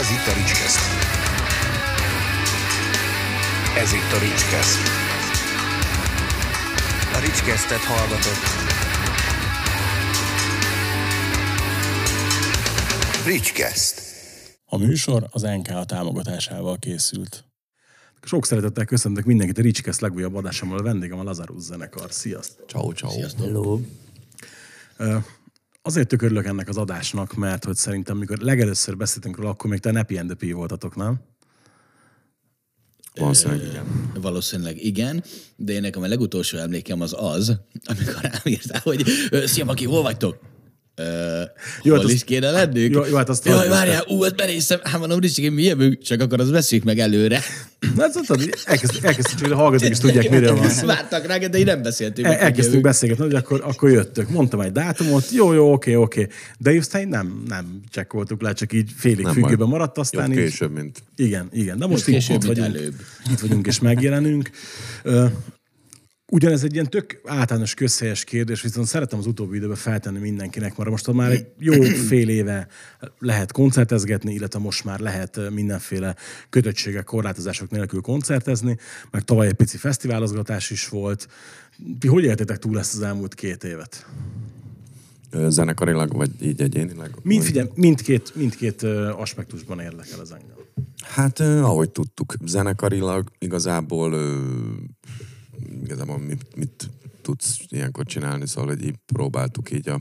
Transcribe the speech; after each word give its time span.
Ez 0.00 0.10
itt 0.10 0.26
a 0.26 0.34
Ricskeszt. 0.34 0.80
Ez 3.76 3.92
itt 3.92 4.12
a 4.12 4.18
Ricskeszt. 4.18 4.78
A 7.14 7.18
Ricskesztet 7.18 7.78
hallgatott. 7.78 8.44
Ricskeszt. 13.26 14.02
A 14.64 14.76
műsor 14.76 15.26
az 15.30 15.42
NK 15.42 15.86
támogatásával 15.86 16.78
készült. 16.78 17.44
Sok 18.22 18.46
szeretettel 18.46 18.84
köszöntök 18.84 19.24
mindenkit 19.24 19.58
a 19.58 19.62
Ricskesz 19.62 20.00
legújabb 20.00 20.34
adásommal. 20.34 20.78
A 20.78 20.82
vendégem 20.82 21.18
a 21.18 21.22
Lazarus 21.22 21.62
zenekar. 21.62 22.12
Sziasztok! 22.12 22.68
Ciao, 22.68 22.92
ciao. 22.92 23.12
Hello. 23.38 23.80
Azért 25.82 26.08
tök 26.08 26.22
örülök 26.22 26.46
ennek 26.46 26.68
az 26.68 26.76
adásnak, 26.76 27.34
mert 27.34 27.64
hogy 27.64 27.76
szerintem, 27.76 28.16
mikor 28.16 28.38
legelőször 28.38 28.96
beszéltünk 28.96 29.36
róla, 29.36 29.50
akkor 29.50 29.70
még 29.70 29.78
te 29.78 29.90
Nepi 29.90 30.18
and 30.18 30.36
the 30.36 30.46
P 30.48 30.52
voltatok, 30.54 30.96
nem? 30.96 31.20
Valószínűleg 33.14 33.66
igen. 33.66 34.12
Valószínűleg 34.20 34.84
igen, 34.84 35.24
de 35.56 35.72
én 35.72 35.80
nekem 35.80 36.02
a 36.02 36.06
legutolsó 36.06 36.58
emlékem 36.58 37.00
az 37.00 37.14
az, 37.18 37.60
amikor 37.84 38.20
rám 38.22 38.40
írtál, 38.44 38.80
hogy 38.84 39.04
"Ö, 39.30 39.46
szia, 39.46 39.64
Maki, 39.64 39.84
hol 39.84 40.02
vagytok? 40.02 40.38
Jó, 41.82 41.94
hol 41.94 42.02
hát 42.02 42.12
is 42.12 42.24
kéne 42.24 42.50
lennünk? 42.50 42.94
Jó- 42.94 43.06
jó, 43.06 43.16
hát 43.16 43.28
azt 43.28 43.44
Jaj, 43.44 43.68
várjál, 43.68 44.04
ú, 44.08 44.22
hát 44.22 44.36
benéztem, 44.36 44.80
hát 44.82 44.98
mondom, 44.98 45.18
Ricsi, 45.18 45.48
mi 45.48 45.62
jövünk, 45.62 46.02
csak 46.02 46.20
akkor 46.20 46.40
azt 46.40 46.52
beszéljük 46.52 46.86
meg 46.86 46.98
előre. 46.98 47.40
Na, 47.96 48.04
ez 48.04 48.12
tudod, 48.12 48.54
elkezd, 48.64 49.04
elkezdtük, 49.04 49.40
hogy 49.40 49.52
a 49.52 49.56
hallgatók 49.56 49.90
is 49.90 49.98
tudják, 49.98 50.30
miről 50.30 50.56
van. 50.56 50.70
Vártak 50.86 51.26
rá, 51.26 51.38
de 51.38 51.58
én 51.58 51.64
nem 51.64 51.82
beszéltünk. 51.82 52.26
El, 52.26 52.34
elkezdtünk 52.34 52.82
beszélgetni, 52.82 53.24
hogy 53.24 53.34
akkor, 53.34 53.62
akkor 53.64 53.90
jöttök. 53.90 54.28
Mondtam 54.28 54.60
egy 54.60 54.72
dátumot, 54.72 55.30
jó, 55.30 55.52
jó, 55.52 55.72
oké, 55.72 55.94
oké. 55.94 56.26
De 56.58 56.70
aztán 56.70 57.08
nem, 57.08 57.42
nem 57.48 57.80
csekkoltuk 57.90 58.42
le, 58.42 58.52
csak 58.52 58.72
így 58.72 58.90
félig 58.96 59.24
Nem 59.24 59.32
függőben 59.32 59.68
maradt, 59.68 59.98
aztán 59.98 60.28
Jobb 60.28 60.38
így... 60.38 60.44
később, 60.44 60.72
mint... 60.72 61.02
Igen, 61.16 61.48
igen. 61.52 61.78
De 61.78 61.86
most 61.86 62.08
itt, 62.08 62.26
vagyunk. 62.26 62.58
előbb. 62.58 62.94
Itt 63.30 63.40
vagyunk 63.40 63.66
és 63.66 63.80
megjelenünk. 63.80 64.50
Ugyanez 66.32 66.64
egy 66.64 66.72
ilyen 66.72 66.90
tök 66.90 67.20
általános 67.24 67.74
közhelyes 67.74 68.24
kérdés, 68.24 68.62
viszont 68.62 68.86
szeretem 68.86 69.18
az 69.18 69.26
utóbbi 69.26 69.56
időben 69.56 69.76
feltenni 69.76 70.18
mindenkinek, 70.18 70.76
mert 70.76 70.90
most 70.90 71.12
már 71.12 71.30
egy 71.30 71.46
jó 71.58 71.82
fél 71.82 72.28
éve 72.28 72.66
lehet 73.18 73.52
koncertezgetni, 73.52 74.32
illetve 74.32 74.58
most 74.58 74.84
már 74.84 75.00
lehet 75.00 75.40
mindenféle 75.50 76.16
kötöttségek, 76.50 77.04
korlátozások 77.04 77.70
nélkül 77.70 78.00
koncertezni, 78.00 78.76
meg 79.10 79.22
tavaly 79.22 79.46
egy 79.46 79.52
pici 79.52 79.76
fesztiválozgatás 79.76 80.70
is 80.70 80.88
volt. 80.88 81.28
Ti 81.98 82.08
hogy 82.08 82.24
éltétek 82.24 82.58
túl 82.58 82.78
ezt 82.78 82.94
az 82.94 83.02
elmúlt 83.02 83.34
két 83.34 83.64
évet? 83.64 84.06
Zenekarilag, 85.48 86.16
vagy 86.16 86.30
így 86.40 86.60
egyénileg? 86.60 87.14
Mind, 87.22 87.42
figyelj, 87.42 87.68
mindkét, 87.74 88.34
mindkét 88.34 88.82
aspektusban 89.16 89.80
érdekel 89.80 90.20
az 90.20 90.32
engem. 90.32 90.56
Hát, 91.02 91.40
ahogy 91.40 91.90
tudtuk, 91.90 92.34
zenekarilag 92.44 93.30
igazából 93.38 94.14
igazából 95.82 96.18
mit, 96.18 96.56
mit 96.56 96.90
tudsz 97.22 97.58
ilyenkor 97.68 98.04
csinálni, 98.04 98.46
szóval, 98.46 98.74
hogy 98.74 98.84
így 98.84 98.96
próbáltuk 99.06 99.70
így 99.70 99.88
a 99.88 100.00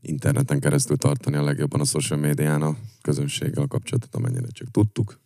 interneten 0.00 0.60
keresztül 0.60 0.96
tartani 0.96 1.36
a 1.36 1.42
legjobban 1.42 1.80
a 1.80 1.84
social 1.84 2.18
médián 2.18 2.62
a 2.62 2.76
közönséggel 3.02 3.62
a 3.62 3.66
kapcsolatot, 3.66 4.14
amennyire 4.14 4.46
csak 4.48 4.70
tudtuk. 4.70 5.20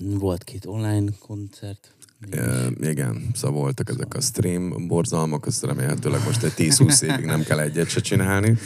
Volt 0.00 0.44
két 0.44 0.66
online 0.66 1.10
koncert. 1.18 1.96
Ö, 2.30 2.66
igen, 2.80 3.30
szóval 3.34 3.60
voltak 3.60 3.88
ezek 3.88 4.14
a 4.14 4.20
stream 4.20 4.86
borzalmak, 4.86 5.46
azt 5.46 5.64
remélhetőleg 5.64 6.24
most 6.24 6.42
egy 6.42 6.52
10-20 6.56 7.02
évig 7.02 7.24
nem 7.24 7.42
kell 7.42 7.58
egyet 7.58 7.88
se 7.88 8.00
csinálni. 8.00 8.56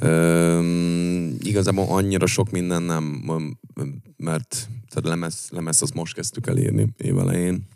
Ö, 0.00 0.60
igazából 1.40 1.86
annyira 1.88 2.26
sok 2.26 2.50
minden 2.50 2.82
nem, 2.82 3.04
mert 4.16 4.68
tehát 4.88 5.08
lemez, 5.08 5.48
lemez 5.50 5.82
azt 5.82 5.94
most 5.94 6.14
kezdtük 6.14 6.46
el 6.46 6.56
írni 6.56 6.88
évelején, 6.96 7.66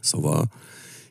szóval 0.00 0.52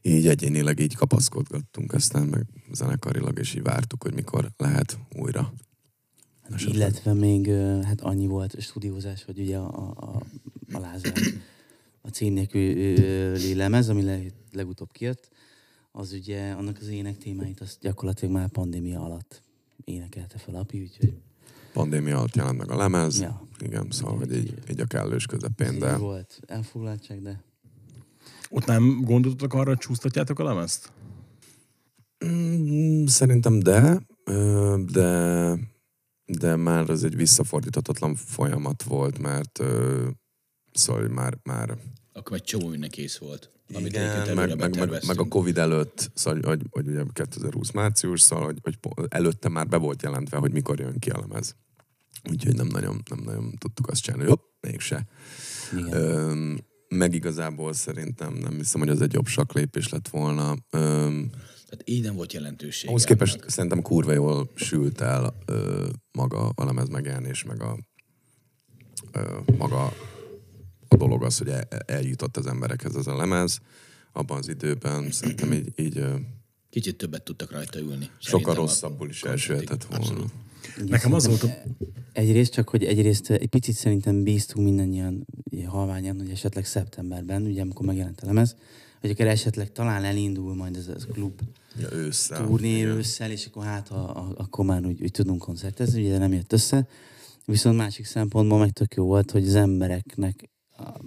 így 0.02 0.28
egyénileg 0.28 0.80
így 0.80 0.96
kapaszkodgattunk 0.96 1.94
aztán 1.94 2.28
meg 2.28 2.46
zenekarilag, 2.72 3.40
és 3.40 3.56
így 3.56 3.64
vártuk, 3.64 4.04
hogy 4.04 4.14
mikor 4.14 4.52
lehet 4.58 4.98
újra. 5.16 5.54
Esetleg. 6.54 6.76
Illetve 6.76 7.14
még 7.14 7.48
hát 7.84 8.02
annyi 8.02 8.28
volt 8.28 8.62
stúdiózás, 8.62 9.24
hogy 9.24 9.40
ugye 9.40 9.58
a, 9.58 9.94
a, 9.96 10.22
a, 10.72 10.80
Lázár, 10.80 11.14
a 12.02 12.08
cím 12.08 12.34
nélküli 12.34 13.54
lemez, 13.56 13.90
ami 13.90 14.04
le, 14.04 14.20
legutóbb 14.52 14.92
kijött, 14.92 15.30
az 15.92 16.12
ugye 16.14 16.52
annak 16.52 16.78
az 16.82 16.88
ének 16.88 17.18
témáit 17.18 17.62
azt 17.62 17.78
gyakorlatilag 17.82 18.34
már 18.34 18.48
pandémia 18.50 19.04
alatt 19.04 19.42
énekelte 19.90 20.38
fel 20.38 20.56
Api, 20.56 20.82
úgyhogy 20.82 21.14
Pandémia 21.74 22.18
alatt 22.18 22.36
jelent 22.36 22.58
meg 22.58 22.72
a 22.72 22.76
lemez, 22.78 23.20
Ja. 23.20 23.42
igen, 23.60 23.88
szóval 23.92 24.18
hogy 24.18 24.36
így, 24.36 24.54
így 24.72 24.80
a 24.80 24.86
kellős 24.86 25.26
közepén, 25.26 25.80
de... 25.80 25.98
volt 25.98 26.40
elfoglaltság, 26.48 27.22
de 27.22 27.44
Ott 28.50 28.66
nem 28.66 29.02
gondoltatok 29.04 29.54
arra, 29.54 29.68
hogy 29.70 29.78
csúsztatjátok 29.78 30.40
a 30.40 30.44
lemezt? 30.44 30.92
Mm, 32.26 33.06
Szerintem 33.06 33.60
de, 33.60 34.02
de, 34.92 35.54
de 36.26 36.56
már 36.56 36.90
az 36.90 37.04
egy 37.04 37.16
visszafordíthatatlan 37.16 38.16
folyamat 38.16 38.84
volt, 38.84 39.20
mert 39.20 39.64
szóval 40.74 41.08
már, 41.08 41.38
már 41.44 41.78
Akkor 42.14 42.36
egy 42.38 42.44
csomó 42.44 42.68
minden 42.68 42.90
kész 42.90 43.18
volt. 43.18 43.52
Amit 43.74 43.88
igen, 43.88 44.36
meg, 44.36 44.58
meg, 44.58 44.76
meg, 44.76 45.06
meg, 45.08 45.20
a. 45.20 45.28
Covid 45.28 45.58
előtt, 45.58 46.12
szóval, 46.14 46.42
hogy, 46.44 46.62
hogy 46.70 46.88
ugye 46.88 47.04
2020 47.14 47.72
március, 47.72 48.22
szóval, 48.22 48.46
hogy, 48.46 48.60
hogy 48.64 48.78
előtte 49.10 49.50
már 49.50 49.68
be 49.68 49.78
volt 49.78 50.02
jelentve, 50.02 50.38
hogy 50.38 50.52
mikor 50.52 50.80
jön 50.80 51.00
ki 51.00 51.10
a 51.10 51.20
lemez. 51.20 51.56
Úgyhogy 52.30 52.56
nem 52.56 52.68
nagyon, 52.68 53.02
nem 53.10 53.20
nagyon 53.24 53.54
tudtuk 53.58 53.88
azt 53.88 54.02
csinálni, 54.02 54.26
hogy 54.28 54.38
hopp, 54.38 54.72
mégse. 54.72 55.06
igen. 55.72 55.94
Ö, 55.94 56.54
meg 56.88 57.14
igazából 57.14 57.74
szerintem 57.74 58.34
nem 58.34 58.54
hiszem, 58.54 58.80
hogy 58.80 58.90
az 58.90 59.02
egy 59.02 59.14
jobb 59.14 59.28
saklépés 59.28 59.90
lett 59.90 60.08
volna. 60.08 60.56
Ö, 60.70 60.78
Tehát 61.70 61.82
így 61.84 62.04
nem 62.04 62.16
volt 62.16 62.34
jelentőség. 62.34 62.90
Ahhoz 62.90 63.04
képest 63.04 63.50
szerintem 63.50 63.82
kurva 63.82 64.12
jól 64.12 64.50
sült 64.56 65.02
el 65.02 65.36
ö, 65.46 65.88
maga 66.12 66.50
a 66.56 66.66
lemez 66.66 66.88
megjelenés, 66.90 67.44
meg 67.44 67.62
a 67.62 67.78
ö, 69.12 69.38
maga 69.58 69.94
a 70.94 70.98
dolog 70.98 71.24
az, 71.24 71.38
hogy 71.38 71.48
el, 71.48 71.68
eljutott 71.86 72.38
az 72.38 72.46
emberekhez 72.46 72.96
ez 72.96 73.08
a 73.08 73.16
lemez. 73.16 73.60
Abban 74.12 74.38
az 74.38 74.48
időben 74.50 75.12
szerintem 75.12 75.54
így, 75.54 75.74
így 75.76 76.04
Kicsit 76.70 76.96
többet 76.98 77.24
tudtak 77.24 77.52
rajta 77.52 77.80
ülni. 77.80 78.10
sokkal 78.20 78.56
rosszabbul 78.56 79.10
is 79.10 79.24
elsülhetett 79.24 79.84
volna. 79.84 80.06
Abszolút. 80.06 80.32
Nekem 80.86 81.14
az 81.14 81.28
volt 81.28 81.44
a... 81.44 81.48
Egyrészt 82.14 82.52
csak, 82.54 82.70
hogy 82.70 82.84
egyrészt 82.84 83.30
egy 83.30 83.48
picit 83.48 83.76
szerintem 83.76 84.24
bíztunk 84.24 84.66
mindannyian 84.66 85.26
halványan, 85.68 86.18
hogy 86.18 86.30
esetleg 86.30 86.66
szeptemberben, 86.66 87.44
ugye 87.44 87.62
amikor 87.62 87.86
megjelent 87.86 88.22
a 88.22 88.26
lemez, 88.26 88.56
hogy 89.02 89.10
akár 89.10 89.28
esetleg 89.28 89.72
talán 89.72 90.04
elindul 90.04 90.56
majd 90.56 90.76
ez 90.76 90.88
a 90.88 91.12
klub 91.12 91.42
Ja, 91.80 91.88
ősszel. 91.92 92.46
turné 92.46 92.84
ősszel, 92.86 93.32
és 93.32 93.46
akkor 93.46 93.64
hát 93.64 93.90
a, 93.90 94.18
a, 94.18 94.34
akkor 94.38 94.66
már 94.66 94.86
úgy, 94.86 95.02
úgy 95.02 95.12
tudunk 95.12 95.40
koncertezni, 95.42 96.02
ugye 96.02 96.12
de 96.12 96.18
nem 96.18 96.34
jött 96.34 96.54
össze. 96.54 96.88
Viszont 97.46 97.78
másik 97.78 98.06
szempontból 98.06 98.60
meg 98.60 98.72
tök 98.72 98.94
jó 98.94 99.06
volt, 99.06 99.32
hogy 99.32 99.48
az 99.48 99.56
embereknek, 99.56 100.50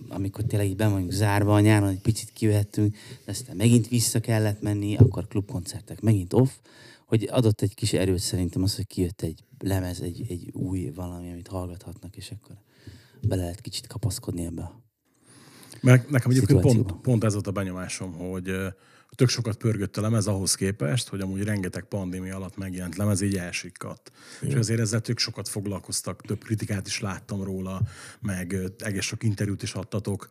amikor 0.08 0.44
tényleg 0.44 0.68
így 0.68 0.76
be 0.76 0.88
vagyunk 0.88 1.10
zárva 1.10 1.54
a 1.54 1.60
nyáron, 1.60 1.88
egy 1.88 2.00
picit 2.00 2.30
kivettünk, 2.32 2.96
de 3.24 3.30
aztán 3.30 3.56
megint 3.56 3.88
vissza 3.88 4.20
kellett 4.20 4.62
menni, 4.62 4.96
akkor 4.96 5.26
klubkoncertek 5.26 6.00
megint 6.00 6.32
off, 6.32 6.50
hogy 7.06 7.28
adott 7.30 7.60
egy 7.60 7.74
kis 7.74 7.92
erőt 7.92 8.18
szerintem 8.18 8.62
az, 8.62 8.76
hogy 8.76 8.86
kijött 8.86 9.22
egy 9.22 9.44
lemez, 9.58 10.00
egy, 10.00 10.24
egy 10.28 10.50
új 10.52 10.92
valami, 10.94 11.30
amit 11.30 11.48
hallgathatnak, 11.48 12.16
és 12.16 12.30
akkor 12.30 12.56
bele 13.20 13.42
lehet 13.42 13.60
kicsit 13.60 13.86
kapaszkodni 13.86 14.44
ebbe 14.44 14.62
a 14.62 14.82
Mert 15.80 16.10
nekem 16.10 16.30
egyébként 16.30 16.60
pont, 16.60 16.92
pont 16.92 17.24
ez 17.24 17.32
volt 17.32 17.46
a 17.46 17.52
benyomásom, 17.52 18.12
hogy 18.12 18.50
tök 19.14 19.28
sokat 19.28 19.56
pörgött 19.56 19.96
a 19.96 20.00
lemez 20.00 20.26
ahhoz 20.26 20.54
képest, 20.54 21.08
hogy 21.08 21.20
amúgy 21.20 21.42
rengeteg 21.42 21.84
pandémia 21.84 22.36
alatt 22.36 22.56
megjelent 22.56 22.96
lemez 22.96 23.20
így 23.20 23.36
elsikadt. 23.36 24.12
És 24.40 24.54
azért 24.54 24.80
ezzel 24.80 25.00
tök 25.00 25.18
sokat 25.18 25.48
foglalkoztak, 25.48 26.22
több 26.22 26.44
kritikát 26.44 26.86
is 26.86 27.00
láttam 27.00 27.42
róla, 27.42 27.80
meg 28.20 28.56
egész 28.78 29.04
sok 29.04 29.22
interjút 29.22 29.62
is 29.62 29.74
adtatok. 29.74 30.28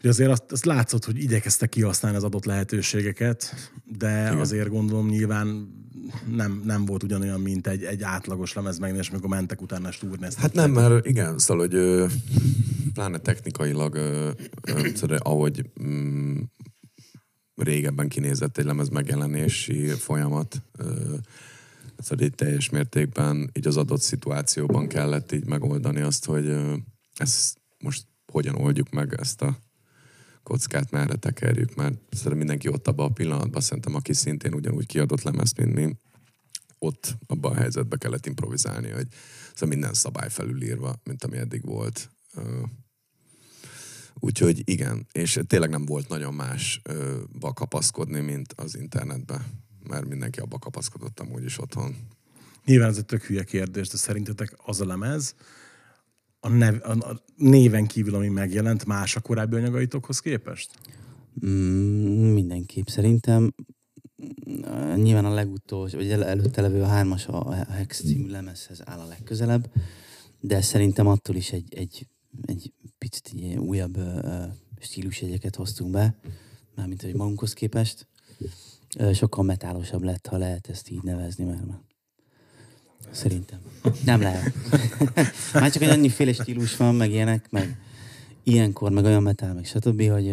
Hogy 0.00 0.10
azért 0.10 0.30
azt, 0.30 0.52
azt 0.52 0.64
látszott, 0.64 1.04
hogy 1.04 1.18
igyekeztek 1.18 1.68
kihasználni 1.68 2.16
az 2.16 2.24
adott 2.24 2.44
lehetőségeket, 2.44 3.54
de 3.84 4.20
Igen. 4.20 4.38
azért 4.38 4.68
gondolom 4.68 5.08
nyilván 5.08 5.80
nem, 6.26 6.62
nem 6.64 6.84
volt 6.84 7.02
ugyanolyan, 7.02 7.40
mint 7.40 7.66
egy, 7.66 7.84
egy 7.84 8.02
átlagos 8.02 8.52
lemez 8.52 8.78
megnézés, 8.78 9.08
amikor 9.08 9.28
mentek 9.28 9.62
utána 9.62 9.88
turnézni. 9.88 10.40
Hát 10.40 10.52
nem, 10.52 10.70
mert 10.70 11.06
igen, 11.06 11.38
szóval, 11.38 11.66
hogy 11.66 11.74
ö, 11.74 12.06
pláne 12.94 13.18
technikailag, 13.18 13.94
ö, 13.94 14.30
ö, 14.62 14.88
szóval, 14.94 15.16
ahogy 15.16 15.70
mm, 15.82 16.38
régebben 17.54 18.08
kinézett 18.08 18.58
egy 18.58 18.64
lemez 18.64 18.88
megjelenési 18.88 19.86
folyamat, 19.86 20.62
szóval 21.98 22.24
így 22.24 22.34
teljes 22.34 22.70
mértékben 22.70 23.50
így 23.52 23.66
az 23.66 23.76
adott 23.76 24.00
szituációban 24.00 24.88
kellett 24.88 25.32
így 25.32 25.46
megoldani 25.46 26.00
azt, 26.00 26.24
hogy 26.24 26.46
ö, 26.46 26.74
ezt 27.14 27.60
most 27.78 28.06
hogyan 28.32 28.54
oldjuk 28.54 28.90
meg 28.90 29.14
ezt 29.20 29.42
a 29.42 29.58
kockát, 30.42 30.90
merre 30.90 31.14
tekerjük, 31.14 31.74
mert 31.74 31.94
szerintem 32.10 32.38
mindenki 32.38 32.68
ott 32.68 32.88
abban 32.88 33.06
a 33.06 33.12
pillanatban, 33.12 33.60
szerintem 33.60 33.94
aki 33.94 34.12
szintén 34.12 34.54
ugyanúgy 34.54 34.86
kiadott 34.86 35.22
lemezt, 35.22 35.56
mint 35.56 35.74
mi, 35.74 35.96
ott 36.78 37.16
abban 37.26 37.52
a 37.52 37.56
helyzetben 37.56 37.98
kellett 37.98 38.26
improvizálni, 38.26 38.90
hogy 38.90 39.06
szóval 39.54 39.68
minden 39.68 39.94
szabály 39.94 40.30
felülírva, 40.30 41.00
mint 41.04 41.24
ami 41.24 41.36
eddig 41.36 41.64
volt. 41.64 42.10
Úgyhogy 44.24 44.62
igen, 44.64 45.06
és 45.12 45.40
tényleg 45.46 45.70
nem 45.70 45.84
volt 45.84 46.08
nagyon 46.08 46.34
másba 46.34 47.52
kapaszkodni, 47.54 48.20
mint 48.20 48.52
az 48.56 48.76
internetbe, 48.76 49.46
mert 49.88 50.08
mindenki 50.08 50.40
abba 50.40 50.58
kapaszkodott 50.58 51.20
amúgy 51.20 51.44
is 51.44 51.60
otthon. 51.60 51.96
Nyilván 52.64 52.88
ez 52.88 52.96
egy 52.96 53.04
tök 53.04 53.22
hülye 53.22 53.44
kérdés, 53.44 53.88
de 53.88 53.96
szerintetek 53.96 54.54
az 54.64 54.80
a 54.80 54.86
lemez, 54.86 55.34
a, 56.40 56.48
nev, 56.48 56.74
a, 56.82 56.90
a 56.90 57.22
néven 57.36 57.86
kívül, 57.86 58.14
ami 58.14 58.28
megjelent, 58.28 58.84
más 58.84 59.16
a 59.16 59.20
korábbi 59.20 59.56
anyagaitokhoz 59.56 60.20
képest? 60.20 60.70
Mm, 61.46 62.32
mindenképp 62.32 62.86
szerintem 62.86 63.54
mm, 64.22 64.94
nyilván 64.94 65.24
a 65.24 65.34
legutolsó, 65.34 65.96
vagy 65.96 66.10
el- 66.10 66.24
előtte 66.24 66.60
levő 66.60 66.82
a 66.82 66.86
hármas 66.86 67.26
a 67.26 67.48
a 67.48 67.54
Hex 67.54 68.00
című 68.00 68.28
lemezhez 68.28 68.80
áll 68.84 68.98
a 68.98 69.06
legközelebb, 69.06 69.72
de 70.40 70.60
szerintem 70.60 71.06
attól 71.06 71.36
is 71.36 71.52
egy, 71.52 71.74
egy, 71.74 72.06
egy 72.46 72.72
picit 72.98 73.30
ilyen 73.32 73.58
újabb 73.58 73.96
ö, 73.96 74.44
stílusjegyeket 74.80 75.56
hoztunk 75.56 75.90
be, 75.90 76.14
mármint 76.74 77.02
hogy 77.02 77.14
magunkhoz 77.14 77.52
képest. 77.52 78.06
Ö, 78.96 79.12
Sokkal 79.12 79.44
metálosabb 79.44 80.02
lett, 80.02 80.26
ha 80.26 80.36
lehet 80.36 80.68
ezt 80.68 80.90
így 80.90 81.02
nevezni, 81.02 81.44
mert 81.44 81.66
már 81.66 81.80
Szerintem. 83.10 83.60
Nem 84.04 84.20
lehet. 84.20 84.54
Már 85.52 85.70
csak 85.70 85.82
egy 85.82 85.88
annyiféle 85.88 86.32
stílus 86.32 86.76
van, 86.76 86.94
meg 86.94 87.10
ilyenek, 87.10 87.50
meg 87.50 87.80
ilyenkor, 88.42 88.90
meg 88.90 89.04
olyan 89.04 89.22
metál, 89.22 89.54
meg 89.54 89.64
stb., 89.64 90.02
hogy 90.10 90.26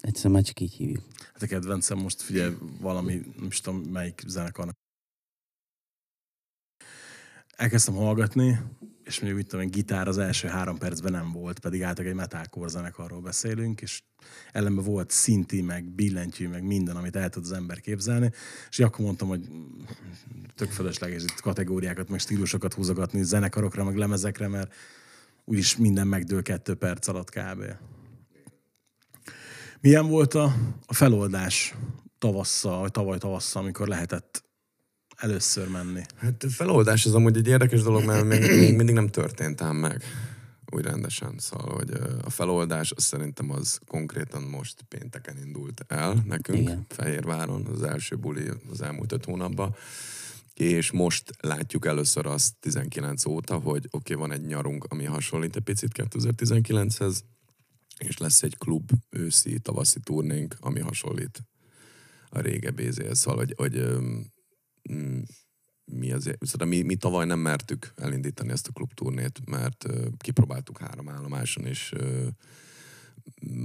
egyszerűen 0.00 0.34
már 0.34 0.42
csak 0.42 0.60
így 0.60 0.72
hívjuk. 0.72 1.02
Hát 1.32 1.42
a 1.42 1.46
kedvencem 1.46 1.98
most 1.98 2.20
figyelj, 2.20 2.54
valami, 2.80 3.22
nem 3.36 3.46
is 3.46 3.60
tudom 3.60 3.80
melyik 3.80 4.22
zenekarnak. 4.26 4.74
Elkezdtem 7.56 7.94
hallgatni, 7.94 8.58
és 9.10 9.20
mondjuk 9.20 9.42
itt 9.42 9.60
egy 9.60 9.70
gitár 9.70 10.08
az 10.08 10.18
első 10.18 10.48
három 10.48 10.78
percben 10.78 11.12
nem 11.12 11.32
volt, 11.32 11.58
pedig 11.58 11.82
általában 11.82 12.12
egy 12.12 12.18
metalcore 12.18 12.68
zenekarról 12.68 13.20
beszélünk, 13.20 13.80
és 13.80 14.02
ellenben 14.52 14.84
volt 14.84 15.10
szinti, 15.10 15.62
meg 15.62 15.84
billentyű, 15.84 16.48
meg 16.48 16.62
minden, 16.62 16.96
amit 16.96 17.16
el 17.16 17.28
tud 17.28 17.42
az 17.42 17.52
ember 17.52 17.80
képzelni, 17.80 18.30
és 18.68 18.78
akkor 18.78 19.04
mondtam, 19.04 19.28
hogy 19.28 19.48
tök 20.54 20.70
fölösleges 20.70 21.22
itt 21.22 21.40
kategóriákat, 21.40 22.08
meg 22.08 22.18
stílusokat 22.18 22.74
húzogatni 22.74 23.22
zenekarokra, 23.22 23.84
meg 23.84 23.96
lemezekre, 23.96 24.48
mert 24.48 24.74
úgyis 25.44 25.76
minden 25.76 26.06
megdől 26.06 26.42
kettő 26.42 26.74
perc 26.74 27.08
alatt 27.08 27.30
kb. 27.30 27.64
Milyen 29.80 30.06
volt 30.06 30.34
a, 30.34 30.54
a 30.86 30.94
feloldás 30.94 31.74
tavasszal, 32.18 32.80
vagy 32.80 32.90
tavaly 32.90 33.18
tavasszal, 33.18 33.62
amikor 33.62 33.88
lehetett 33.88 34.44
először 35.20 35.68
menni? 35.68 36.02
Hát 36.16 36.42
a 36.42 36.48
feloldás 36.48 37.06
az 37.06 37.14
amúgy 37.14 37.36
egy 37.36 37.46
érdekes 37.46 37.82
dolog, 37.82 38.04
mert 38.04 38.24
még, 38.24 38.40
még 38.40 38.76
mindig 38.76 38.94
nem 38.94 39.08
történt 39.08 39.60
ám 39.60 39.76
meg 39.76 40.02
úgy 40.70 40.84
rendesen. 40.84 41.34
Szóval, 41.38 41.74
hogy 41.74 41.90
a 42.24 42.30
feloldás 42.30 42.92
az 42.92 43.04
szerintem 43.04 43.50
az 43.50 43.78
konkrétan 43.86 44.42
most 44.42 44.82
pénteken 44.88 45.36
indult 45.44 45.84
el 45.88 46.22
nekünk 46.26 46.58
Igen. 46.58 46.86
Fehérváron, 46.88 47.66
az 47.66 47.82
első 47.82 48.16
buli 48.16 48.50
az 48.70 48.80
elmúlt 48.80 49.12
öt 49.12 49.24
hónapban. 49.24 49.74
És 50.54 50.90
most 50.90 51.30
látjuk 51.40 51.86
először 51.86 52.26
azt 52.26 52.54
19 52.60 53.24
óta, 53.24 53.58
hogy 53.58 53.86
oké, 53.90 54.14
okay, 54.14 54.28
van 54.28 54.36
egy 54.36 54.46
nyarunk, 54.46 54.84
ami 54.88 55.04
hasonlít 55.04 55.56
egy 55.56 55.62
picit 55.62 55.90
2019-hez, 55.94 57.18
és 57.98 58.18
lesz 58.18 58.42
egy 58.42 58.58
klub 58.58 58.90
őszi, 59.10 59.58
tavaszi 59.58 60.00
turnénk, 60.00 60.56
ami 60.60 60.80
hasonlít 60.80 61.42
a 62.28 62.40
régebbi 62.40 62.84
izéhez. 62.84 63.18
Szóval, 63.18 63.38
hogy, 63.38 63.54
hogy 63.56 63.98
mi, 65.84 66.12
azért, 66.12 66.46
szóval 66.46 66.66
mi, 66.66 66.82
mi 66.82 66.94
tavaly 66.96 67.26
nem 67.26 67.38
mertük 67.38 67.92
elindítani 67.96 68.50
ezt 68.50 68.68
a 68.68 68.72
klubturnét, 68.72 69.40
mert 69.46 69.86
kipróbáltuk 70.16 70.78
három 70.78 71.08
állomáson, 71.08 71.64
és 71.64 71.92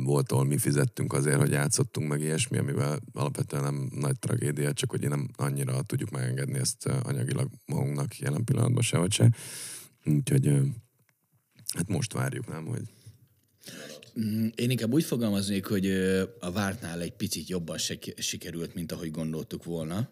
volt, 0.03 0.31
ahol 0.31 0.45
mi 0.45 0.57
fizettünk 0.57 1.13
azért, 1.13 1.37
hogy 1.37 1.51
játszottunk 1.51 2.07
meg 2.07 2.21
ilyesmi, 2.21 2.57
amivel 2.57 2.99
alapvetően 3.13 3.63
nem 3.63 3.89
nagy 3.95 4.19
tragédia, 4.19 4.73
csak 4.73 4.89
hogy 4.89 5.07
nem 5.07 5.29
annyira 5.35 5.81
tudjuk 5.81 6.09
megengedni 6.09 6.57
ezt 6.57 6.85
anyagilag 6.85 7.49
magunknak 7.65 8.17
jelen 8.17 8.43
pillanatban 8.43 8.83
sehogy 8.83 9.11
se. 9.11 9.29
Úgyhogy 10.05 10.47
hát 11.75 11.87
most 11.87 12.13
várjuk, 12.13 12.47
nem, 12.47 12.65
hogy 12.65 12.89
Mm, 14.19 14.47
Én 14.55 14.69
inkább 14.69 14.93
úgy 14.93 15.03
fogalmaznék, 15.03 15.65
hogy 15.65 15.89
a 16.39 16.51
vártnál 16.51 17.01
egy 17.01 17.13
picit 17.13 17.49
jobban 17.49 17.77
sikerült, 18.17 18.73
mint 18.73 18.91
ahogy 18.91 19.11
gondoltuk 19.11 19.63
volna. 19.63 20.09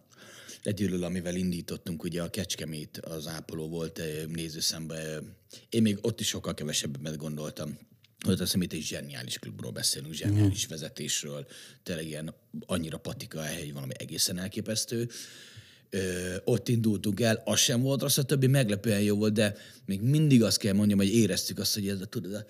Együlől, 0.63 1.04
amivel 1.04 1.36
indítottunk, 1.36 2.04
ugye 2.04 2.21
a 2.21 2.30
Kecskemét 2.30 2.98
az 2.98 3.27
ápoló 3.27 3.68
volt 3.68 4.01
nézőszembe. 4.27 5.21
Én 5.69 5.81
még 5.81 5.98
ott 6.01 6.19
is 6.19 6.27
sokkal 6.27 6.54
kevesebbet 6.54 7.18
gondoltam. 7.18 7.77
Ott 8.25 8.31
azt 8.31 8.42
hiszem, 8.42 8.62
itt 8.62 8.74
egy 8.74 8.81
zseniális 8.81 9.39
klubról 9.39 9.71
beszélünk, 9.71 10.13
zseniális 10.13 10.65
vezetésről. 10.65 11.48
Tényleg 11.83 12.07
ilyen 12.07 12.36
annyira 12.65 12.98
patika 12.98 13.39
a 13.39 13.44
hely, 13.44 13.60
hogy 13.60 13.74
valami 13.74 13.94
egészen 13.98 14.38
elképesztő. 14.38 15.10
Ö, 15.89 16.36
ott 16.44 16.68
indultunk 16.68 17.19
el, 17.19 17.42
az 17.45 17.59
sem 17.59 17.81
volt 17.81 18.01
rossz, 18.01 18.18
a 18.18 18.24
többi 18.24 18.48
meglepően 18.48 19.01
jó 19.01 19.16
volt, 19.16 19.33
de 19.33 19.56
még 19.86 20.01
mindig 20.01 20.44
azt 20.44 20.57
kell 20.57 20.74
mondjam, 20.74 20.98
hogy 20.98 21.13
éreztük 21.13 21.59
azt, 21.59 21.74
hogy 21.74 21.88
ez 21.88 22.01
a, 22.01 22.06
tudod, 22.06 22.33
a, 22.33 22.45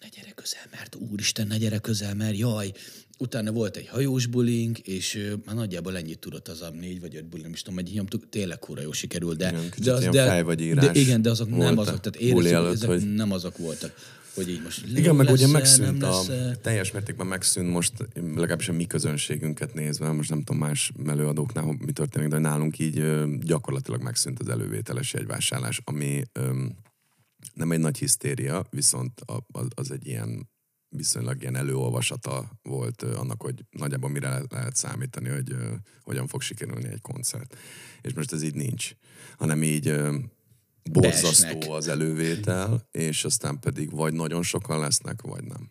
ne 0.00 0.08
gyere 0.08 0.30
közel, 0.30 0.66
mert 0.70 0.94
úristen, 0.94 1.46
ne 1.46 1.58
gyere 1.58 1.78
közel, 1.78 2.14
mert 2.14 2.38
jaj. 2.38 2.72
Utána 3.18 3.52
volt 3.52 3.76
egy 3.76 3.88
hajós 3.88 4.26
bulink, 4.26 4.78
és 4.78 5.34
már 5.44 5.54
nagyjából 5.54 5.96
ennyit 5.96 6.18
tudott 6.18 6.48
az 6.48 6.62
a 6.62 6.70
négy 6.70 7.00
vagy 7.00 7.16
öt 7.16 7.28
buli, 7.28 7.42
nem 7.42 7.52
is 7.52 7.62
tudom, 7.62 7.78
hogy 7.84 7.92
nyomtuk, 7.94 8.28
tényleg 8.28 8.58
kúra 8.58 8.82
jó 8.82 8.92
sikerült, 8.92 9.38
de, 9.38 9.48
Igen, 9.48 9.70
de, 9.76 9.92
az, 9.92 10.04
de, 10.04 10.26
fejvagyírás 10.26 10.84
de 10.84 11.00
igen, 11.00 11.22
de 11.22 11.30
azok 11.30 11.48
nem 11.56 11.78
azok, 11.78 12.00
tehát 12.00 12.16
érezzük, 12.16 12.52
előtt, 12.52 12.72
ezek 12.72 12.88
hogy- 12.88 13.14
nem 13.14 13.32
azok 13.32 13.56
voltak. 13.56 13.94
Hogy 14.34 14.48
így 14.48 14.62
most 14.62 14.84
Igen, 14.94 15.16
meg 15.16 15.30
ugye 15.30 15.46
megszűnt 15.46 16.02
a, 16.02 16.20
teljes 16.62 16.92
mértékben 16.92 17.26
megszűnt 17.26 17.70
most, 17.70 17.92
legalábbis 18.14 18.68
a 18.68 18.72
mi 18.72 18.86
közönségünket 18.86 19.74
nézve, 19.74 20.12
most 20.12 20.30
nem 20.30 20.42
tudom 20.42 20.60
más 20.60 20.92
előadóknál 21.06 21.76
mi 21.78 21.92
történik, 21.92 22.28
de 22.28 22.38
nálunk 22.38 22.78
így 22.78 23.04
gyakorlatilag 23.40 24.02
megszűnt 24.02 24.38
az 24.40 24.48
elővételes 24.48 25.12
jegyvásárlás, 25.12 25.80
ami 25.84 26.22
öm, 26.32 26.76
nem 27.54 27.72
egy 27.72 27.78
nagy 27.78 27.98
hisztéria, 27.98 28.66
viszont 28.70 29.20
az 29.74 29.90
egy 29.90 30.06
ilyen 30.06 30.48
viszonylag 30.88 31.40
ilyen 31.40 31.56
előolvasata 31.56 32.50
volt 32.62 33.02
annak, 33.02 33.42
hogy 33.42 33.64
nagyjából 33.70 34.10
mire 34.10 34.28
le- 34.28 34.42
lehet 34.48 34.76
számítani, 34.76 35.28
hogy 35.28 35.54
hogyan 36.02 36.26
fog 36.26 36.40
sikerülni 36.40 36.88
egy 36.88 37.00
koncert. 37.00 37.56
És 38.00 38.14
most 38.14 38.32
ez 38.32 38.42
így 38.42 38.54
nincs, 38.54 38.90
hanem 39.36 39.62
így 39.62 39.94
borzasztó 40.90 41.46
Beesnek. 41.52 41.70
az 41.70 41.88
elővétel, 41.88 42.88
és 42.90 43.24
aztán 43.24 43.58
pedig 43.60 43.90
vagy 43.90 44.12
nagyon 44.12 44.42
sokan 44.42 44.78
lesznek, 44.80 45.22
vagy 45.22 45.44
nem. 45.44 45.70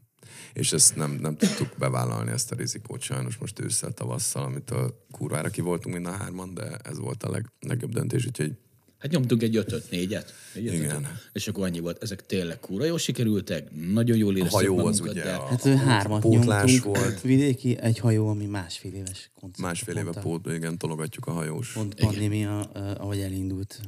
És 0.54 0.74
ezt 0.74 0.96
nem, 0.96 1.12
nem 1.12 1.38
tudtuk 1.38 1.74
bevállalni 1.78 2.32
ezt 2.32 2.52
a 2.52 2.56
rizikót 2.56 3.02
sajnos 3.02 3.38
most 3.38 3.60
ősszel, 3.60 3.92
tavasszal, 3.92 4.44
amitől 4.44 5.06
kurvára 5.12 5.50
ki 5.50 5.62
voltunk 5.62 5.96
mind 5.96 6.08
a 6.08 6.12
hárman, 6.12 6.54
de 6.54 6.78
ez 6.84 6.98
volt 6.98 7.24
a 7.24 7.30
leg, 7.30 7.52
legjobb 7.60 7.92
döntés, 7.92 8.26
úgyhogy 8.26 8.58
Hát 8.98 9.12
nyomtunk 9.12 9.44
egy 9.44 9.56
ötöt, 9.56 9.90
négyet. 9.92 10.34
Egy 10.54 10.66
ötöt. 10.68 10.80
Igen. 10.80 11.20
És 11.34 11.48
akkor 11.48 11.66
annyi 11.66 11.80
volt. 11.80 12.04
Ezek 12.04 12.26
tényleg 12.26 12.60
kúra 12.60 12.86
jól 12.86 12.98
sikerültek, 12.98 13.68
nagyon 13.92 14.18
jól 14.18 14.34
a 14.34 14.38
éreztük 14.38 14.58
hajó 14.60 14.86
az 14.86 15.00
ugye 15.00 15.24
de... 15.24 15.34
a, 15.34 15.46
Hát 15.46 15.66
ö, 15.66 15.74
hármat 15.76 16.22
pótlás 16.22 16.72
nyomtunk 16.72 16.98
volt. 16.98 17.22
vidéki, 17.22 17.78
egy 17.80 18.00
hajó, 18.00 18.28
ami 18.30 18.46
másfél 18.46 18.94
éves 18.94 19.30
koncert. 19.40 19.62
másfél 19.62 19.98
éve 19.98 20.10
a- 20.10 20.20
pót, 20.20 20.46
igen, 20.52 20.78
tologatjuk 20.78 21.26
a 21.26 21.32
hajós. 21.32 21.72
Pont 21.72 21.96
pandémia, 21.96 22.60
ahogy 22.98 23.20
elindult. 23.20 23.80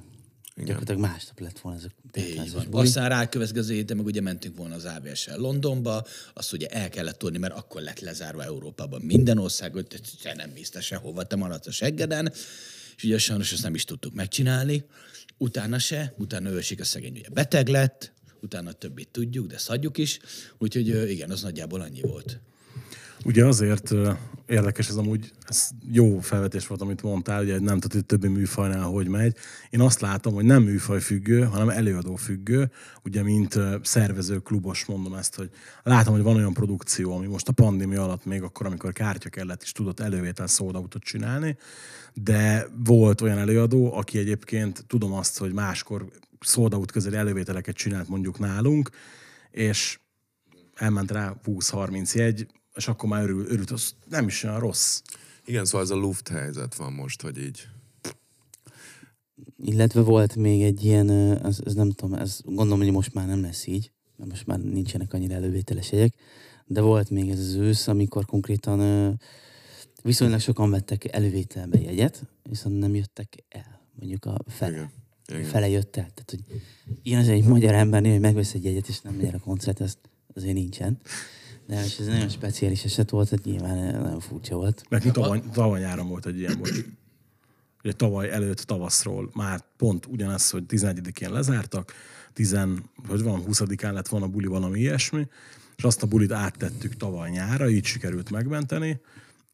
Igen. 0.56 0.66
Gyakorlatilag 0.72 1.02
másnap 1.12 1.40
lett 1.40 1.60
volna 1.60 1.78
ez 1.78 1.84
a 1.86 2.20
Így 2.20 2.52
van. 2.54 2.66
buli. 2.70 2.86
Aztán 2.86 3.10
rákövetkező 3.10 3.74
héten 3.74 3.98
meg 3.98 4.06
ugye 4.06 4.22
mentünk 4.22 4.58
volna 4.58 4.76
az 4.76 4.86
AVS-el 4.86 5.38
Londonba, 5.38 6.06
azt 6.34 6.54
ugye 6.54 6.68
el 6.68 6.90
kellett 6.90 7.18
tudni, 7.18 7.38
mert 7.38 7.54
akkor 7.54 7.82
lett 7.82 8.00
lezárva 8.00 8.44
Európában 8.44 9.02
minden 9.02 9.38
ország, 9.38 9.74
hogy 9.74 9.88
te- 9.88 10.00
te 10.24 10.34
nem 10.34 10.50
mész 10.50 10.70
te 10.70 10.82
sehova, 10.82 11.24
te 11.24 11.36
maradsz 11.36 11.68
a 11.68 11.72
seggeden, 11.72 12.34
és 13.00 13.06
ugye 13.06 13.18
sajnos 13.18 13.52
ezt 13.52 13.64
nem 13.64 13.76
is 13.76 13.84
tudtuk 13.84 14.14
megcsinálni. 14.14 14.86
Utána 15.38 15.80
se, 15.80 16.14
utána 16.18 16.50
ősik 16.50 16.80
a 16.80 16.84
szegény 16.84 17.18
ugye 17.18 17.30
beteg 17.30 17.68
lett, 17.68 18.12
utána 18.42 18.72
többit 18.72 19.08
tudjuk, 19.08 19.48
de 19.48 19.58
szadjuk 19.58 19.98
is, 19.98 20.20
úgyhogy 20.58 21.10
igen, 21.10 21.32
az 21.32 21.42
nagyjából 21.42 21.82
annyi 21.82 22.02
volt. 22.02 22.40
Ugye 23.26 23.46
azért 23.46 23.94
érdekes 24.46 24.90
ez 24.90 24.96
amúgy, 24.96 25.32
ez 25.48 25.70
jó 25.92 26.20
felvetés 26.20 26.68
volt, 26.68 26.82
amit 26.82 27.02
mondtál, 27.02 27.44
ugye 27.44 27.60
nem 27.60 27.80
tudod, 27.80 27.92
hogy 27.92 28.06
többi 28.06 28.28
műfajnál 28.28 28.84
hogy 28.84 29.08
megy. 29.08 29.38
Én 29.70 29.82
azt 29.82 30.00
látom, 30.00 30.34
hogy 30.34 30.46
nem 30.46 30.64
műfaj 30.64 31.00
függő, 31.00 31.44
hanem 31.44 31.70
előadó 31.70 32.16
függő. 32.16 32.72
Ugye, 33.04 33.24
mint 33.24 33.60
szervező, 33.82 34.38
klubos 34.38 34.86
mondom 34.86 35.14
ezt, 35.14 35.36
hogy 35.36 35.50
látom, 35.84 36.14
hogy 36.14 36.24
van 36.24 36.36
olyan 36.36 36.54
produkció, 36.54 37.16
ami 37.16 37.28
most 37.28 37.48
a 37.48 37.52
pandémia 37.52 38.04
alatt 38.04 38.26
még 38.26 38.42
akkor, 38.42 38.66
amikor 38.66 38.94
kártya 38.94 39.30
kellett, 39.30 39.64
is 39.64 39.72
tudott 39.72 40.00
elővétel 40.00 40.48
szódautot 40.48 41.04
csinálni, 41.04 41.58
de 42.14 42.68
volt 42.84 43.22
olyan 43.22 43.38
előadó, 43.38 43.94
aki 43.94 44.18
egyébként 44.18 44.84
tudom 44.88 45.14
azt, 45.14 45.38
hogy 45.38 45.54
máskor 45.54 46.06
szódaut 46.40 46.92
közeli 46.92 47.16
elővételeket 47.16 47.76
csinált 47.76 48.08
mondjuk 48.08 48.40
nálunk, 48.40 48.90
és 49.52 50.00
elment 50.76 51.12
rá 51.12 51.36
20-30 51.46 52.14
jegy, 52.14 52.48
és 52.80 52.88
akkor 52.88 53.10
már 53.10 53.24
örül, 53.24 53.46
örült, 53.46 53.72
az 53.72 53.96
nem 54.10 54.28
is 54.28 54.44
olyan 54.44 54.60
rossz. 54.60 55.02
Igen, 55.46 55.66
szóval 55.66 55.82
ez 55.82 55.90
a 55.90 55.96
luft 55.96 56.28
helyzet 56.28 56.76
van 56.76 56.94
most, 56.94 57.22
hogy 57.22 57.38
így 57.38 57.68
Illetve 59.64 60.02
volt 60.02 60.36
még 60.36 60.64
egy 60.64 60.84
ilyen, 60.84 61.10
ez, 61.46 61.60
ez 61.66 61.74
nem 61.74 61.92
tudom, 61.92 62.14
ez 62.14 62.40
gondolom, 62.44 62.80
hogy 62.80 62.92
most 62.92 63.14
már 63.14 63.28
nem 63.28 63.42
lesz 63.42 63.68
így, 63.68 63.92
mert 64.16 64.30
most 64.30 64.46
már 64.46 64.60
nincsenek 64.60 65.14
annyira 65.14 65.34
elővételes 65.34 65.92
jegyek, 65.92 66.14
de 66.66 66.82
volt 66.82 67.10
még 67.10 67.30
ez 67.30 67.40
az 67.40 67.54
ősz, 67.54 67.88
amikor 67.88 68.26
konkrétan 68.26 69.20
viszonylag 70.04 70.40
sokan 70.40 70.70
vettek 70.70 71.14
elővételbe 71.14 71.80
jegyet, 71.80 72.26
viszont 72.44 72.80
nem 72.80 72.96
jöttek 72.96 73.44
el, 73.50 73.82
mondjuk 73.96 74.26
a 74.26 74.38
fele. 74.48 74.72
Igen. 74.72 74.92
Igen. 75.28 75.44
fele 75.44 75.70
jött 75.70 75.96
el. 75.96 76.10
Tehát, 76.14 76.30
hogy 76.30 76.62
ilyen 77.04 77.20
az 77.20 77.28
egy 77.28 77.44
magyar 77.46 77.74
embernél, 77.74 78.12
hogy 78.12 78.22
megvesz 78.22 78.54
egy 78.54 78.64
jegyet, 78.64 78.88
és 78.88 79.02
nem 79.02 79.14
megy 79.14 79.26
el 79.26 79.36
a 79.36 79.40
koncert, 79.40 79.82
ez 79.82 79.98
azért 80.36 80.54
nincsen. 80.54 81.00
De 81.70 81.84
és 81.84 82.00
ez 82.00 82.06
nagyon 82.06 82.30
speciális 82.30 82.84
eset 82.84 83.10
volt, 83.10 83.30
tehát 83.30 83.46
nyilván 83.46 84.02
nagyon 84.02 84.20
furcsa 84.20 84.56
volt. 84.56 84.84
Nekünk 84.90 85.14
tavaly, 85.14 85.42
tavaly 85.54 85.80
nyáron 85.80 86.08
volt 86.08 86.26
egy 86.26 86.40
ilyen 86.40 86.58
volt. 86.58 86.86
Ugye 87.84 87.94
tavaly 87.94 88.32
előtt 88.32 88.58
tavaszról 88.58 89.30
már 89.34 89.64
pont 89.78 90.06
ugyanez, 90.06 90.50
hogy 90.50 90.64
11-én 90.68 91.32
lezártak, 91.32 91.94
10, 92.34 92.58
hogy 93.08 93.24
van, 93.24 93.44
20-án 93.48 93.94
lett 93.94 94.08
volna 94.08 94.28
buli 94.28 94.48
valami 94.48 94.80
ilyesmi, 94.80 95.28
és 95.76 95.84
azt 95.84 96.04
a 96.04 96.08
bulit 96.08 96.32
áttettük 96.32 96.96
tavaly 96.96 97.30
nyára, 97.30 97.70
így 97.70 97.86
sikerült 97.86 98.30
megmenteni, 98.30 99.02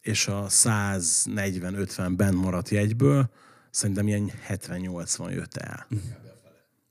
és 0.02 0.28
a 0.28 0.46
140-50 0.50 2.14
bent 2.16 2.42
maradt 2.42 2.70
jegyből 2.70 3.30
szerintem 3.70 4.08
ilyen 4.08 4.32
70-80 4.50 5.32
jött 5.32 5.56
el. 5.56 5.88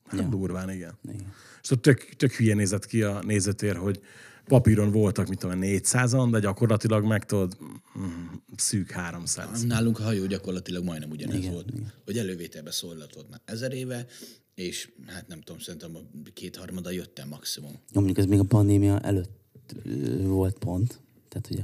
Hát 0.06 0.28
durván, 0.28 0.70
igen. 0.70 0.98
Igen. 1.04 1.32
És 1.62 1.70
ott 1.70 1.82
tök, 1.82 2.14
tök 2.16 2.32
hülye 2.32 2.54
nézett 2.54 2.86
ki 2.86 3.02
a 3.02 3.22
nézőtér, 3.22 3.76
hogy 3.76 4.00
papíron 4.46 4.90
voltak, 4.90 5.28
mit 5.28 5.38
tudom, 5.38 5.62
én, 5.62 5.80
400-an, 5.84 6.28
de 6.30 6.38
gyakorlatilag 6.38 7.04
meg 7.04 7.24
tudod, 7.24 7.56
mm, 7.98 8.26
szűk 8.56 8.90
300. 8.90 9.64
Nálunk 9.64 9.98
a 9.98 10.02
hajó 10.02 10.26
gyakorlatilag 10.26 10.84
majdnem 10.84 11.10
ugyanez 11.10 11.36
Igen, 11.36 11.52
volt, 11.52 11.70
igen. 11.70 11.92
hogy 12.04 12.18
elővételbe 12.18 12.70
szólított 12.70 13.30
már 13.30 13.40
ezer 13.44 13.72
éve, 13.72 14.06
és 14.54 14.90
hát 15.06 15.28
nem 15.28 15.40
tudom, 15.40 15.60
szerintem 15.60 15.96
a 15.96 16.30
kétharmada 16.32 16.90
jöttem 16.90 17.28
maximum. 17.28 17.70
Jó, 17.70 17.78
mondjuk 18.00 18.18
ez 18.18 18.26
még 18.26 18.38
a 18.38 18.44
pandémia 18.44 19.00
előtt 19.00 19.74
volt 20.22 20.58
pont, 20.58 21.00
tehát 21.28 21.50
ugye 21.50 21.62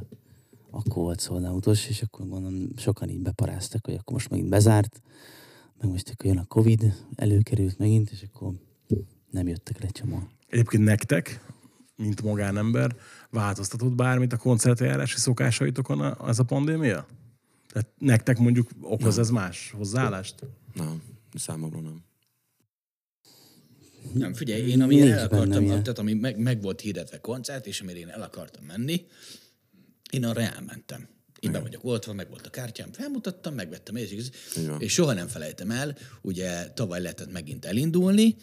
akkor 0.70 1.02
volt 1.02 1.20
szolnautos, 1.20 1.88
és 1.88 2.02
akkor 2.02 2.28
gondolom 2.28 2.68
sokan 2.76 3.08
így 3.08 3.20
beparáztak, 3.20 3.84
hogy 3.84 3.94
akkor 3.94 4.12
most 4.12 4.30
megint 4.30 4.48
bezárt, 4.48 5.02
meg 5.80 5.90
most 5.90 6.08
akkor 6.08 6.26
jön 6.26 6.38
a 6.38 6.44
Covid, 6.44 6.94
előkerült 7.14 7.78
megint, 7.78 8.10
és 8.10 8.26
akkor 8.32 8.52
nem 9.30 9.48
jöttek 9.48 9.82
le 9.82 9.88
csomó. 9.88 10.22
Egyébként 10.48 10.84
nektek, 10.84 11.40
mint 12.00 12.22
magánember, 12.22 12.96
változtatott 13.30 13.92
bármit 13.92 14.32
a 14.32 14.36
koncertjárási 14.36 15.16
szokásaitokon 15.16 16.00
a- 16.00 16.28
ez 16.28 16.38
a 16.38 16.44
pandémia? 16.44 17.06
Tehát 17.72 17.88
nektek 17.98 18.38
mondjuk 18.38 18.70
okoz 18.80 19.18
ez 19.18 19.30
más 19.30 19.70
hozzáállást? 19.76 20.34
Nem, 20.74 21.02
számomra 21.34 21.80
nem. 21.80 22.02
Nem, 24.12 24.34
figyelj, 24.34 24.60
én 24.70 24.82
amire 24.82 25.04
Nincs 25.04 25.16
el 25.16 25.24
akartam, 25.24 25.62
ilyen. 25.62 25.82
tehát 25.82 25.98
ami 25.98 26.14
meg, 26.14 26.38
meg 26.38 26.62
volt 26.62 26.80
hirdetve 26.80 27.20
koncert, 27.20 27.66
és 27.66 27.80
amire 27.80 27.98
én 27.98 28.08
el 28.08 28.22
akartam 28.22 28.64
menni, 28.64 29.06
én 30.10 30.24
arra 30.24 30.40
elmentem. 30.40 31.08
Én 31.40 31.52
be 31.52 31.58
vagyok 31.58 31.84
oltva, 31.84 32.12
meg 32.12 32.28
volt 32.28 32.46
a 32.46 32.50
kártyám, 32.50 32.92
felmutattam, 32.92 33.54
megvettem, 33.54 33.96
és, 33.96 34.30
és 34.78 34.92
soha 34.92 35.12
nem 35.12 35.28
felejtem 35.28 35.70
el, 35.70 35.96
ugye 36.22 36.70
tavaly 36.70 37.00
lehetett 37.00 37.32
megint 37.32 37.64
elindulni, 37.64 38.36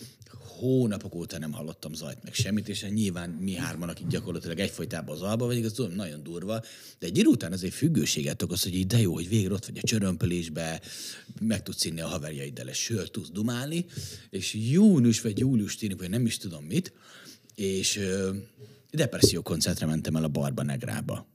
hónapok 0.60 1.16
óta 1.16 1.40
nem 1.40 1.52
hallottam 1.52 1.94
zajt, 1.94 2.24
meg 2.24 2.34
semmit, 2.34 2.70
és 2.70 2.86
nyilván 2.90 3.30
mi 3.30 3.56
hárman, 3.56 3.90
akik 3.90 4.08
gyakorlatilag 4.08 4.60
egyfolytában 4.60 5.16
az 5.16 5.22
alba 5.22 5.46
vagyunk, 5.46 5.66
az 5.66 5.72
tudom, 5.72 5.92
nagyon 5.92 6.24
durva, 6.24 6.64
de 7.00 7.08
egy 7.08 7.18
idő 7.18 7.30
után 7.30 7.52
azért 7.52 7.74
függőséget 7.74 8.42
okoz, 8.42 8.64
hogy 8.64 8.76
így 8.76 8.88
de 8.88 9.00
jó, 9.00 9.14
hogy 9.14 9.30
végre 9.30 9.54
ott 9.54 9.66
vagy 9.66 9.78
a 9.78 9.88
csörömpölésbe, 9.88 10.82
meg 11.40 11.64
tudsz 11.64 11.86
inni 11.86 12.02
a 12.02 12.08
haverjaiddal, 12.08 12.68
és 12.68 12.78
sört 12.78 13.12
tudsz 13.12 13.30
dumálni, 13.30 13.86
és 14.30 14.54
június 14.54 15.22
vagy 15.22 15.40
július 15.40 15.76
tűnik, 15.76 16.00
vagy 16.00 16.10
nem 16.10 16.26
is 16.26 16.38
tudom 16.38 16.64
mit, 16.64 16.94
és 17.56 17.98
ö, 17.98 18.36
depresszió 18.92 19.42
koncertre 19.42 19.86
mentem 19.86 20.16
el 20.16 20.24
a 20.24 20.28
Barba 20.28 20.64
Negrába. 20.64 21.28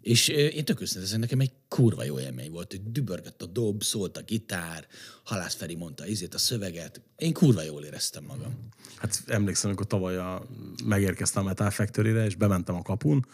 És 0.00 0.28
én 0.28 0.64
tök 0.64 0.80
őszintén, 0.80 1.02
ez 1.04 1.18
nekem 1.18 1.40
egy 1.40 1.52
kurva 1.68 2.04
jó 2.04 2.20
élmény 2.20 2.50
volt, 2.50 2.70
hogy 2.70 2.92
dübörgött 2.92 3.42
a 3.42 3.46
dob, 3.46 3.82
szólt 3.82 4.16
a 4.16 4.22
gitár, 4.22 4.86
Halász 5.24 5.54
Feri 5.54 5.74
mondta 5.74 6.06
izét, 6.06 6.34
a 6.34 6.38
szöveget. 6.38 7.00
Én 7.16 7.32
kurva 7.32 7.62
jól 7.62 7.84
éreztem 7.84 8.24
magam. 8.24 8.68
Hát 8.96 9.22
emlékszem, 9.26 9.68
amikor 9.68 9.86
tavaly 9.86 10.16
a, 10.16 10.46
megérkeztem 10.84 11.42
a 11.42 11.46
Metal 11.46 11.70
Factory-re, 11.70 12.24
és 12.24 12.34
bementem 12.34 12.74
a 12.74 12.82
kapun, 12.82 13.26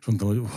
és 0.00 0.06
mondtam, 0.06 0.28
hogy 0.28 0.38
oh, 0.38 0.50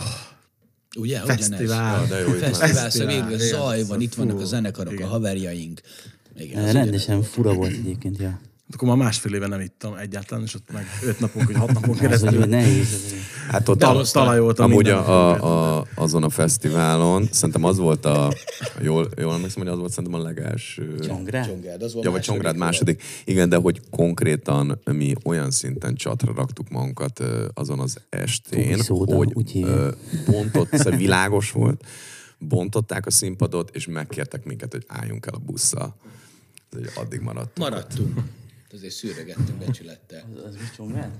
Ugye? 0.96 1.20
Fesztivál. 1.20 2.04
Ugyanez. 2.04 2.08
de 2.08 2.18
jó. 2.18 2.38
Fesztivál, 2.38 2.90
szóval 2.90 3.38
zaj 3.38 3.84
van, 3.84 4.00
itt 4.00 4.14
vannak 4.14 4.40
a 4.40 4.44
zenekarok, 4.44 4.92
igen. 4.92 5.06
a 5.06 5.10
haverjaink. 5.10 5.80
Igen, 6.36 6.72
Rendesen 6.72 7.22
fura 7.22 7.54
volt 7.54 7.72
egyébként, 7.72 8.18
ja. 8.18 8.40
Akkor 8.72 8.88
már 8.88 8.96
másfél 8.96 9.34
éve 9.34 9.46
nem 9.46 9.60
ittam 9.60 9.94
egyáltalán, 9.94 10.44
és 10.44 10.54
ott 10.54 10.72
meg 10.72 10.86
öt 11.04 11.20
napon, 11.20 11.44
vagy 11.46 11.56
hat 11.56 11.72
napon 11.72 11.82
Az, 11.90 11.98
hogy 11.98 11.98
keresztül 11.98 12.44
nehéz. 12.44 12.92
ez- 12.92 13.14
Hát 13.50 13.68
ott 13.68 13.78
tal- 13.78 14.12
talajoltam 14.12 14.70
Amúgy 14.70 14.88
a, 14.88 15.08
a, 15.08 15.78
a, 15.78 15.86
azon 15.94 16.22
a 16.22 16.28
fesztiválon, 16.28 17.28
szerintem 17.30 17.64
az 17.64 17.76
volt 17.78 18.04
a, 18.04 18.32
jól, 18.82 19.08
jól 19.16 19.34
emlékszem, 19.34 19.62
hogy 19.62 19.72
az 19.72 19.78
volt 19.78 19.92
szerintem 19.92 20.20
a 20.20 20.22
legelső. 20.22 20.98
Csongrád? 20.98 21.46
Csongrád, 21.46 21.82
az 21.82 21.92
volt 21.92 22.04
Ja, 22.04 22.10
vagy 22.10 22.20
második 22.20 22.24
Csongrád 22.34 22.56
volt. 22.56 22.64
második. 22.70 23.02
Igen, 23.24 23.48
de 23.48 23.56
hogy 23.56 23.80
konkrétan 23.90 24.80
mi 24.84 25.12
olyan 25.24 25.50
szinten 25.50 25.94
csatra 25.94 26.32
raktuk 26.34 26.68
magunkat 26.68 27.22
azon 27.54 27.78
az 27.80 27.96
estén, 28.08 28.78
Szóda, 28.78 29.14
hogy 29.16 29.30
úgy 29.34 29.50
szóval 30.72 30.96
világos 30.98 31.50
volt, 31.50 31.84
bontották 32.38 33.06
a 33.06 33.10
színpadot, 33.10 33.70
és 33.74 33.86
megkértek 33.86 34.44
minket, 34.44 34.72
hogy 34.72 34.84
álljunk 34.86 35.26
el 35.26 35.34
a 35.34 35.38
busszal. 35.38 35.96
Hogy 36.72 36.90
addig 36.94 37.20
maradtunk. 37.20 37.68
Maradtunk. 37.70 38.18
Azért 38.76 38.94
szűrögettünk 38.94 39.58
becsülettel. 39.58 40.24
Az, 40.36 40.44
az 40.44 40.54
mi 40.54 40.60
Csongrád? 40.76 41.10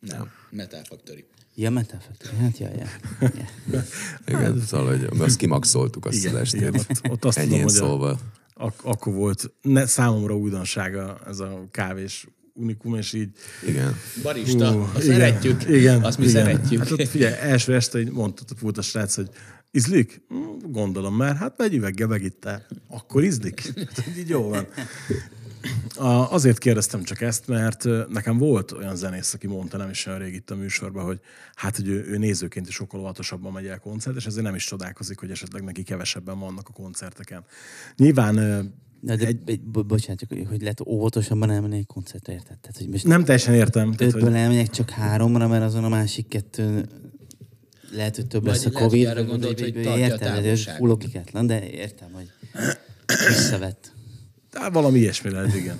Nem, 0.00 0.30
Metal 0.50 0.82
Factory. 0.84 1.24
Ja, 1.54 1.70
Metal 1.70 2.00
Factory. 2.00 2.36
Hát, 2.36 2.58
ja, 2.58 2.68
ja. 2.68 2.86
ja. 3.72 3.84
Igen, 4.26 4.60
szóval, 4.66 4.86
hogy 4.98 5.20
azt 5.20 5.36
kimaxoltuk 5.36 6.06
azt 6.06 6.16
Igen, 6.16 6.34
az 6.34 6.40
estét. 6.40 6.60
igen, 6.60 6.74
ott- 6.74 7.10
ott 7.10 7.24
azt 7.24 7.38
Ennyien 7.38 7.66
tudom, 7.66 7.98
hogy 8.00 8.08
a-. 8.08 8.18
Ak- 8.54 8.84
akkor 8.84 9.12
volt 9.14 9.52
ne, 9.62 9.86
számomra 9.86 10.36
újdonsága 10.36 11.20
ez 11.26 11.38
a 11.38 11.66
kávés 11.70 12.26
unikum, 12.54 12.94
és 12.94 13.12
így 13.12 13.30
Hát 13.76 13.94
Barista, 14.22 14.72
Hú, 14.72 14.80
azt 14.94 15.04
igen, 15.04 15.16
szeretjük. 15.16 15.68
Igen, 15.68 16.02
azt 16.04 16.18
mi 16.18 16.26
igen. 16.26 16.44
szeretjük. 16.44 16.78
Hát 16.80 16.90
ott 16.90 17.08
figyelj, 17.08 17.34
első 17.34 17.74
este 17.74 18.00
így 18.00 18.10
mondta 18.10 18.42
a 18.48 18.54
volt 18.60 18.78
a 18.78 18.82
srác, 18.82 19.14
hogy 19.14 19.28
izlik? 19.70 20.22
Hm, 20.28 20.70
Gondolom 20.70 21.16
már, 21.16 21.36
hát 21.36 21.60
egy 21.60 21.74
üveggel 21.74 22.08
megittál. 22.08 22.66
Akkor 22.88 23.24
izlik? 23.24 23.72
Hát, 23.94 24.04
így 24.18 24.28
jó 24.28 24.48
van. 24.48 24.66
A, 25.96 26.32
azért 26.32 26.58
kérdeztem 26.58 27.02
csak 27.02 27.20
ezt, 27.20 27.46
mert 27.46 27.84
nekem 28.08 28.38
volt 28.38 28.72
olyan 28.72 28.96
zenész, 28.96 29.34
aki 29.34 29.46
mondta 29.46 29.76
nem 29.76 29.90
is 29.90 30.06
olyan 30.06 30.18
rég 30.18 30.34
itt 30.34 30.50
a 30.50 30.54
műsorban, 30.54 31.04
hogy 31.04 31.20
hát, 31.54 31.76
hogy 31.76 31.88
ő, 31.88 32.04
ő 32.06 32.18
nézőként 32.18 32.68
is 32.68 32.74
sokkal 32.74 33.00
óvatosabban 33.00 33.52
megy 33.52 33.66
el 33.66 33.78
koncert, 33.78 34.16
és 34.16 34.26
ezért 34.26 34.44
nem 34.44 34.54
is 34.54 34.64
csodálkozik, 34.64 35.18
hogy 35.18 35.30
esetleg 35.30 35.62
neki 35.62 35.82
kevesebben 35.82 36.38
vannak 36.38 36.68
a 36.68 36.72
koncerteken. 36.72 37.44
Nyilván 37.96 38.36
ö, 38.36 38.60
De, 39.00 39.12
egy... 39.12 39.38
egy, 39.44 39.60
bo- 39.60 39.86
bocsánat, 39.86 40.20
csak, 40.20 40.48
hogy 40.48 40.60
lehet 40.60 40.80
óvatosabban 40.86 41.50
elmenni 41.50 41.76
egy 41.76 41.86
koncertre, 41.86 42.32
érted? 42.32 42.58
Tehát, 42.58 42.76
hogy 42.76 42.88
most 42.88 43.06
nem 43.06 43.24
teljesen 43.24 43.54
értem. 43.54 43.92
Tehát, 43.92 44.14
ötből 44.14 44.30
hogy, 44.30 44.38
elmegyek 44.38 44.70
csak 44.70 44.90
háromra, 44.90 45.48
mert 45.48 45.62
azon 45.62 45.84
a 45.84 45.88
másik 45.88 46.28
kettő 46.28 46.86
lehet, 47.92 48.16
hogy 48.16 48.26
több 48.26 48.42
Vagy 48.42 48.50
lesz 48.50 48.64
a 48.64 48.70
lehet, 48.72 48.90
hogy 48.90 48.90
Covid. 48.90 49.06
arra 49.06 49.24
gondolt, 49.24 49.60
hogy 49.60 49.72
tartja 49.72 49.92
a 49.92 49.98
értem, 49.98 50.34
ez 50.34 50.42
távolságot. 50.42 50.78
full 50.78 50.88
logikátlan, 50.88 51.46
de 51.46 51.70
értem, 51.70 52.08
hogy 52.12 52.30
visszavett. 53.28 53.92
Á, 54.52 54.70
valami 54.70 54.98
ilyesmi 54.98 55.30
lehet, 55.30 55.54
igen. 55.54 55.78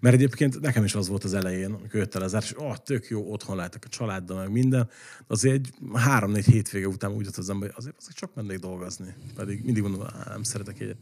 Mert 0.00 0.14
egyébként 0.14 0.60
nekem 0.60 0.84
is 0.84 0.94
az 0.94 1.08
volt 1.08 1.24
az 1.24 1.34
elején, 1.34 1.72
amikor 1.72 1.94
jött 1.94 2.14
el 2.14 2.22
az 2.22 2.34
és 2.34 2.54
oh, 2.58 2.76
tök 2.76 3.08
jó, 3.08 3.32
otthon 3.32 3.56
lehetek 3.56 3.82
a 3.86 3.88
családdal, 3.88 4.38
meg 4.38 4.50
minden. 4.50 4.88
De 5.18 5.24
azért 5.26 5.54
egy 5.54 5.72
három-négy 5.92 6.44
hétvége 6.44 6.86
után 6.86 7.12
úgy 7.12 7.24
jött 7.24 7.36
az 7.36 7.50
ember, 7.50 7.68
hogy 7.68 7.78
azért, 7.78 7.96
azért 7.98 8.16
csak 8.16 8.34
mennék 8.34 8.58
dolgozni. 8.58 9.14
Pedig 9.34 9.64
mindig 9.64 9.82
mondom, 9.82 10.02
"Á, 10.02 10.24
nem 10.28 10.42
szeretek 10.42 10.80
egyet. 10.80 10.96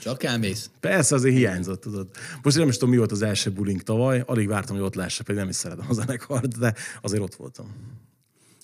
Csak 0.00 0.22
elmész. 0.22 0.70
Persze, 0.80 1.14
azért 1.14 1.34
hiányzott, 1.36 1.80
tudod. 1.80 2.08
Most 2.42 2.56
én 2.56 2.60
nem 2.62 2.70
is 2.70 2.74
tudom, 2.76 2.90
mi 2.90 2.96
volt 2.96 3.12
az 3.12 3.22
első 3.22 3.50
bulink 3.50 3.82
tavaly, 3.82 4.22
alig 4.26 4.48
vártam, 4.48 4.76
hogy 4.76 4.84
ott 4.84 4.94
lehesse, 4.94 5.22
pedig 5.22 5.40
nem 5.40 5.48
is 5.48 5.56
szeretem 5.56 5.86
a 5.88 5.92
zenekart, 5.92 6.58
de 6.58 6.74
azért 7.02 7.22
ott 7.22 7.34
voltam. 7.34 7.74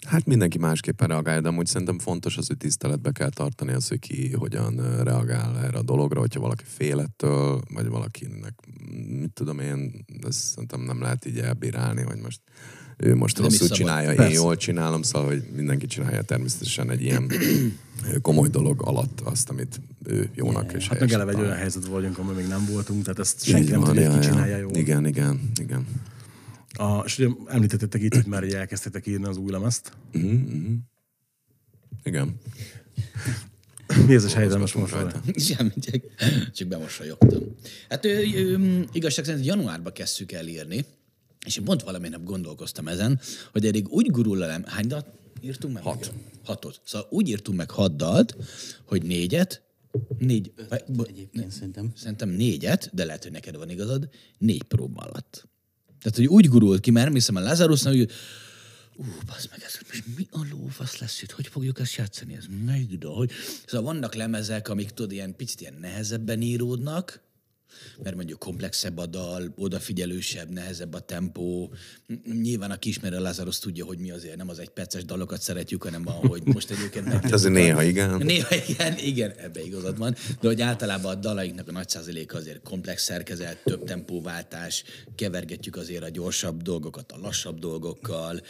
Hát 0.07 0.27
mindenki 0.27 0.59
másképpen 0.59 1.09
reagál, 1.09 1.41
de 1.41 1.49
amúgy 1.49 1.67
szerintem 1.67 1.99
fontos 1.99 2.37
az, 2.37 2.47
hogy 2.47 2.57
tiszteletbe 2.57 3.11
kell 3.11 3.31
tartani 3.31 3.73
az, 3.73 3.89
hogy 3.89 3.99
ki 3.99 4.33
hogyan 4.33 5.03
reagál 5.03 5.59
erre 5.59 5.79
a 5.79 5.83
dologra, 5.83 6.21
hogyha 6.21 6.41
valaki 6.41 6.65
fél 6.67 7.01
ettől, 7.01 7.61
vagy 7.75 7.89
valakinek, 7.89 8.55
mit 9.21 9.33
tudom 9.33 9.59
én, 9.59 10.05
ezt 10.27 10.39
szerintem 10.39 10.81
nem 10.81 11.01
lehet 11.01 11.27
így 11.27 11.39
elbírálni, 11.39 12.03
hogy 12.03 12.19
most 12.23 12.41
ő 12.97 13.15
most 13.15 13.39
Nem 13.39 13.45
rosszul 13.45 13.69
csinálja, 13.69 14.11
én 14.11 14.17
Persze. 14.17 14.33
jól 14.33 14.57
csinálom, 14.57 15.03
szóval, 15.03 15.29
hogy 15.29 15.45
mindenki 15.55 15.87
csinálja 15.87 16.23
természetesen 16.23 16.91
egy 16.91 17.03
ilyen 17.03 17.31
komoly 18.23 18.49
dolog 18.49 18.83
alatt 18.83 19.21
azt, 19.21 19.51
amit 19.51 19.81
ő 20.05 20.31
jónak 20.35 20.73
és 20.73 20.89
Hát 20.89 21.01
meg 21.01 21.13
eleve 21.13 21.33
egy 21.33 21.41
olyan 21.41 21.57
helyzetben 21.57 21.91
vagyunk, 21.91 22.19
ahol 22.19 22.35
még 22.35 22.47
nem 22.47 22.67
voltunk, 22.71 23.03
tehát 23.03 23.19
ezt 23.19 23.45
senki 23.45 23.71
nem 23.71 23.83
tudja, 23.83 24.09
ki 24.09 24.15
ja. 24.15 24.23
csinálja 24.23 24.57
jól. 24.57 24.75
Igen, 24.75 25.07
igen, 25.07 25.51
igen. 25.61 25.87
A, 26.75 26.99
és 27.05 27.19
ugye 27.19 27.29
említettetek 27.47 28.02
itt, 28.02 28.14
hogy 28.14 28.26
már 28.26 28.45
így 28.45 28.55
elkezdtétek 28.55 29.07
írni 29.07 29.26
az 29.26 29.37
új 29.37 29.50
lemezt. 29.50 29.93
Uh-huh, 30.14 30.33
uh-huh. 30.33 30.73
Igen. 32.02 32.41
Mi 34.07 34.14
ez 34.14 34.25
a 34.25 34.29
sejtelmes 34.29 34.73
mosoly? 34.73 35.12
Semmi, 35.49 35.71
csak, 35.81 36.02
csak 36.52 36.69
bemosolyogtam. 36.69 37.43
Hát 37.88 38.05
ő, 38.05 38.25
ő, 38.35 38.85
igazság 38.93 39.25
szerint 39.25 39.47
januárba 39.47 39.93
kezdtük 39.93 40.33
el 40.33 40.47
írni, 40.47 40.85
és 41.47 41.57
én 41.57 41.64
pont 41.64 41.83
valami 41.83 42.09
nap 42.09 42.25
gondolkoztam 42.25 42.88
ezen, 42.88 43.21
hogy 43.52 43.67
eddig 43.67 43.88
úgy 43.88 44.11
gurul 44.11 44.45
elem, 44.45 44.64
hány 44.67 44.87
dalt 44.87 45.07
írtunk 45.41 45.75
meg? 45.75 45.83
Hat. 45.83 46.12
Hatot. 46.45 46.81
Szóval 46.85 47.09
úgy 47.11 47.29
írtunk 47.29 47.59
meg 47.59 47.71
hat 47.71 47.97
dalt, 47.97 48.37
hogy 48.85 49.02
négyet, 49.02 49.62
négy, 50.19 50.52
bo- 50.88 51.09
Egyébként 51.09 51.50
szerintem. 51.50 51.93
szerintem 51.97 52.29
négyet, 52.29 52.91
de 52.93 53.05
lehet, 53.05 53.23
hogy 53.23 53.33
neked 53.33 53.57
van 53.57 53.71
igazad, 53.71 54.09
négy 54.38 54.62
próba 54.62 55.02
alatt. 55.02 55.49
Tehát, 56.03 56.17
hogy 56.17 56.27
úgy 56.27 56.49
gurult 56.49 56.81
ki, 56.81 56.91
mert 56.91 57.13
hiszem 57.13 57.37
a 57.37 57.41
Lazarusnak, 57.41 57.93
hogy 57.93 58.11
ú, 58.97 59.05
basz 59.27 59.49
meg, 59.51 59.63
ez 59.67 59.79
most 59.89 60.05
mi 60.17 60.27
a 60.31 60.47
lófasz 60.51 60.99
lesz 60.99 61.23
itt? 61.23 61.31
Hogy 61.31 61.47
fogjuk 61.47 61.81
ezt 61.81 61.95
játszani? 61.95 62.35
Ez 62.35 62.45
hogy... 63.09 63.31
Szóval 63.67 63.93
vannak 63.93 64.15
lemezek, 64.15 64.69
amik 64.69 64.91
tudod, 64.91 65.13
ilyen 65.13 65.37
picit 65.37 65.61
ilyen 65.61 65.77
nehezebben 65.81 66.41
íródnak, 66.41 67.21
mert 68.02 68.17
mondjuk 68.17 68.38
komplexebb 68.38 68.99
a 68.99 69.07
dal, 69.07 69.52
odafigyelősebb, 69.57 70.50
nehezebb 70.50 70.95
a 70.95 71.00
tempó. 71.00 71.75
Nyilván 72.43 72.71
aki 72.71 72.88
ismeri 72.88 73.14
a 73.14 73.21
Lazarus 73.21 73.59
tudja, 73.59 73.85
hogy 73.85 73.99
mi 73.99 74.11
azért 74.11 74.37
nem 74.37 74.49
az 74.49 74.59
egy 74.59 74.69
perces 74.69 75.05
dalokat 75.05 75.41
szeretjük, 75.41 75.83
hanem 75.83 76.09
ahogy 76.09 76.43
most 76.45 76.71
egyébként 76.71 77.05
meg. 77.05 77.33
Azért 77.33 77.52
néha 77.52 77.83
igen. 77.83 78.17
Néha 78.17 78.55
igen, 78.69 78.99
igen, 78.99 79.31
ebbe 79.31 79.62
igazad 79.62 79.99
van. 79.99 80.14
De 80.41 80.49
hogy 80.49 80.61
általában 80.61 81.17
a 81.17 81.21
dalainknak 81.21 81.69
a 81.69 81.73
nagy 81.73 81.88
százaléka 81.88 82.37
azért 82.37 82.62
komplex 82.62 83.05
szerkezet, 83.05 83.62
több 83.64 83.85
tempóváltás, 83.85 84.85
kevergetjük 85.14 85.76
azért 85.76 86.02
a 86.02 86.09
gyorsabb 86.09 86.62
dolgokat 86.62 87.12
a 87.12 87.19
lassabb 87.19 87.59
dolgokkal, 87.59 88.41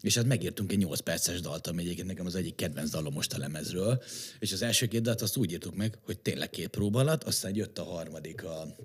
és 0.00 0.14
hát 0.14 0.24
megírtunk 0.24 0.72
egy 0.72 0.78
8 0.78 1.00
perces 1.00 1.40
dalt, 1.40 1.66
ami 1.66 1.82
egyébként 1.82 2.06
nekem 2.06 2.26
az 2.26 2.34
egyik 2.34 2.54
kedvenc 2.54 2.90
dalom 2.90 3.12
most 3.12 3.32
a 3.32 3.38
lemezről, 3.38 4.02
és 4.38 4.52
az 4.52 4.62
első 4.62 4.86
két 4.86 5.02
dalt 5.02 5.20
azt 5.20 5.36
úgy 5.36 5.52
írtuk 5.52 5.74
meg, 5.74 5.98
hogy 6.02 6.18
tényleg 6.18 6.50
két 6.50 6.68
próba 6.68 7.00
alatt, 7.00 7.22
aztán 7.22 7.54
jött 7.54 7.78
a 7.78 7.84
harmadik 7.84 8.44
a, 8.44 8.76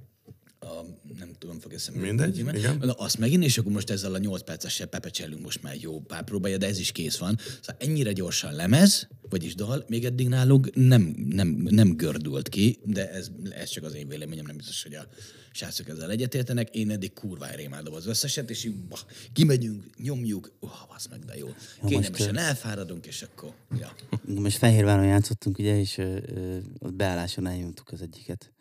a 0.63 0.85
nem 1.17 1.31
tudom, 1.39 1.59
fog 1.59 1.73
eszembe. 1.73 2.01
Mindegy, 2.01 2.37
jutni, 2.37 2.57
igen. 2.57 2.77
Na, 2.77 2.91
azt 2.91 3.17
megint, 3.17 3.43
és 3.43 3.57
akkor 3.57 3.71
most 3.71 3.89
ezzel 3.89 4.13
a 4.13 4.17
8 4.17 4.43
percessel 4.43 4.87
pepecselünk 4.87 5.43
most 5.43 5.63
már 5.63 5.75
jó 5.79 5.99
pár 5.99 6.23
próbája, 6.23 6.57
de 6.57 6.67
ez 6.67 6.79
is 6.79 6.91
kész 6.91 7.17
van. 7.17 7.37
Szóval 7.61 7.75
ennyire 7.77 8.11
gyorsan 8.11 8.53
lemez, 8.53 9.07
vagyis 9.29 9.55
dal, 9.55 9.83
még 9.87 10.05
eddig 10.05 10.27
nálunk 10.27 10.75
nem, 10.75 11.15
nem, 11.29 11.47
nem 11.47 11.95
gördült 11.95 12.49
ki, 12.49 12.79
de 12.83 13.11
ez, 13.11 13.31
ez 13.49 13.69
csak 13.69 13.83
az 13.83 13.93
én 13.93 14.07
véleményem, 14.07 14.45
nem 14.45 14.57
biztos, 14.57 14.83
hogy 14.83 14.95
a 14.95 15.07
srácok 15.51 15.87
ezzel 15.89 16.11
egyetértenek. 16.11 16.75
Én 16.75 16.89
eddig 16.89 17.13
kurvára 17.13 17.61
imádom 17.61 17.93
az 17.93 18.07
összeset, 18.07 18.49
és 18.49 18.63
így 18.63 18.75
bah, 18.75 18.99
kimegyünk, 19.33 19.83
nyomjuk, 19.97 20.51
uh, 20.59 20.95
az 20.95 21.05
meg 21.05 21.19
de 21.19 21.37
jó. 21.37 21.47
Kényelmesen 21.87 22.37
elfáradunk, 22.37 23.05
és 23.05 23.21
akkor, 23.21 23.53
ja. 23.79 23.95
Most 24.25 24.57
Fehérváron 24.57 25.05
játszottunk, 25.05 25.57
ugye, 25.57 25.79
és 25.79 25.97
ö, 25.97 26.17
ö, 26.25 26.57
ott 26.79 26.93
beálláson 26.93 27.47
elnyomtuk 27.47 27.91
az 27.91 28.01
egyiket. 28.01 28.51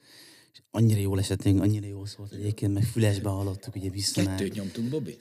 És 0.52 0.58
annyira 0.70 1.00
jól 1.00 1.18
esettünk, 1.18 1.60
annyira 1.60 1.86
jól 1.86 2.06
szólt 2.06 2.32
egyébként, 2.32 2.72
meg 2.74 2.82
fülesbe 2.82 3.28
hallottuk, 3.28 3.74
ugye 3.76 3.90
vissza. 3.90 4.22
Kettőt 4.22 4.54
nyomtunk, 4.54 4.88
Bobby? 4.88 5.18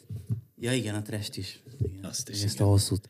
Ja 0.57 0.73
igen, 0.73 0.95
a 0.95 1.01
trest 1.01 1.37
is. 1.37 1.59
Igen, 1.81 2.03
Azt 2.03 2.29
is, 2.29 2.43
Ezt 2.43 2.53
igen. 2.53 2.67
a 2.67 2.69
hosszút. 2.69 3.07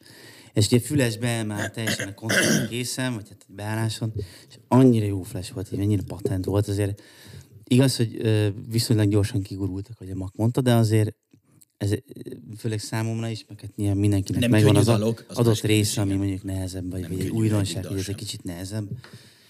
És 0.53 0.65
ugye 0.65 0.79
fülesbe 0.79 1.43
már 1.43 1.71
teljesen 1.71 2.07
a 2.07 2.13
koncert 2.13 2.69
készen, 2.69 3.13
vagy 3.13 3.29
hát 3.29 3.45
egy 3.47 3.55
beálláson, 3.55 4.13
és 4.49 4.59
annyira 4.67 5.05
jó 5.05 5.21
flash 5.21 5.53
volt, 5.53 5.71
így 5.71 5.79
annyira 5.79 6.03
patent 6.07 6.45
volt, 6.45 6.67
azért 6.67 7.01
igaz, 7.63 7.95
hogy 7.95 8.21
viszonylag 8.69 9.09
gyorsan 9.09 9.41
kigurultak, 9.41 9.97
hogy 9.97 10.09
a 10.09 10.15
Mak 10.15 10.35
mondta, 10.35 10.61
de 10.61 10.73
azért 10.73 11.15
ez 11.77 11.91
főleg 12.57 12.79
számomra 12.79 13.27
is, 13.27 13.45
meg 13.47 13.59
hát 13.59 13.75
nyilván 13.75 13.97
mindenkinek 13.97 14.41
Nem 14.41 14.49
megvan 14.49 14.75
az 14.75 14.85
dalok, 14.85 15.25
az 15.27 15.37
adott 15.37 15.61
része, 15.61 16.01
ami 16.01 16.13
mondjuk 16.13 16.43
nehezebb, 16.43 16.91
vagy, 16.91 17.01
Nem 17.01 17.09
vagy 17.09 17.19
egy 17.19 17.29
újdonság, 17.29 17.85
hogy 17.85 17.97
ez 17.97 18.09
egy 18.09 18.15
kicsit 18.15 18.43
nehezebb. 18.43 18.89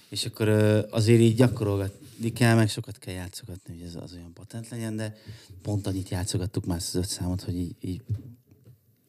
És 0.10 0.25
akkor 0.25 0.50
azért 0.92 1.20
így 1.20 1.36
gyakorolgatni 2.22 2.32
kell, 2.32 2.56
meg 2.56 2.70
sokat 2.70 2.98
kell 2.98 3.13
játszogatni, 3.13 3.74
hogy 3.78 3.88
ez 3.88 3.96
az 3.96 4.13
olyan 4.13 4.34
patent 4.34 4.70
legyen, 4.70 4.96
de 4.96 5.16
pont 5.62 5.88
annyit 5.88 6.10
játszogattuk 6.10 6.66
már 6.66 6.77
az 6.77 6.96
öt 6.96 7.07
számot, 7.07 7.42
hogy 7.42 7.55
így, 7.55 7.75
így 7.79 8.01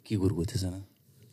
kigurult 0.02 0.52
ezen 0.54 0.72
a 0.72 0.86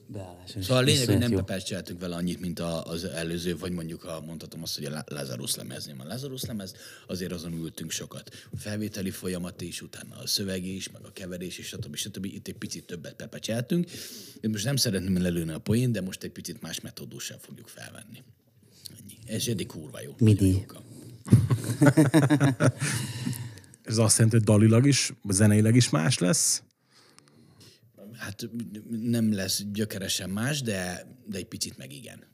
beálláson. 0.07 0.61
Szóval 0.61 0.77
a 0.77 0.85
lényeg, 0.85 1.07
hogy 1.07 1.17
nem 1.17 1.31
pepecseltünk 1.31 1.99
vele 1.99 2.15
annyit, 2.15 2.39
mint 2.39 2.59
az 2.59 3.03
előző, 3.03 3.57
vagy 3.57 3.71
mondjuk 3.71 4.03
a, 4.03 4.21
mondhatom 4.25 4.61
azt, 4.61 4.75
hogy 4.75 4.85
a 4.85 4.89
La- 4.89 5.03
Lazarus 5.07 5.55
lemeznél. 5.55 5.95
A 5.99 6.03
Lazarus 6.03 6.43
lemez, 6.43 6.73
azért 7.07 7.31
azon 7.31 7.53
ültünk 7.53 7.91
sokat. 7.91 8.29
A 8.51 8.57
felvételi 8.57 9.11
folyamat 9.11 9.61
is, 9.61 9.81
utána 9.81 10.17
a 10.17 10.27
szöveg 10.27 10.65
is, 10.65 10.91
meg 10.91 11.05
a 11.05 11.11
keverés 11.11 11.57
is, 11.57 11.67
stb. 11.67 11.95
stb. 11.95 12.25
Itt 12.25 12.47
egy 12.47 12.57
picit 12.57 12.85
többet 12.85 13.15
pepecseltünk. 13.15 13.89
Én 14.41 14.49
most 14.49 14.65
nem 14.65 14.75
szeretném 14.75 15.21
lelőni 15.21 15.51
a 15.51 15.59
poén, 15.59 15.91
de 15.91 16.01
most 16.01 16.23
egy 16.23 16.31
picit 16.31 16.61
más 16.61 16.81
metódussal 16.81 17.37
fogjuk 17.37 17.67
felvenni. 17.67 18.23
Ennyi. 18.99 19.35
Ez 19.35 19.47
eddig 19.47 19.67
kurva 19.67 20.01
jó. 20.01 20.15
Midi. 20.19 20.65
Ez 23.83 23.97
azt 23.97 24.17
jelenti, 24.17 24.37
hogy 24.37 24.45
dalilag 24.45 24.85
is, 24.87 25.13
zeneileg 25.29 25.75
is 25.75 25.89
más 25.89 26.17
lesz. 26.17 26.63
Hát 28.17 28.49
nem 29.01 29.33
lesz 29.33 29.63
gyökeresen 29.71 30.29
más, 30.29 30.61
de, 30.61 31.05
de 31.25 31.37
egy 31.37 31.45
picit 31.45 31.77
meg 31.77 31.93
igen. 31.93 32.27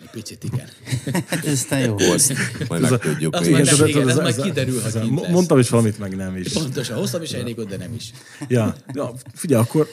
Egy 0.00 0.10
picit 0.10 0.44
igen. 0.44 0.68
Hát 1.26 1.44
ez 1.44 1.52
aztán 1.52 1.80
jó. 1.80 1.96
Azt 1.98 2.32
majd 2.68 2.82
megtudjuk 2.90 3.34
azt 3.34 3.50
majd 3.50 3.64
nem- 3.64 3.86
igen, 3.86 4.08
ez 4.08 4.16
majd 4.16 4.40
kiderül, 4.40 4.80
ha 4.80 4.86
ez- 4.86 4.92
kint 5.00 5.20
lesz. 5.20 5.30
Mondtam 5.30 5.58
is 5.58 5.68
valamit, 5.68 5.98
meg 5.98 6.16
nem 6.16 6.36
is. 6.36 6.52
Pontosan, 6.52 6.96
hoztam 6.96 7.22
is 7.22 7.32
elnékot, 7.32 7.68
de 7.68 7.76
nem 7.76 7.92
is. 7.94 8.12
Ja, 8.48 8.76
ja, 8.92 9.12
figyelj, 9.32 9.62
akkor 9.62 9.88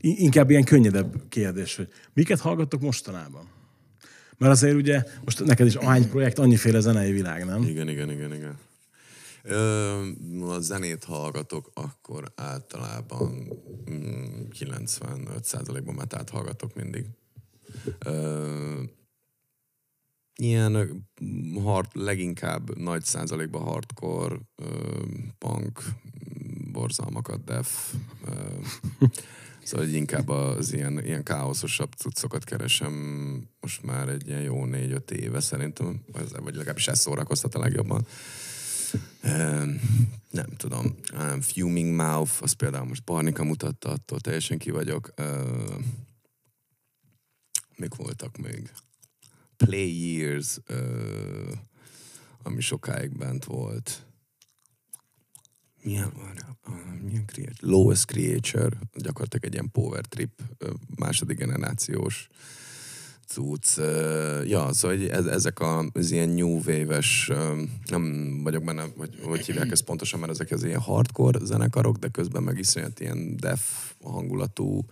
inkább 0.00 0.50
ilyen 0.50 0.64
könnyedebb 0.64 1.28
kérdés, 1.28 1.76
hogy 1.76 1.88
miket 2.12 2.40
hallgattok 2.40 2.80
mostanában? 2.80 3.48
Mert 4.38 4.52
azért 4.52 4.74
ugye, 4.74 5.02
most 5.24 5.44
neked 5.44 5.66
is 5.66 5.74
ahány 5.74 6.08
projekt, 6.08 6.38
annyiféle 6.38 6.80
zenei 6.80 7.12
világ, 7.12 7.44
nem? 7.44 7.62
Igen, 7.62 7.88
igen, 7.88 8.10
igen, 8.10 8.34
igen. 8.34 8.58
Ö, 9.42 10.00
a 10.48 10.60
zenét 10.60 11.04
hallgatok, 11.04 11.70
akkor 11.74 12.32
általában 12.36 13.48
mm, 13.90 14.42
95%-ban 14.58 15.94
metát 15.94 16.30
hallgatok 16.30 16.74
mindig. 16.74 17.06
Ö, 17.98 18.82
ilyen 20.34 21.06
hard, 21.62 21.86
leginkább 21.92 22.78
nagy 22.78 23.04
százalékban 23.04 23.62
hardcore, 23.62 24.38
punk, 25.38 25.82
borzalmakat, 26.72 27.44
def. 27.44 27.94
Szóval 29.68 29.86
hogy 29.86 29.94
inkább 29.94 30.28
az 30.28 30.72
ilyen, 30.72 31.04
ilyen 31.04 31.22
káoszosabb 31.22 31.92
cuccokat 31.92 32.44
keresem 32.44 32.92
most 33.60 33.82
már 33.82 34.08
egy 34.08 34.26
ilyen 34.26 34.40
jó 34.40 34.64
négy-öt 34.64 35.10
éve 35.10 35.40
szerintem, 35.40 36.04
vagy 36.12 36.54
legalábbis 36.54 36.88
ez 36.88 36.98
szórakoztat 36.98 37.54
a 37.54 37.58
legjobban. 37.58 38.06
Nem 40.30 40.50
tudom, 40.56 40.94
um, 41.14 41.40
Fuming 41.40 41.94
Mouth, 41.94 42.32
az 42.40 42.52
például 42.52 42.86
most 42.86 43.04
Barnika 43.04 43.44
mutatta, 43.44 43.90
attól 43.90 44.20
teljesen 44.20 44.58
ki 44.58 44.70
vagyok. 44.70 45.14
Mik 47.76 47.94
voltak 47.94 48.36
még? 48.36 48.72
Play 49.56 50.16
Years, 50.16 50.60
ami 52.42 52.60
sokáig 52.60 53.16
bent 53.16 53.44
volt. 53.44 54.06
Milyen 55.82 56.12
van? 56.16 56.56
Uh, 56.68 57.02
milyen 57.02 57.24
creature? 57.26 57.56
Lowest 57.60 58.04
Creature, 58.04 58.76
gyakorlatilag 58.94 59.44
egy 59.44 59.52
ilyen 59.52 59.70
power 59.70 60.04
trip, 60.04 60.42
második 60.96 61.38
generációs 61.38 62.28
cucc. 63.26 63.76
Ja, 64.46 64.72
szóval 64.72 64.96
hogy 64.96 65.06
ez, 65.06 65.26
ezek 65.26 65.60
a, 65.60 65.90
az 65.92 66.10
ilyen 66.10 66.28
new 66.28 66.56
wave-es, 66.56 67.28
ö, 67.30 67.62
nem 67.90 68.34
vagyok 68.42 68.64
benne, 68.64 68.84
hogy 68.96 69.18
hogy 69.22 69.46
hívják 69.46 69.70
ezt 69.70 69.84
pontosan, 69.84 70.20
mert 70.20 70.32
ezek 70.32 70.50
az 70.50 70.64
ilyen 70.64 70.80
hardcore 70.80 71.38
zenekarok, 71.44 71.96
de 71.96 72.08
közben 72.08 72.42
meg 72.42 72.58
iszonyat 72.58 73.00
ilyen 73.00 73.36
def 73.36 73.92
hangulatú 74.02 74.84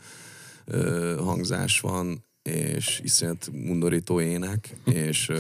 hangzás 1.19 1.81
van, 1.81 2.25
és 2.47 3.01
iszonyat 3.03 3.51
undorító 3.53 4.21
ének, 4.21 4.77
és, 4.85 5.33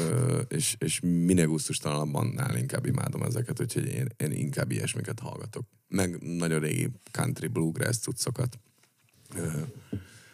és, 0.48 0.76
és 0.78 1.00
minél 1.00 1.46
gusztustalanabban 1.46 2.40
inkább 2.56 2.86
imádom 2.86 3.22
ezeket, 3.22 3.60
úgyhogy 3.60 3.86
én, 3.86 4.06
én 4.16 4.32
inkább 4.32 4.70
ilyesmiket 4.70 5.20
hallgatok. 5.20 5.66
Meg 5.88 6.18
nagyon 6.22 6.60
régi 6.60 6.90
country 7.10 7.46
bluegrass 7.46 7.96
cuccokat, 7.96 8.58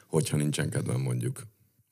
hogyha 0.07 0.37
nincsen 0.37 0.71
kedvem 0.71 1.01
mondjuk 1.01 1.43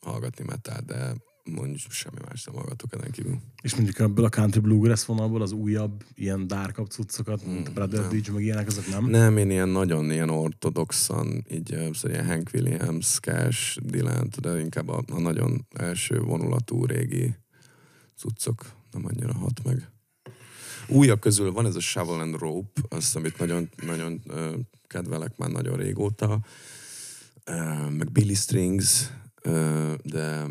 hallgatni 0.01 0.45
metal, 0.45 0.81
de 0.87 1.15
mondjuk 1.51 1.91
semmi 1.91 2.19
más 2.29 2.45
nem 2.45 2.55
hallgatok 2.55 2.95
ezen 2.95 3.11
kívül. 3.11 3.39
És 3.63 3.75
mondjuk 3.75 3.99
ebből 3.99 4.25
a 4.25 4.29
country 4.29 4.61
bluegrass 4.61 5.05
vonalból 5.05 5.43
az 5.43 5.53
újabb 5.53 6.05
ilyen 6.15 6.47
dárkabb 6.47 6.87
cuccokat, 6.87 7.47
mint 7.47 7.69
a 7.69 7.73
Brother 7.73 8.11
Beach, 8.11 8.33
meg 8.33 8.43
ilyenek, 8.43 8.67
azok 8.67 8.89
nem? 8.89 9.07
Nem, 9.07 9.37
én 9.37 9.51
ilyen 9.51 9.69
nagyon 9.69 10.11
ilyen 10.11 10.31
ortodoxan, 10.31 11.45
így 11.51 11.69
szóval 11.69 12.11
ilyen 12.11 12.27
Hank 12.27 12.51
Williams, 12.53 13.19
Cash, 13.21 13.81
Dylan, 13.81 14.29
de 14.41 14.61
inkább 14.61 14.89
a, 14.89 15.03
a 15.13 15.21
nagyon 15.21 15.67
első 15.77 16.21
vonulatú 16.21 16.85
régi 16.85 17.35
cuccok 18.17 18.73
nem 18.93 19.05
annyira 19.05 19.35
hat 19.35 19.65
meg. 19.65 19.91
Újak 20.89 21.21
közül 21.21 21.53
van 21.53 21.67
ez 21.67 21.77
a 21.77 21.81
Shovel 21.81 22.21
and 22.21 22.39
Rope, 22.39 22.81
azt, 22.89 23.17
amit 23.17 23.39
nagyon, 23.39 23.69
nagyon 23.87 24.21
ö, 24.27 24.57
kedvelek 24.87 25.37
már 25.37 25.51
nagyon 25.51 25.77
régóta, 25.77 26.41
ö, 27.45 27.89
meg 27.89 28.13
Billy 28.13 28.35
Strings, 28.35 29.11
ö, 29.43 29.95
de 30.03 30.45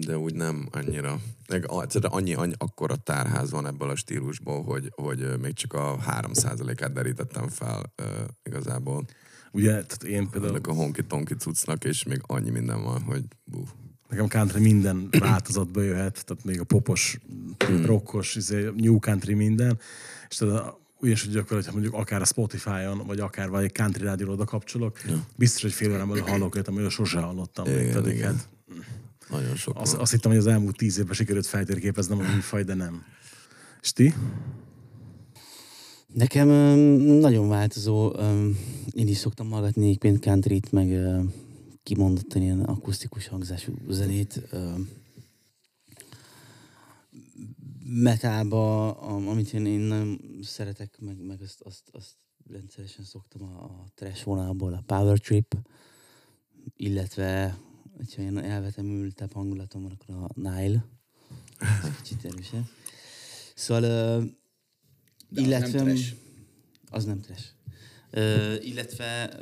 de 0.00 0.18
úgy 0.18 0.34
nem 0.34 0.68
annyira. 0.70 1.20
Meg 1.48 1.66
egyszerűen 1.82 2.12
annyi, 2.12 2.34
annyi 2.34 2.52
akkora 2.58 2.96
tárház 2.96 3.50
van 3.50 3.66
ebből 3.66 3.90
a 3.90 3.96
stílusból, 3.96 4.62
hogy, 4.62 4.92
hogy 4.94 5.40
még 5.40 5.52
csak 5.52 5.72
a 5.72 5.98
3%-át 6.06 6.92
derítettem 6.92 7.48
fel 7.48 7.92
uh, 8.02 8.06
igazából 8.42 9.04
Ugye, 9.52 9.70
tehát 9.70 10.02
én 10.02 10.28
például, 10.30 10.52
ennek 10.52 10.66
a 10.66 10.72
honky-tonky 10.72 11.34
cuccnak, 11.34 11.84
és 11.84 12.04
még 12.04 12.20
annyi 12.26 12.50
minden 12.50 12.82
van, 12.82 13.02
hogy 13.02 13.24
buf. 13.44 13.68
nekem 14.08 14.28
country 14.28 14.60
minden 14.60 15.08
változatba 15.18 15.82
jöhet, 15.82 16.24
tehát 16.24 16.44
még 16.44 16.60
a 16.60 16.64
popos, 16.64 17.18
Hmm. 17.66 17.84
rockos, 17.84 18.34
izé, 18.34 18.70
new 18.76 18.98
country 18.98 19.34
minden, 19.34 19.78
és 20.28 20.36
tehát 20.36 20.74
úgyis, 21.00 21.24
hogy 21.24 21.36
akkor, 21.36 21.56
hogyha 21.56 21.72
mondjuk 21.72 21.94
akár 21.94 22.20
a 22.20 22.24
Spotify-on, 22.24 23.06
vagy 23.06 23.20
akár 23.20 23.52
egy 23.52 23.72
country 23.72 24.04
rádióra 24.04 24.44
kapcsolok, 24.44 24.98
biztos, 25.36 25.62
hogy 25.62 25.72
fél 25.72 25.90
órán 25.92 26.08
belül 26.08 26.22
hallok 26.22 26.58
amiről 26.66 26.90
sose 26.90 27.20
hallottam. 27.20 27.68
még. 27.68 27.80
Igen, 27.80 27.90
Tehát, 27.90 28.08
igen. 28.08 28.34
hát, 28.34 28.48
Nagyon 29.30 29.56
sok 29.56 29.76
azt, 29.80 29.94
azt 29.94 30.10
hittem, 30.10 30.30
hogy 30.30 30.40
az 30.40 30.46
elmúlt 30.46 30.76
tíz 30.76 30.98
évben 30.98 31.14
sikerült 31.14 31.46
feltérképeznem 31.46 32.18
a 32.18 32.22
műfaj, 32.34 32.62
de 32.62 32.74
nem. 32.74 33.04
És 33.82 33.92
ti? 33.92 34.14
Nekem 36.14 36.48
nagyon 37.18 37.48
változó. 37.48 38.12
Én 38.92 39.08
is 39.08 39.16
szoktam 39.16 39.50
hallgatni 39.50 39.84
egyébként 39.86 40.20
countryt, 40.20 40.72
meg 40.72 40.88
kimondottan 41.82 42.42
ilyen 42.42 42.60
akusztikus 42.60 43.26
hangzású 43.26 43.72
zenét. 43.88 44.42
am- 49.00 49.28
amit 49.28 49.52
én, 49.52 49.66
én 49.66 49.80
nagyon 49.80 50.20
szeretek, 50.42 50.98
meg, 51.00 51.16
meg 51.26 51.40
azt, 51.42 51.60
azt, 51.60 51.88
azt 51.92 52.14
rendszeresen 52.50 53.04
szoktam 53.04 53.42
a, 53.42 53.62
a 53.64 53.86
trash 53.94 54.24
vonalból, 54.24 54.72
a 54.72 54.82
Power 54.86 55.18
Trip, 55.18 55.56
illetve, 56.76 57.58
hogyha 57.98 58.22
én 58.22 58.38
elvetemültebb 58.38 59.32
hangulatom 59.32 59.82
van, 59.82 59.98
akkor 60.00 60.14
a 60.14 60.40
Nile. 60.40 60.84
Ez 61.58 62.00
kicsit 62.02 62.24
erősebb. 62.24 62.66
Szóval 63.54 63.82
ö, 63.82 64.22
De 65.28 65.56
az 65.56 65.72
nem 65.72 65.84
trash. 65.84 66.14
Az 66.90 67.04
nem 67.04 67.20
trash. 67.20 67.44
Ö, 68.10 68.54
illetve 68.60 69.36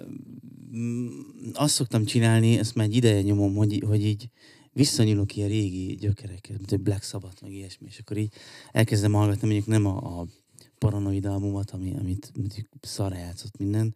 mm, 0.76 1.08
azt 1.52 1.74
szoktam 1.74 2.04
csinálni, 2.04 2.58
ezt 2.58 2.74
már 2.74 2.86
egy 2.86 2.96
ideje 2.96 3.22
nyomom, 3.22 3.54
hogy, 3.54 3.82
hogy 3.86 4.04
így 4.04 4.28
visszanyúlok 4.72 5.36
ilyen 5.36 5.48
régi 5.48 5.94
gyökerekhez, 5.94 6.56
mint 6.56 6.72
egy 6.72 6.80
Black 6.80 7.02
Sabbath, 7.02 7.42
meg 7.42 7.52
ilyesmi, 7.52 7.86
és 7.90 7.98
akkor 7.98 8.16
így 8.16 8.32
elkezdem 8.72 9.12
hallgatni, 9.12 9.46
mondjuk 9.46 9.66
nem 9.66 9.86
a, 9.86 10.20
a 10.20 10.26
paranoid 10.78 11.24
albumot, 11.24 11.70
ami, 11.70 11.94
amit 11.98 12.32
mondjuk 12.34 12.68
szarra 12.80 13.16
játszott 13.16 13.58
minden, 13.58 13.94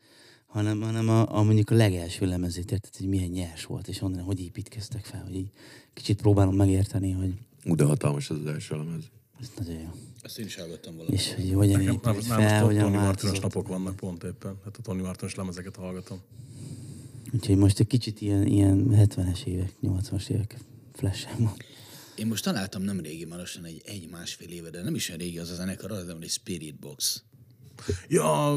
hanem, 0.50 0.80
hanem 0.80 1.08
a, 1.08 1.36
a, 1.36 1.42
mondjuk 1.42 1.70
a 1.70 1.74
legelső 1.74 2.26
lemezét, 2.26 2.70
érted, 2.70 2.96
hogy 2.96 3.08
milyen 3.08 3.28
nyers 3.28 3.64
volt, 3.64 3.88
és 3.88 4.02
onnan, 4.02 4.22
hogy 4.22 4.40
építkeztek 4.40 5.04
fel, 5.04 5.22
hogy 5.22 5.34
így 5.34 5.50
kicsit 5.94 6.20
próbálom 6.20 6.56
megérteni, 6.56 7.10
hogy 7.10 7.34
Ú, 7.64 7.74
de 7.74 7.84
hatalmas 7.84 8.30
az, 8.30 8.38
az 8.38 8.46
első 8.46 8.76
lemez. 8.76 9.02
ez 9.40 9.50
nagyon 9.58 9.80
jó. 9.80 9.92
Azt 10.22 10.38
én 10.38 10.46
is 10.46 10.56
hallottam 10.56 10.96
valamit. 10.96 11.20
És 11.20 11.34
hogy 11.34 11.52
hogyan 11.52 11.80
épült 11.80 12.04
nem, 12.04 12.20
fel, 12.20 12.38
nem 12.38 12.64
hogyan 12.64 12.92
Tony 12.92 13.00
Martinos 13.00 13.38
napok 13.38 13.68
vannak 13.68 13.96
pont 13.96 14.22
éppen. 14.22 14.56
Hát 14.64 14.76
a 14.76 14.82
Tony 14.82 15.00
Martinos 15.00 15.34
lemezeket 15.34 15.76
hallgatom. 15.76 16.20
Úgyhogy 17.32 17.56
most 17.56 17.80
egy 17.80 17.86
kicsit 17.86 18.20
ilyen, 18.20 18.46
ilyen 18.46 18.88
70-es 18.92 19.44
évek, 19.44 19.72
80-as 19.82 20.28
évek 20.28 20.58
flash 20.92 21.28
van. 21.38 21.54
Én 22.16 22.26
most 22.26 22.44
találtam 22.44 22.82
nem 22.82 23.00
régi, 23.00 23.24
már 23.24 23.38
lassan 23.38 23.64
egy, 23.64 23.82
egy 23.84 24.08
másfél 24.10 24.48
éve, 24.48 24.70
de 24.70 24.82
nem 24.82 24.94
is 24.94 25.08
olyan 25.08 25.20
régi 25.20 25.38
az 25.38 25.50
a 25.50 25.54
zenekar, 25.54 25.90
az 25.90 26.06
van 26.06 26.22
egy 26.22 26.30
Spirit 26.30 26.78
Box. 26.78 27.22
Ja, 28.08 28.56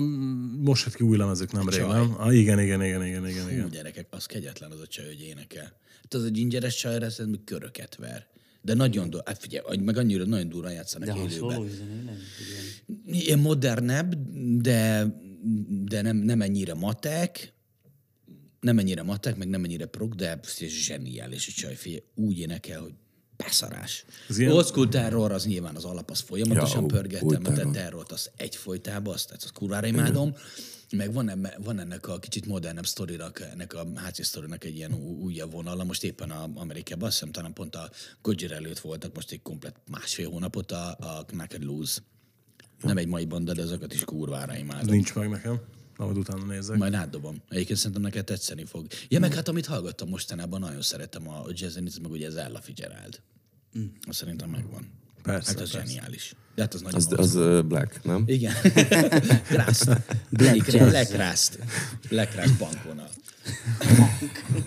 most 0.59 0.85
jött 0.85 0.95
ki 0.95 1.03
új 1.03 1.17
lemezük 1.17 1.51
nem 1.51 1.69
rég, 1.69 1.79
nem? 1.81 2.15
Ah, 2.17 2.35
igen, 2.37 2.59
igen, 2.59 2.83
igen, 2.83 3.05
igen, 3.05 3.27
igen, 3.27 3.43
Hú, 3.43 3.49
igen. 3.51 3.69
gyerekek, 3.69 4.07
az 4.09 4.25
kegyetlen 4.25 4.71
az 4.71 4.79
a 4.79 4.87
csaj, 4.87 5.05
hogy 5.05 5.21
énekel. 5.21 5.77
Hát 6.01 6.13
az 6.13 6.23
a 6.23 6.29
gingeres 6.29 6.75
csaj, 6.75 7.01
ez 7.01 7.17
még 7.17 7.43
köröket 7.43 7.95
ver. 7.95 8.27
De 8.61 8.73
nagyon 8.73 9.09
durva, 9.09 9.23
hát 9.25 9.37
figyelj, 9.37 9.77
meg 9.77 9.97
annyira 9.97 10.25
nagyon 10.25 10.49
durva 10.49 10.69
játszanak 10.69 11.07
De 11.07 11.15
élőben. 11.15 11.61
üzenőleg? 11.65 12.15
Ilyen 13.05 13.39
modernebb, 13.39 14.15
de, 14.61 15.05
de 15.85 16.01
nem, 16.01 16.17
nem 16.17 16.41
ennyire 16.41 16.73
matek, 16.73 17.53
nem 18.59 18.79
ennyire 18.79 19.03
matek, 19.03 19.35
meg 19.35 19.47
nem 19.47 19.63
ennyire 19.63 19.85
prog, 19.85 20.15
de 20.15 20.39
zseniális 20.57 21.47
a 21.47 21.51
csaj, 21.51 21.75
figyelj, 21.75 22.03
úgy 22.15 22.39
énekel, 22.39 22.81
hogy 22.81 22.93
beszarás. 23.43 24.05
Ez 24.29 24.37
ilyen- 24.37 24.51
Old 24.51 24.65
school 24.65 24.89
terror 24.89 25.31
az 25.31 25.45
nyilván 25.45 25.75
az 25.75 25.85
alap, 25.85 26.09
az 26.09 26.19
folyamatosan 26.19 26.81
Ja, 26.81 26.87
pörgettem, 26.87 27.41
a 27.45 27.51
terror. 27.53 27.71
terrort 27.73 28.11
az 28.11 28.29
egyfolytában, 28.37 29.13
azt, 29.13 29.31
azt 29.31 29.51
kurvára 29.51 29.87
imádom. 29.87 30.35
Meg 30.95 31.13
van, 31.13 31.29
emme, 31.29 31.53
van 31.63 31.79
ennek 31.79 32.07
a 32.07 32.19
kicsit 32.19 32.45
modernebb 32.45 32.85
sztorinak, 32.85 33.39
ennek 33.51 33.73
a 33.73 33.87
házi 33.95 34.23
sztorinak 34.23 34.63
egy 34.63 34.75
ilyen 34.75 34.93
újabb 34.93 35.51
vonala. 35.51 35.83
Most 35.83 36.03
éppen 36.03 36.31
a 36.31 36.49
Amerikában, 36.55 37.07
azt 37.07 37.13
hiszem 37.17 37.31
talán 37.31 37.53
pont 37.53 37.75
a 37.75 37.89
Gojira 38.21 38.55
előtt 38.55 38.79
voltak 38.79 39.15
most 39.15 39.31
egy 39.31 39.41
komplet 39.41 39.75
másfél 39.91 40.29
hónapot 40.29 40.71
a, 40.71 40.87
a 40.91 41.25
Naked 41.31 41.63
Loose. 41.63 42.01
Nem 42.81 42.97
egy 42.97 43.07
mai 43.07 43.25
banda, 43.25 43.53
de 43.53 43.61
azokat 43.61 43.93
is 43.93 44.03
kurvára 44.03 44.55
imádom. 44.57 44.89
nincs 44.93 45.13
meg 45.13 45.29
nekem. 45.29 45.61
Ahogy 45.97 46.17
utána 46.17 46.45
nézek. 46.45 46.77
Majd 46.77 46.93
átdobom. 46.93 47.41
Egyébként 47.49 47.77
szerintem 47.79 48.01
neked 48.01 48.25
tetszeni 48.25 48.65
fog. 48.65 48.87
Ja, 49.07 49.19
meg 49.19 49.33
hát 49.33 49.47
amit 49.47 49.65
hallgattam 49.65 50.09
mostanában, 50.09 50.59
nagyon 50.59 50.81
szeretem 50.81 51.29
a 51.29 51.43
jazzenit, 51.53 52.01
meg 52.01 52.11
ugye 52.11 52.27
az 52.27 52.35
Ella 52.35 52.59
Fitzgerald. 52.61 53.19
Mm. 53.77 53.85
Azt 54.07 54.17
szerintem 54.17 54.49
megvan. 54.49 54.91
Persze, 55.23 55.51
Hát 55.51 55.61
az 55.61 55.71
persze. 55.71 55.87
zseniális. 55.87 56.35
De 56.55 56.61
hát 56.61 56.73
az 56.73 56.81
nagyon 56.81 56.99
Az, 56.99 57.13
az 57.17 57.35
uh, 57.35 57.63
Black, 57.63 58.03
nem? 58.03 58.23
Igen. 58.25 58.53
Krászt. 59.49 59.85
Black, 60.29 60.71
Black 60.71 61.11
Rust. 61.15 61.59
Black 62.09 62.35
Rust 62.35 62.57
bankvonal. 62.57 63.09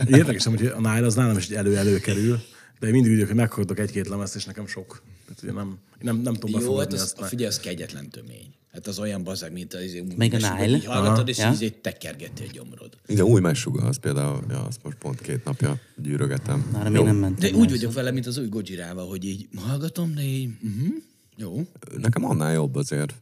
Érdekes, 0.06 0.44
hogy 0.44 0.66
a 0.66 0.76
Nile 0.80 1.06
az 1.06 1.14
nálam 1.14 1.36
is 1.36 1.48
elő-elő 1.48 1.98
kerül, 1.98 2.42
de 2.80 2.86
én 2.86 2.92
mindig 2.92 3.10
vagyok, 3.12 3.26
hogy 3.26 3.36
meghallgatok 3.36 3.78
egy-két 3.78 4.08
lemezt, 4.08 4.34
és 4.34 4.44
nekem 4.44 4.66
sok. 4.66 5.02
Tehát 5.26 5.42
ugye 5.42 5.52
nem, 5.52 5.78
nem, 6.00 6.16
nem 6.16 6.34
tudom 6.34 6.60
Jó, 6.60 6.76
hát 6.78 6.92
az, 6.92 7.00
azt. 7.00 7.18
a 7.18 7.24
figyelj, 7.24 7.48
az 7.48 7.60
kegyetlen 7.60 8.10
tömény. 8.10 8.54
Hát 8.72 8.86
az 8.86 8.98
olyan 8.98 9.22
bazeg, 9.24 9.52
mint 9.52 9.74
az 9.74 9.82
izé, 9.82 10.04
Még 10.16 10.34
a 10.34 10.36
Nile? 10.36 10.76
így 10.76 10.84
Hallgatod, 10.84 11.18
Aha. 11.18 11.28
és 11.28 11.38
Ja. 11.38 11.54
így 11.60 11.74
tekergeti 11.80 12.42
a 12.42 12.46
gyomrod. 12.52 12.98
Igen, 13.06 13.24
új 13.24 13.40
messuga, 13.40 13.82
az 13.82 13.96
például, 13.96 14.44
ja, 14.48 14.64
azt 14.64 14.82
most 14.82 14.96
pont 14.96 15.20
két 15.20 15.44
napja 15.44 15.78
gyűrögetem. 15.96 16.70
Arra 16.72 16.90
még 16.90 17.02
nem 17.02 17.16
mentem. 17.16 17.50
De 17.50 17.56
úgy 17.56 17.70
vagyok 17.70 17.92
vele, 17.92 18.10
mint 18.10 18.26
az 18.26 18.38
új 18.38 18.46
Gojirával, 18.48 19.08
hogy 19.08 19.24
így 19.24 19.48
hallgatom, 19.56 20.14
de 20.14 20.22
így, 20.22 20.50
uh-huh, 20.62 20.94
jó. 21.36 21.66
Nekem 21.96 22.24
annál 22.24 22.52
jobb 22.52 22.74
azért, 22.74 23.14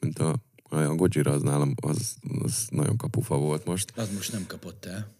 mint 0.00 0.18
a, 0.18 0.36
a 0.62 0.94
Gojira 0.94 1.30
az 1.32 1.42
nálam, 1.42 1.74
az, 1.82 2.14
az 2.42 2.66
nagyon 2.70 2.96
kapufa 2.96 3.36
volt 3.36 3.64
most, 3.64 3.92
Az 3.96 4.08
most 4.14 4.32
nem 4.32 4.44
kapott 4.46 4.84
el. 4.84 5.12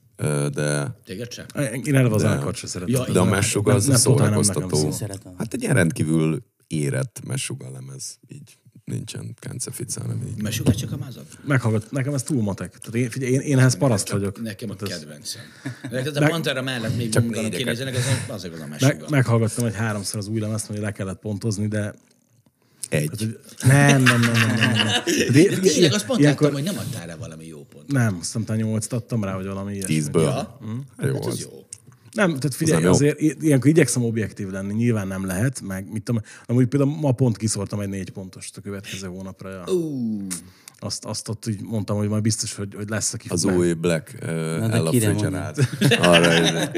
De, 0.53 0.96
Téged 1.05 1.33
sem? 1.33 1.46
Én 1.85 1.94
eleve 1.94 2.14
az 2.14 2.20
zenekart 2.20 2.57
sem 2.57 2.68
szeretem. 2.68 2.94
Ja, 2.94 3.00
de 3.12 3.18
a 3.18 3.22
Igen. 3.22 3.27
messuga 3.35 3.74
az 3.74 3.87
Nem- 3.87 4.00
nem, 4.05 4.14
nem 4.14 4.24
nekem 4.24 4.42
szórakoztató. 4.42 4.90
Szeretem. 4.90 5.35
Hát 5.38 5.55
egy 5.55 5.62
ilyen 5.62 5.74
rendkívül 5.74 6.42
érett 6.66 7.20
messuga 7.27 7.70
lemez, 7.70 8.18
így 8.29 8.57
nincsen 8.85 9.35
kencefica, 9.38 10.00
hanem 10.00 10.22
így. 10.29 10.42
Mert 10.42 10.55
sugár 10.55 10.74
csak 10.74 10.92
a 10.92 10.96
mázat. 10.96 11.27
Meghallgat, 11.46 11.90
nekem 11.90 12.14
ez 12.14 12.22
túl 12.22 12.42
matek. 12.42 12.79
Tehát 12.79 12.94
én, 12.94 13.11
figyelj, 13.11 13.33
én, 13.33 13.40
én 13.40 13.59
ehhez 13.59 13.77
paraszt 13.77 14.11
vagyok. 14.11 14.42
Nekem 14.42 14.70
a 14.70 14.74
ez- 14.83 14.88
kedvencem. 14.88 15.42
Neked 15.90 16.16
a 16.16 16.20
Meg- 16.20 16.31
Pantera 16.31 16.62
mellett 16.62 16.96
még 16.96 17.09
Csak 17.11 17.29
négyeket. 17.31 17.57
kinézenek, 17.59 17.94
az 17.94 18.05
az 18.29 18.44
az 18.44 18.61
a 18.61 18.66
Meg, 18.66 18.81
mesuga. 18.81 19.07
meghallgattam 19.11 19.64
egy 19.66 19.74
háromszor 19.74 20.18
az 20.18 20.29
új 20.29 20.40
lemezt, 20.40 20.66
hogy 20.66 20.79
le 20.79 20.92
kellett 20.92 21.18
pontozni, 21.20 21.66
de 21.68 21.94
Egy. 22.88 23.09
hogy 23.18 23.38
nem, 23.66 24.03
nem, 24.03 24.20
nem, 24.20 24.33
nem, 24.33 24.55
nem, 24.57 24.72
nem. 24.72 24.87
De, 25.33 25.48
De 25.48 25.59
tényleg 25.59 25.92
azt 25.92 26.07
pont 26.07 26.20
ilyenkor, 26.20 26.53
láttam, 26.53 26.62
hogy 26.64 26.72
nem 26.74 26.85
adtál 26.87 27.07
rá 27.07 27.16
valami 27.16 27.46
jó. 27.46 27.53
Nem, 27.86 28.16
azt 28.20 28.36
hiszem, 28.36 28.56
nyolcat 28.56 28.92
adtam 28.92 29.24
rá, 29.24 29.34
vagy 29.36 29.46
valami 29.46 29.72
ilyesmi. 29.72 29.94
Tízből. 29.94 30.22
Ja? 30.22 30.32
Hát 30.96 31.06
jó 31.06 31.12
Hát 31.12 31.24
az 31.26 31.32
az. 31.32 31.40
jó. 31.40 31.48
Nem, 32.12 32.28
tehát 32.28 32.54
figyelj, 32.54 32.76
nem 32.76 32.86
jó. 32.88 32.94
azért 32.94 33.20
i- 33.20 33.36
ilyenkor 33.40 33.68
igyekszem 33.70 34.04
objektív 34.04 34.50
lenni, 34.50 34.72
nyilván 34.74 35.06
nem 35.08 35.26
lehet, 35.26 35.60
meg 35.60 35.92
mit 35.92 36.02
tudom, 36.02 36.22
amúgy 36.46 36.66
például 36.66 36.96
ma 37.00 37.12
pont 37.12 37.36
kiszortam 37.36 37.80
egy 37.80 37.88
négy 37.88 38.10
pontost 38.10 38.56
a 38.56 38.60
következő 38.60 39.06
hónapra. 39.06 39.50
Ja. 39.50 39.72
Ú, 39.72 40.26
Azt, 40.78 41.04
azt 41.04 41.28
ott 41.28 41.46
így 41.46 41.62
mondtam, 41.62 41.96
hogy 41.96 42.08
majd 42.08 42.22
biztos, 42.22 42.54
hogy, 42.54 42.74
hogy 42.74 42.88
lesz, 42.88 43.12
aki 43.12 43.28
Az 43.30 43.42
meg- 43.44 43.56
új 43.56 43.72
Black 43.72 44.14
uh, 44.22 44.28
Ella 44.28 44.90
kire 44.90 45.08
Fitzgerald. 45.10 45.68
Arra 46.00 46.68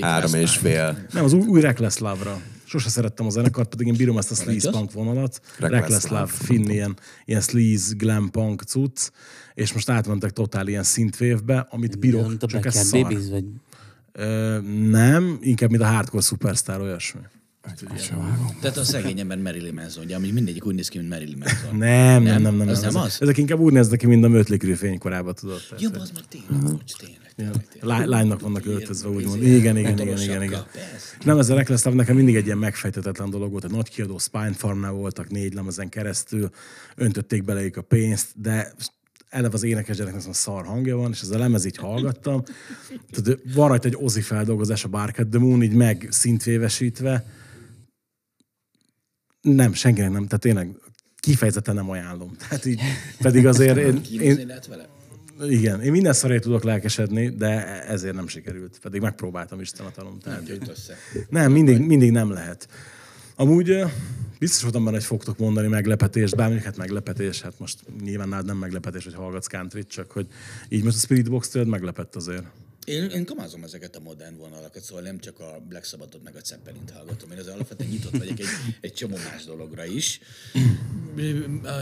három 0.00 0.34
és 0.34 0.56
fél. 0.56 1.06
Nem, 1.12 1.24
az 1.24 1.32
új, 1.32 1.46
új 1.46 1.60
Reckless 1.60 1.98
Love-ra. 1.98 2.40
Sose 2.64 2.88
szerettem 2.88 3.26
a 3.26 3.30
zenekart, 3.30 3.68
pedig 3.68 3.86
én 3.86 3.94
bírom 3.96 4.18
ezt 4.18 4.30
a 4.30 4.34
sleaze 4.34 4.68
az? 4.68 4.74
punk 4.74 4.92
vonalat. 4.92 5.40
Reckless 5.58 5.80
Reckless. 5.80 6.04
Love, 6.10 6.26
finn 6.26 6.68
ilyen, 6.70 6.96
ilyen 7.24 7.40
sleaze 7.40 7.94
glam 7.96 8.30
punk 8.30 8.62
cucc, 8.62 9.10
és 9.54 9.72
most 9.72 9.88
átmentek 9.88 10.30
totál 10.30 10.68
ilyen 10.68 10.82
synthwave-be, 10.82 11.66
amit 11.70 11.98
bírok, 11.98 12.28
Mint 12.28 12.42
a 12.42 12.46
csak 12.46 12.66
ez 12.66 12.86
szar. 12.86 13.02
Babies, 13.02 13.28
vagy 13.30 13.44
Ö, 14.12 14.58
nem, 14.90 15.38
inkább 15.40 15.70
mint 15.70 15.82
a 15.82 15.86
hardcore 15.86 16.22
superstar 16.22 16.80
olyasmi. 16.80 17.20
Tehát 18.60 18.76
a 18.76 18.84
szegény 18.84 19.20
ember 19.20 19.38
Marilyn 19.38 19.74
Manson, 19.74 20.04
ugye, 20.04 20.16
ami 20.16 20.30
mindegyik 20.30 20.66
úgy 20.66 20.74
néz 20.74 20.88
ki, 20.88 20.98
mint 20.98 21.10
Marilyn 21.10 21.38
Manson. 21.38 21.76
Nem, 21.76 22.22
nem, 22.22 22.42
nem, 22.42 22.54
nem. 22.56 22.68
Az 22.68 22.80
nem, 22.80 22.92
nem 22.92 23.02
ezek, 23.02 23.02
az? 23.02 23.18
ezek 23.20 23.36
inkább 23.36 23.58
úgy 23.58 23.72
néznek 23.72 23.98
ki, 23.98 24.06
mint 24.06 24.24
a 24.24 24.28
Mötley 24.28 24.58
Crüe 24.58 24.76
fénykorában, 24.76 25.34
tudod. 25.34 25.60
Jó, 25.78 25.88
az 25.92 26.10
meg 26.14 26.22
tényleg, 26.28 26.70
bocs, 26.70 26.96
tényleg. 26.96 27.32
tényleg, 27.36 27.66
tényleg. 27.68 27.98
Lá- 27.98 28.06
Lánynak 28.06 28.40
vannak 28.40 28.66
öltözve, 28.66 29.08
úgymond. 29.08 29.42
Izé, 29.42 29.56
Igen, 29.56 29.76
igen, 29.76 29.92
igen, 29.92 30.06
motoros 30.06 30.24
igen, 30.24 30.42
igen. 30.42 30.64
persze. 30.72 31.16
Nem, 31.24 31.38
ez 31.38 31.50
a 31.50 31.54
Reckless 31.54 31.82
nekem 31.82 32.16
mindig 32.16 32.36
egy 32.36 32.46
ilyen 32.46 32.58
megfejtetetlen 32.58 33.30
dolog 33.30 33.50
volt. 33.50 33.64
Egy 33.64 33.70
nagy 33.70 33.88
kiadó 33.90 34.18
Spine 34.18 34.52
Farmnál 34.52 34.92
voltak 34.92 35.30
négy 35.30 35.54
lemezen 35.54 35.88
keresztül, 35.88 36.50
öntötték 36.96 37.44
beleük 37.44 37.76
a 37.76 37.82
pénzt, 37.82 38.26
de 38.40 38.72
eleve 39.32 39.54
az 39.54 39.62
énekes 39.62 39.96
gyereknek 39.96 40.26
a 40.26 40.32
szar 40.32 40.64
hangja 40.64 40.96
van, 40.96 41.10
és 41.10 41.20
ez 41.20 41.30
a 41.30 41.38
lemez 41.38 41.64
így 41.64 41.76
hallgattam. 41.76 42.42
Tehát 43.10 43.40
van 43.54 43.68
rajta 43.68 43.88
egy 43.88 43.96
Ozzy 43.98 44.20
feldolgozás, 44.20 44.84
a 44.84 44.88
Bark 44.88 45.18
at 45.18 45.28
the 45.28 45.38
Moon, 45.38 45.62
így 45.62 45.74
meg 45.74 46.08
szintvévesítve. 46.10 47.26
Nem, 49.40 49.72
senkinek 49.72 50.10
nem, 50.10 50.24
tehát 50.24 50.40
tényleg 50.40 50.76
kifejezetten 51.16 51.74
nem 51.74 51.90
ajánlom. 51.90 52.36
Tehát 52.36 52.64
így, 52.64 52.80
pedig 53.18 53.46
azért 53.46 53.76
én, 53.76 54.00
én, 54.20 54.46
lehet 54.46 54.66
vele? 54.66 54.88
igen, 55.48 55.80
én 55.80 55.90
minden 55.90 56.12
szarért 56.12 56.42
tudok 56.42 56.62
lelkesedni, 56.62 57.28
de 57.28 57.82
ezért 57.86 58.14
nem 58.14 58.28
sikerült. 58.28 58.78
Pedig 58.82 59.00
megpróbáltam 59.00 59.60
Isten 59.60 59.86
a 59.86 59.90
talom. 59.90 60.10
Nem 60.10 60.20
Tehát, 60.20 60.44
gyűjt 60.44 60.68
össze. 60.68 60.96
nem, 61.28 61.52
mindig, 61.52 61.78
mindig 61.78 62.10
nem 62.10 62.30
lehet. 62.30 62.68
Amúgy 63.36 63.84
biztos 64.38 64.62
voltam 64.62 64.84
benne, 64.84 64.96
hogy 64.96 65.06
fogtok 65.06 65.38
mondani 65.38 65.68
meglepetést, 65.68 66.36
bár 66.36 66.58
hát 66.58 66.76
meglepetés, 66.76 67.40
hát 67.40 67.58
most 67.58 67.78
nyilván 68.00 68.28
nálad 68.28 68.46
nem 68.46 68.56
meglepetés, 68.56 69.04
hogy 69.04 69.14
hallgatsz 69.14 69.46
country 69.46 69.86
csak 69.86 70.10
hogy 70.10 70.26
így 70.68 70.82
most 70.82 70.96
a 70.96 70.98
Spirit 70.98 71.30
Box 71.30 71.48
tőled 71.48 71.68
meglepett 71.68 72.16
azért. 72.16 72.44
Én, 72.84 73.04
én 73.04 73.24
kamázom 73.24 73.64
ezeket 73.64 73.96
a 73.96 74.00
modern 74.00 74.36
vonalakat, 74.36 74.82
szóval 74.82 75.02
nem 75.02 75.18
csak 75.18 75.40
a 75.40 75.62
Black 75.68 75.84
Sabbathot 75.84 76.22
meg 76.22 76.36
a 76.36 76.40
Zeppelint 76.44 76.90
hallgatom. 76.90 77.30
Én 77.30 77.38
az 77.38 77.46
alapvetően 77.46 77.90
nyitott 77.90 78.16
vagyok 78.16 78.38
egy, 78.38 78.46
egy 78.80 78.92
csomó 78.92 79.16
más 79.16 79.44
dologra 79.44 79.84
is. 79.84 80.20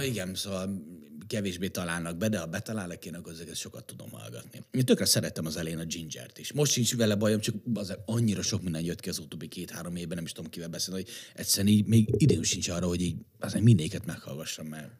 Igen, 0.02 0.34
szóval 0.34 0.82
kevésbé 1.30 1.68
találnak 1.68 2.16
be, 2.16 2.28
de 2.28 2.38
ha 2.38 2.46
betalálnak 2.46 3.04
én, 3.06 3.14
akkor 3.14 3.32
ezeket 3.32 3.56
sokat 3.56 3.84
tudom 3.84 4.10
hallgatni. 4.10 4.62
Én 4.70 4.84
tökre 4.84 5.04
szerettem 5.04 5.46
az 5.46 5.56
elején 5.56 5.78
a 5.78 5.84
Gingert 5.84 6.38
is. 6.38 6.52
Most 6.52 6.72
sincs 6.72 6.96
vele 6.96 7.14
bajom, 7.14 7.40
csak 7.40 7.54
az 7.74 7.96
annyira 8.04 8.42
sok 8.42 8.62
minden 8.62 8.82
jött 8.82 9.00
ki 9.00 9.08
az 9.08 9.18
utóbbi 9.18 9.48
két-három 9.48 9.96
évben, 9.96 10.16
nem 10.16 10.24
is 10.24 10.32
tudom 10.32 10.50
kivel 10.50 10.68
beszélni, 10.68 11.00
hogy 11.00 11.10
egyszerűen 11.34 11.74
így 11.74 11.86
még 11.86 12.08
időm 12.16 12.42
sincs 12.42 12.68
arra, 12.68 12.86
hogy 12.86 13.00
így 13.00 13.16
azért 13.38 13.64
mindéket 13.64 14.06
meghallgassam, 14.06 14.66
mert 14.66 14.90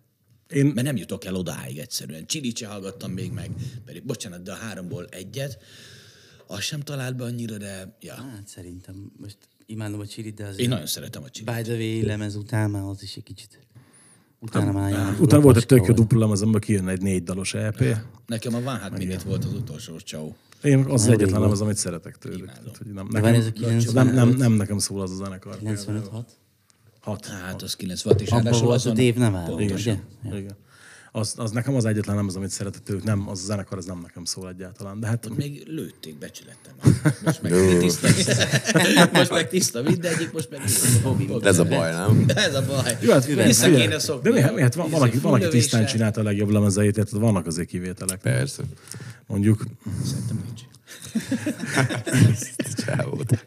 Én, 0.49 0.67
mert 0.67 0.87
nem 0.87 0.97
jutok 0.97 1.25
el 1.25 1.35
odáig 1.35 1.79
egyszerűen. 1.79 2.27
Csilit 2.27 2.57
se 2.57 2.67
hallgattam 2.67 3.13
még 3.13 3.31
meg, 3.31 3.51
pedig 3.85 4.05
bocsánat, 4.05 4.43
de 4.43 4.53
a 4.53 4.55
háromból 4.55 5.07
egyet, 5.07 5.59
az 6.47 6.61
sem 6.61 6.81
talált 6.81 7.17
be 7.17 7.25
annyira, 7.25 7.57
de 7.57 7.97
ja. 8.01 8.15
Hát 8.15 8.49
szerintem 8.49 9.13
most 9.17 9.39
imádom 9.67 10.01
a 10.01 10.07
csilit, 10.07 10.35
de 10.35 10.45
azért... 10.45 10.61
Én 10.61 10.69
nagyon 10.69 10.87
szeretem 10.87 11.23
a 11.23 11.31
csilit. 11.31 11.55
By 11.55 11.63
the 11.63 11.75
way, 11.75 12.07
lemez 12.07 12.35
után 12.35 12.71
már 12.71 12.83
az 12.83 13.03
is 13.03 13.17
egy 13.17 13.23
kicsit... 13.23 13.69
Utána 14.41 14.73
már 14.73 15.17
utána 15.21 15.43
volt 15.43 15.57
egy 15.57 15.67
tök 15.67 15.79
jó 15.79 15.85
laposka 15.85 16.03
dupla 16.03 16.19
lemez, 16.19 16.43
amiben 16.43 16.61
kijön 16.61 16.89
egy 16.89 17.03
négy 17.03 17.23
dalos 17.23 17.55
EP. 17.55 17.85
Nekem 18.27 18.55
a 18.55 18.61
Van 18.61 18.79
Hát 18.79 18.99
Minute 18.99 19.25
volt 19.27 19.45
az 19.45 19.53
utolsó 19.53 19.99
ciao. 19.99 20.33
Én 20.63 20.79
az, 20.79 20.93
az 20.93 21.07
Elég 21.07 21.21
egyetlen 21.21 21.41
lemez, 21.41 21.61
amit 21.61 21.77
szeretek 21.77 22.17
tőlük. 22.17 22.47
Tehát, 22.47 22.77
hogy 22.77 22.93
nem, 22.93 23.09
nekem, 23.11 23.53
95? 23.53 23.93
nem, 23.93 24.15
nem, 24.15 24.29
nem, 24.29 24.53
nekem 24.53 24.79
szól 24.79 25.01
az 25.01 25.11
a 25.11 25.15
zenekar. 25.15 25.59
95 25.59 26.09
Hat. 27.01 27.27
Hát 27.27 27.63
az 27.63 27.77
96 27.77 28.21
és 28.21 28.31
ráadásul 28.31 28.73
azon... 28.73 28.95
Dave 28.95 29.19
Navarro, 29.19 29.55
Pontosan. 29.57 30.03
ugye? 30.25 30.39
Igen. 30.39 30.57
Az, 31.13 31.35
az 31.37 31.51
nekem 31.51 31.75
az 31.75 31.85
egyetlen 31.85 32.17
lemez, 32.17 32.37
amit 32.37 32.51
szeretek 32.51 32.83
tőlük. 32.83 33.05
Nem, 33.05 33.29
az 33.29 33.41
a 33.43 33.45
zenekar, 33.45 33.79
az 33.79 33.85
nem 33.85 34.01
nekem 34.03 34.25
szól 34.25 34.49
egyáltalán. 34.49 35.01
De 35.01 35.07
hát 35.07 35.27
Ott 35.27 35.37
még 35.37 35.63
lőtték 35.67 36.19
becsülettem. 36.19 36.75
Most 37.25 37.43
meg 37.43 37.53
tiszta, 37.79 38.09
most 39.19 39.31
meg 39.31 39.49
tiszta 39.49 39.83
mindegyik, 39.83 40.33
most 40.33 40.51
meg 40.51 40.61
Ez 41.43 41.59
a 41.59 41.65
baj, 41.65 41.93
nem? 41.93 42.25
Ez 42.35 42.55
a 42.55 42.65
baj. 42.67 42.99
Jó, 43.01 43.13
hát 43.13 43.25
Vissza 43.27 43.65
figyelj, 43.65 43.83
kéne 43.83 43.99
szokni. 43.99 44.31
De 44.31 44.49
mi, 44.49 44.55
mi, 44.55 44.61
hát 44.61 44.75
van, 44.75 44.91
van, 44.91 45.03
aki, 45.03 45.19
van, 45.19 45.33
aki 45.33 45.43
Fullövéssel. 45.43 45.51
tisztán 45.51 45.87
csinálta 45.87 46.21
a 46.21 46.25
legjobb 46.25 46.49
lemezeit, 46.51 46.95
tehát 46.95 47.11
vannak 47.11 47.47
azért 47.47 47.69
kivételek. 47.69 48.21
Persze. 48.21 48.63
Mondjuk, 49.27 49.65
Szerintem 50.05 50.43
nincs. 50.45 50.61
Csávót. 52.87 53.47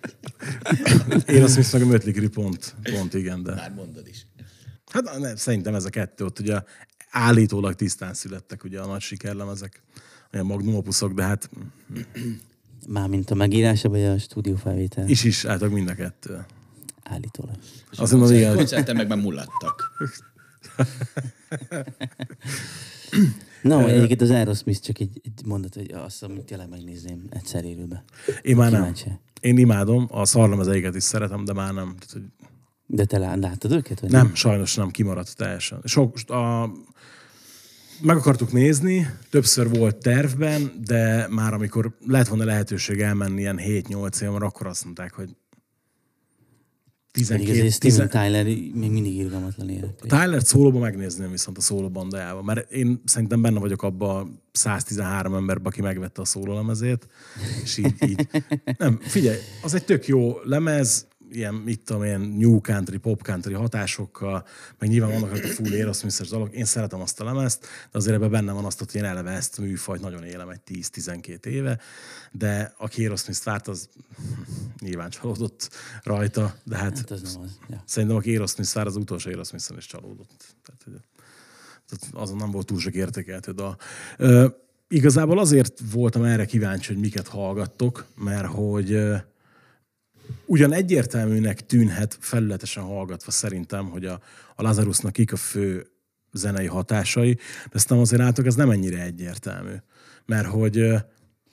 én 1.28 1.44
azt 1.44 1.56
hiszem, 1.56 1.88
hogy 1.88 2.02
Crüe 2.02 2.30
pont, 2.30 2.76
pont 2.84 3.14
igen, 3.14 3.44
de... 3.44 3.54
Már 3.54 3.74
mondod 3.76 4.08
is. 4.08 4.28
Hát 4.92 5.20
nem, 5.20 5.36
szerintem 5.36 5.76
ez 5.76 5.86
a 5.86 5.90
kettő 5.90 6.26
ott 6.26 6.40
ugye 6.40 6.62
állítólag 7.14 7.74
tisztán 7.74 8.14
születtek 8.14 8.64
ugye 8.64 8.80
a 8.80 8.86
nagy 8.86 9.02
sikerlemezek, 9.02 9.82
olyan 10.34 10.46
magnum 10.46 10.76
opuszok, 10.76 11.14
de 11.14 11.24
hát 11.24 11.50
Mármint 12.88 13.32
a 13.32 13.36
megírása, 13.36 13.90
vagy 13.90 14.02
a 14.04 14.18
stúdiófelvétel? 14.20 15.10
is 15.10 15.24
is 15.24 15.46
álltak 15.46 15.72
mind 15.72 15.90
a 15.90 15.96
kettő. 15.96 16.46
Állítólag. 17.04 17.56
Azt 17.92 18.12
mondom, 18.12 18.34
igen, 18.36 18.56
Koncerten 18.56 18.96
meg 18.96 19.08
már 19.08 19.18
mullattak. 19.18 19.92
Na, 23.62 23.88
egyébként 23.90 24.22
az 24.22 24.30
Aerosmith 24.30 24.82
csak 24.82 25.00
egy, 25.00 25.22
egy 25.24 25.46
mondat, 25.46 25.76
hogy 25.76 25.92
azt, 25.92 26.24
amit 26.24 26.44
tényleg 26.44 26.70
megnézném 26.70 27.26
egyszer 27.30 27.64
élőbe. 27.66 28.04
én 28.42 28.56
már 28.56 28.72
nem. 28.72 28.94
Én 29.40 29.58
imádom, 29.58 30.08
a 30.12 30.26
szarlemezeiket 30.26 30.96
is 30.96 31.04
szeretem, 31.04 31.46
de 31.46 31.54
már 31.54 31.74
nem. 31.74 31.96
Tehát, 32.00 32.12
hogy 32.12 32.22
De 32.86 33.06
te 33.06 33.18
lá- 33.18 33.40
láttad 33.42 33.72
őket? 33.72 34.00
Vagy 34.00 34.12
nem, 34.12 34.36
sajnos 34.36 34.76
nem, 34.76 34.90
kimaradt 34.90 35.36
teljesen. 35.36 35.80
Sok, 35.84 36.18
a, 36.30 36.64
meg 38.04 38.18
akartuk 38.18 38.52
nézni, 38.52 39.10
többször 39.30 39.70
volt 39.70 39.96
tervben, 39.98 40.72
de 40.86 41.28
már 41.30 41.54
amikor 41.54 41.98
lett 42.08 42.28
volna 42.28 42.46
lehetőség 42.46 43.00
elmenni 43.02 43.42
ilyen 43.42 43.60
7-8 43.64 44.22
év, 44.22 44.34
akkor 44.34 44.68
azt 44.68 44.84
mondták, 44.84 45.14
hogy 45.14 45.36
Pedig 47.14 47.28
12, 47.28 47.52
azért 47.52 47.80
10, 47.80 47.94
Steven 47.94 48.10
Tyler 48.10 48.46
még 48.74 48.92
mindig 48.92 49.16
irgalmatlan 49.16 49.70
énekli. 49.70 50.08
Tyler 50.08 50.44
szólóban 50.44 50.82
megnézném 50.82 51.32
viszont 51.32 51.58
a 51.58 51.62
szólóbandájában, 51.62 52.44
mert 52.44 52.72
én 52.72 53.02
szerintem 53.06 53.42
benne 53.42 53.60
vagyok 53.60 53.84
abba 53.84 54.18
a 54.18 54.28
113 54.52 55.36
emberbe, 55.36 55.68
aki 55.68 55.82
megvette 55.82 56.22
a 56.22 56.26
szólólemezét, 56.26 57.08
és 57.64 57.78
így, 57.78 57.94
így. 58.08 58.28
Nem, 58.78 59.00
figyelj, 59.02 59.38
az 59.64 59.74
egy 59.74 59.86
tök 59.86 60.08
jó 60.08 60.38
lemez, 60.44 61.08
ilyen, 61.36 61.54
mit 61.54 61.82
tudom 61.84 62.04
én, 62.04 62.20
new 62.20 62.62
country, 62.62 62.98
pop 62.98 63.22
country 63.24 63.54
hatásokkal, 63.54 64.46
meg 64.80 64.90
nyilván 64.90 65.12
vannak 65.12 65.32
a 65.44 65.48
full 65.48 65.72
Aerosmith-es 65.72 66.30
dalok. 66.30 66.54
Én 66.54 66.66
szeretem 66.66 67.02
azt 67.02 67.20
a 67.20 67.24
lemezt, 67.24 67.62
de 67.62 67.98
azért 67.98 68.16
ebben 68.16 68.32
benne 68.32 68.52
van 68.52 68.66
azt, 68.66 68.80
hogy 68.80 68.96
én 68.96 69.04
eleve 69.04 69.32
ezt 69.32 69.58
műfajt 69.60 70.02
nagyon 70.02 70.24
élem 70.24 70.50
egy 70.50 70.60
10-12 70.70 71.46
éve, 71.46 71.80
de 72.32 72.74
aki 72.78 73.02
Aerosmith-t 73.02 73.44
várt, 73.44 73.68
az 73.68 73.90
nyilván 74.86 75.10
csalódott 75.10 75.70
rajta, 76.04 76.56
de 76.64 76.76
hát, 76.76 76.98
Hát 76.98 77.12
az 77.12 77.22
nem 77.34 77.42
az. 77.42 77.60
Ja. 77.70 77.84
Szerintem 77.86 78.18
aki 78.18 78.30
Aerosmith 78.32 78.74
vár, 78.74 78.88
az 78.88 78.96
utolsó 78.96 79.30
aerosmith 79.30 79.74
is 79.78 79.86
csalódott. 79.86 80.56
Tehát, 80.66 80.82
hogy- 80.84 80.94
tehát 81.90 82.24
azon 82.24 82.38
nem 82.38 82.52
volt 82.52 82.66
túl 82.66 82.80
sok 82.80 82.94
értékeltő 82.94 83.52
dal. 83.52 83.78
Ö, 84.18 84.48
igazából 84.88 85.40
azért 85.40 85.82
voltam 85.92 86.24
erre 86.24 86.46
kíváncsi, 86.46 86.94
hogy 86.94 87.02
miket 87.02 87.28
hallgattok, 87.28 88.06
mert 88.16 88.46
hogy 88.48 89.00
ugyan 90.46 90.74
egyértelműnek 90.74 91.66
tűnhet 91.66 92.18
felületesen 92.20 92.84
hallgatva 92.84 93.32
szerintem, 93.32 93.90
hogy 93.90 94.06
a, 94.06 94.20
a 94.56 94.62
Lazarusnak 94.62 95.14
kik 95.14 95.32
a 95.34 95.36
fő 95.36 95.88
zenei 96.32 96.68
hatásai, 96.68 97.34
de 97.34 97.72
aztán 97.74 97.98
azért 97.98 98.22
látok, 98.22 98.46
ez 98.46 98.56
nem 98.56 98.70
ennyire 98.70 99.02
egyértelmű. 99.02 99.76
Mert 100.26 100.48
hogy 100.48 100.94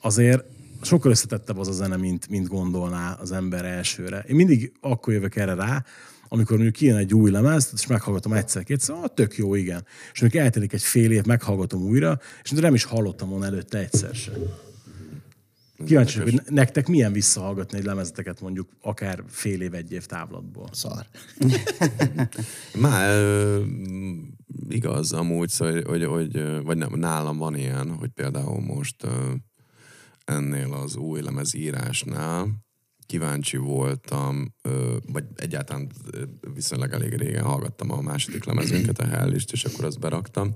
azért 0.01 0.43
sokkal 0.81 1.11
összetettebb 1.11 1.57
az 1.57 1.67
a 1.67 1.71
zene, 1.71 1.95
mint, 1.95 2.27
mint 2.27 2.47
gondolná 2.47 3.13
az 3.13 3.31
ember 3.31 3.65
elsőre. 3.65 4.23
Én 4.27 4.35
mindig 4.35 4.71
akkor 4.79 5.13
jövök 5.13 5.35
erre 5.35 5.53
rá, 5.53 5.85
amikor 6.27 6.55
mondjuk 6.55 6.75
kijön 6.75 6.97
egy 6.97 7.13
új 7.13 7.31
lemez, 7.31 7.69
és 7.73 7.87
meghallgatom 7.87 8.33
egyszer-kétszer, 8.33 8.95
ah, 8.95 9.05
tök 9.13 9.37
jó, 9.37 9.55
igen. 9.55 9.85
És 10.13 10.21
mondjuk 10.21 10.43
eltelik 10.43 10.73
egy 10.73 10.81
fél 10.81 11.11
év, 11.11 11.25
meghallgatom 11.25 11.81
újra, 11.81 12.19
és 12.43 12.51
nem 12.51 12.73
is 12.73 12.83
hallottam 12.83 13.29
volna 13.29 13.45
előtte 13.45 13.77
egyszer 13.77 14.15
sem. 14.15 14.33
Kíváncsi, 15.85 16.17
vagyok, 16.17 16.33
hogy 16.33 16.53
nektek 16.53 16.87
milyen 16.87 17.11
visszahallgatni 17.11 17.77
egy 17.77 17.83
lemezeteket 17.83 18.41
mondjuk 18.41 18.69
akár 18.81 19.23
fél 19.27 19.61
év, 19.61 19.73
egy 19.73 19.91
év 19.91 20.05
távlatból. 20.05 20.69
Szar. 20.71 21.05
Már 22.79 23.17
igaz 24.69 25.13
amúgy, 25.13 25.49
szóval, 25.49 25.81
hogy, 25.83 26.05
hogy, 26.05 26.61
vagy 26.63 26.77
nem, 26.77 26.99
nálam 26.99 27.37
van 27.37 27.55
ilyen, 27.55 27.95
hogy 27.95 28.09
például 28.09 28.61
most 28.61 29.07
ennél 30.25 30.73
az 30.73 30.95
új 30.95 31.21
lemezírásnál 31.21 32.47
kíváncsi 33.05 33.57
voltam, 33.57 34.53
vagy 35.11 35.23
egyáltalán 35.35 35.91
viszonylag 36.53 36.93
elég 36.93 37.13
régen 37.13 37.43
hallgattam 37.43 37.91
a 37.91 38.01
második 38.01 38.45
lemezünket, 38.45 38.99
a 38.99 39.05
Hellist, 39.05 39.51
és 39.51 39.65
akkor 39.65 39.85
azt 39.85 39.99
beraktam, 39.99 40.55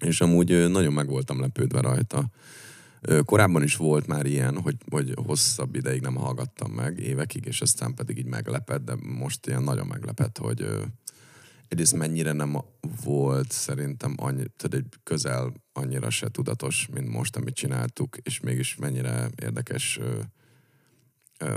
és 0.00 0.20
amúgy 0.20 0.68
nagyon 0.70 0.92
meg 0.92 1.08
voltam 1.08 1.40
lepődve 1.40 1.80
rajta. 1.80 2.30
Korábban 3.24 3.62
is 3.62 3.76
volt 3.76 4.06
már 4.06 4.26
ilyen, 4.26 4.60
hogy, 4.60 4.76
hogy 4.90 5.14
hosszabb 5.26 5.74
ideig 5.74 6.00
nem 6.00 6.14
hallgattam 6.14 6.70
meg, 6.70 6.98
évekig, 6.98 7.44
és 7.44 7.60
aztán 7.60 7.94
pedig 7.94 8.18
így 8.18 8.26
meglepett, 8.26 8.84
de 8.84 8.94
most 9.02 9.46
ilyen 9.46 9.62
nagyon 9.62 9.86
meglepett, 9.86 10.38
hogy 10.38 10.66
egyrészt 11.68 11.94
mennyire 11.96 12.32
nem 12.32 12.56
volt 13.04 13.52
szerintem 13.52 14.14
annyi, 14.16 14.42
tudod, 14.56 14.80
egy 14.80 14.86
közel 15.02 15.52
annyira 15.72 16.10
se 16.10 16.28
tudatos, 16.28 16.88
mint 16.92 17.08
most, 17.08 17.36
amit 17.36 17.54
csináltuk, 17.54 18.16
és 18.22 18.40
mégis 18.40 18.76
mennyire 18.76 19.30
érdekes 19.42 20.00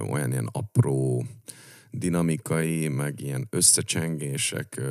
olyan 0.10 0.32
ilyen 0.32 0.49
apró 0.51 1.25
dinamikai, 1.91 2.88
meg 2.88 3.19
ilyen 3.19 3.47
összecsengések, 3.49 4.82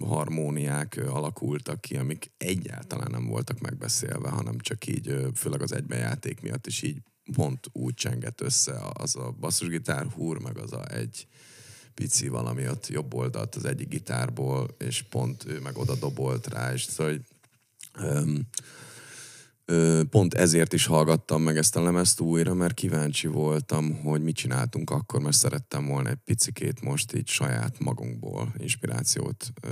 harmóniák 0.00 1.00
alakultak 1.08 1.80
ki, 1.80 1.96
amik 1.96 2.30
egyáltalán 2.36 3.10
nem 3.10 3.26
voltak 3.26 3.60
megbeszélve, 3.60 4.28
hanem 4.28 4.58
csak 4.58 4.86
így, 4.86 5.16
főleg 5.34 5.62
az 5.62 5.72
egybejáték 5.72 6.40
miatt 6.40 6.66
is 6.66 6.82
így 6.82 7.02
pont 7.32 7.66
úgy 7.72 7.94
csengett 7.94 8.40
össze 8.40 8.80
az 8.92 9.16
a 9.16 9.34
basszusgitár 9.40 10.06
húr, 10.06 10.38
meg 10.38 10.58
az 10.58 10.72
a 10.72 10.94
egy 10.94 11.26
pici 11.94 12.28
valami 12.28 12.68
ott 12.68 12.86
jobb 12.88 13.14
oldalt 13.14 13.54
az 13.54 13.64
egyik 13.64 13.88
gitárból, 13.88 14.74
és 14.78 15.02
pont 15.02 15.44
ő 15.46 15.60
meg 15.60 15.76
oda 15.76 15.94
dobolt 15.94 16.46
rá, 16.46 16.72
és 16.72 16.82
szóval 16.82 17.12
hogy 17.12 17.22
ö, 18.04 18.32
pont 20.10 20.34
ezért 20.34 20.72
is 20.72 20.86
hallgattam 20.86 21.42
meg 21.42 21.56
ezt 21.56 21.76
a 21.76 21.82
lemezt 21.82 22.20
újra, 22.20 22.54
mert 22.54 22.74
kíváncsi 22.74 23.26
voltam, 23.26 24.02
hogy 24.02 24.22
mit 24.22 24.36
csináltunk 24.36 24.90
akkor, 24.90 25.20
mert 25.20 25.36
szerettem 25.36 25.86
volna 25.86 26.08
egy 26.08 26.18
picikét 26.24 26.80
most 26.80 27.14
így 27.14 27.28
saját 27.28 27.78
magunkból 27.78 28.54
inspirációt 28.58 29.52
ö, 29.62 29.70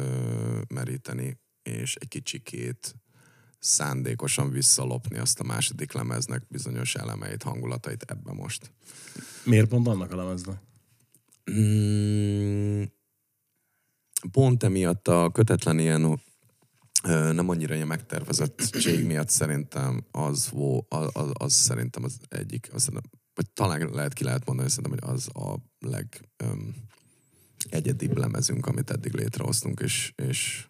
meríteni, 0.74 1.40
és 1.62 1.94
egy 1.94 2.08
kicsikét 2.08 2.94
szándékosan 3.58 4.50
visszalopni 4.50 5.18
azt 5.18 5.40
a 5.40 5.44
második 5.44 5.92
lemeznek 5.92 6.42
bizonyos 6.48 6.94
elemeit, 6.94 7.42
hangulatait 7.42 8.02
ebbe 8.02 8.32
most. 8.32 8.70
Miért 9.44 9.68
pont 9.68 9.88
annak 9.88 10.12
a 10.12 10.16
lemeznek? 10.16 10.60
Mm, 11.50 12.82
pont 14.32 14.62
emiatt 14.62 15.08
a 15.08 15.30
kötetlen 15.32 15.78
ilyen 15.78 16.20
nem 17.32 17.48
annyira 17.48 17.74
ilyen 17.74 17.86
megtervezettség 17.86 19.06
miatt 19.06 19.28
szerintem 19.28 20.04
az, 20.10 20.52
az, 20.88 21.08
az, 21.12 21.30
az 21.32 21.52
szerintem 21.52 22.04
az 22.04 22.18
egyik, 22.28 22.68
az, 22.72 22.88
vagy 23.34 23.50
talán 23.54 23.90
lehet 23.92 24.12
ki 24.12 24.24
lehet 24.24 24.46
mondani, 24.46 24.68
szerintem, 24.68 24.98
hogy 24.98 25.16
az 25.16 25.28
a 25.34 25.56
leg 25.78 26.28
öm, 26.36 26.74
egyedibb 27.70 28.18
lemezünk, 28.18 28.66
amit 28.66 28.90
eddig 28.90 29.12
létrehoztunk, 29.12 29.80
és, 29.80 30.12
és 30.16 30.66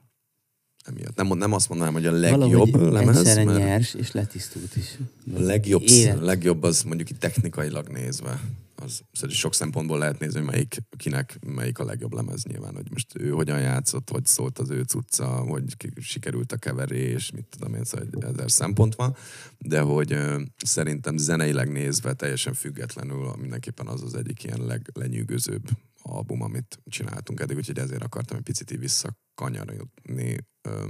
emiatt. 0.85 1.17
Nem, 1.17 1.39
nem 1.39 1.53
azt 1.53 1.69
mondanám, 1.69 1.93
hogy 1.93 2.07
a 2.07 2.13
legjobb 2.13 2.71
Valahogy 2.71 2.93
lemez, 2.93 3.19
egyszerre 3.19 3.45
mert 3.45 3.59
nyers, 3.59 3.95
és 3.95 4.13
letisztult 4.13 4.77
is. 4.77 4.99
a 5.35 5.41
legjobb, 5.41 5.83
Élet. 5.83 6.21
legjobb 6.21 6.63
az 6.63 6.83
mondjuk 6.83 7.11
itt 7.11 7.19
technikailag 7.19 7.89
nézve. 7.89 8.41
Az, 8.89 9.01
szóval 9.13 9.37
sok 9.37 9.55
szempontból 9.55 9.99
lehet 9.99 10.19
nézni, 10.19 10.39
hogy 10.39 10.49
melyik, 10.49 10.77
kinek 10.97 11.39
melyik 11.47 11.79
a 11.79 11.85
legjobb 11.85 12.13
lemez 12.13 12.45
nyilván, 12.45 12.75
hogy 12.75 12.91
most 12.91 13.19
ő 13.19 13.31
hogyan 13.31 13.61
játszott, 13.61 14.11
hogy 14.11 14.27
szólt 14.27 14.59
az 14.59 14.71
ő 14.71 14.83
cucca, 14.83 15.27
hogy 15.27 15.77
sikerült 16.01 16.53
a 16.53 16.57
keverés, 16.57 17.31
mit 17.31 17.45
tudom 17.45 17.75
én, 17.75 17.85
szóval 17.85 18.07
egy 18.13 18.25
ezer 18.25 18.51
szempont 18.51 18.95
van, 18.95 19.17
de 19.59 19.81
hogy 19.81 20.13
ö, 20.13 20.43
szerintem 20.57 21.17
zeneileg 21.17 21.73
nézve 21.73 22.13
teljesen 22.13 22.55
függetlenül 22.55 23.35
mindenképpen 23.37 23.87
az 23.87 24.03
az 24.03 24.15
egyik 24.15 24.45
ilyen 24.45 24.67
leglenyűgözőbb 24.67 25.69
album, 26.03 26.43
amit 26.43 26.79
csináltunk 26.85 27.41
eddig, 27.41 27.57
úgyhogy 27.57 27.79
ezért 27.79 28.03
akartam 28.03 28.37
egy 28.37 28.43
picit 28.43 28.71
így 28.71 28.79
visszakanyarodni, 28.79 30.37
ö, 30.63 30.85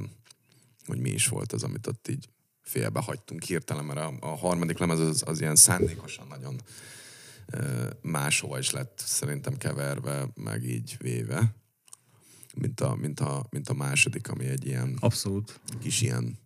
hogy 0.87 0.99
mi 0.99 1.11
is 1.11 1.29
volt 1.29 1.53
az, 1.53 1.63
amit 1.63 1.87
ott 1.87 2.09
így 2.09 2.29
félbe 2.63 3.01
hagytunk 3.01 3.43
hirtelen, 3.43 3.85
mert 3.85 3.99
a, 3.99 4.15
a 4.21 4.37
harmadik 4.37 4.79
lemez 4.79 4.99
az, 4.99 5.23
az 5.27 5.41
ilyen 5.41 5.57
szándékosan 5.57 6.27
nagyon 6.27 6.61
máshova 8.03 8.59
is 8.59 8.71
lett 8.71 9.03
szerintem 9.07 9.57
keverve, 9.57 10.29
meg 10.35 10.65
így 10.65 10.97
véve, 10.99 11.55
mint 12.55 12.81
a, 12.81 12.95
mint 12.95 13.21
a, 13.21 13.47
mint 13.51 13.69
a 13.69 13.75
második, 13.75 14.29
ami 14.31 14.47
egy 14.47 14.67
ilyen 14.67 14.97
Abszolút. 15.01 15.61
kis 15.81 16.01
ilyen 16.01 16.39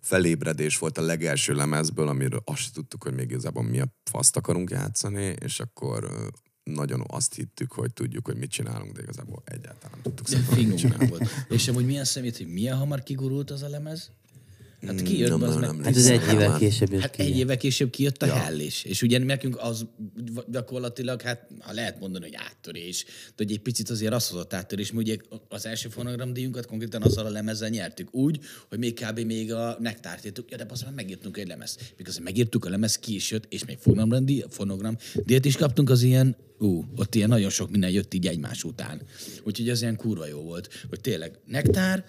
felébredés 0.00 0.78
volt 0.78 0.98
a 0.98 1.02
legelső 1.02 1.54
lemezből, 1.54 2.08
amiről 2.08 2.42
azt 2.44 2.72
tudtuk, 2.72 3.02
hogy 3.02 3.14
még 3.14 3.30
igazából 3.30 3.62
mi 3.62 3.80
a 3.80 3.94
faszt 4.10 4.36
akarunk 4.36 4.70
játszani, 4.70 5.34
és 5.40 5.60
akkor 5.60 6.30
nagyon 6.62 7.04
azt 7.06 7.34
hittük, 7.34 7.72
hogy 7.72 7.92
tudjuk, 7.92 8.26
hogy 8.26 8.36
mit 8.36 8.50
csinálunk, 8.50 8.92
de 8.92 9.02
igazából 9.02 9.42
egyáltalán 9.44 9.90
nem 9.90 10.02
tudtuk 10.02 10.26
De 10.26 10.32
szerintem, 10.32 10.56
hogy 10.56 10.66
mit 10.66 10.78
csinálunk. 10.78 11.08
volt. 11.08 11.30
És 11.48 11.68
amúgy 11.68 11.86
milyen 11.86 12.04
szemét, 12.04 12.36
hogy 12.36 12.46
milyen 12.52 12.76
hamar 12.76 13.02
kigurult 13.02 13.50
az 13.50 13.62
a 13.62 13.68
lemez? 13.68 14.10
Hát 14.86 15.02
kijött 15.02 15.30
Nem 15.30 15.42
az 15.42 15.54
nagyon 15.54 15.76
meg... 15.76 15.86
emlékszem. 15.86 16.12
Hát 16.12 16.22
ez 16.22 16.28
egy 16.28 16.34
évvel 16.34 16.58
később 16.58 16.92
jött 16.92 17.00
Hát 17.00 17.10
ki. 17.16 17.22
egy 17.22 17.38
évvel 17.38 17.56
később 17.56 17.90
kijött 17.90 18.22
a 18.22 18.26
ja. 18.26 18.34
Hell 18.34 18.58
is. 18.58 18.84
És 18.84 19.02
ugye 19.02 19.18
nekünk 19.18 19.56
az 19.60 19.86
gyakorlatilag, 20.48 21.22
hát 21.22 21.48
ha 21.58 21.72
lehet 21.72 22.00
mondani, 22.00 22.24
hogy 22.24 22.34
áttörés, 22.36 23.04
de 23.04 23.32
hogy 23.36 23.52
egy 23.52 23.60
picit 23.60 23.90
azért 23.90 24.12
az 24.12 24.28
hozott 24.28 24.54
áttörés, 24.54 24.92
mert 24.92 25.06
ugye 25.06 25.16
az 25.48 25.66
első 25.66 25.88
fonogramdíjunkat 25.88 26.66
konkrétan 26.66 27.02
azzal 27.02 27.26
a 27.26 27.30
lemezzel 27.30 27.68
nyertük 27.68 28.14
úgy, 28.14 28.40
hogy 28.68 28.78
még 28.78 29.00
kb. 29.00 29.18
még 29.18 29.52
a 29.52 29.76
nektárt 29.80 30.24
írtuk, 30.24 30.50
ja, 30.50 30.56
de 30.56 30.66
azt 30.68 30.84
már 30.84 30.94
megírtunk 30.94 31.36
egy 31.36 31.46
lemez. 31.46 31.78
Miközben 31.96 32.22
megírtuk 32.22 32.64
a 32.64 32.70
lemez, 32.70 32.98
ki 32.98 33.14
is 33.14 33.30
jött, 33.30 33.44
és 33.48 33.64
még 33.64 33.78
fonogramdíj, 33.80 34.44
fonogram 34.48 34.96
díjat 35.24 35.44
is 35.44 35.56
kaptunk 35.56 35.90
az 35.90 36.02
ilyen, 36.02 36.36
ú, 36.58 36.84
ott 36.96 37.14
ilyen 37.14 37.28
nagyon 37.28 37.50
sok 37.50 37.70
minden 37.70 37.90
jött 37.90 38.14
így 38.14 38.26
egymás 38.26 38.64
után. 38.64 39.02
Úgyhogy 39.42 39.68
az 39.68 39.80
ilyen 39.80 39.96
kurva 39.96 40.26
jó 40.26 40.40
volt, 40.40 40.68
hogy 40.88 41.00
tényleg 41.00 41.38
nektár, 41.46 42.04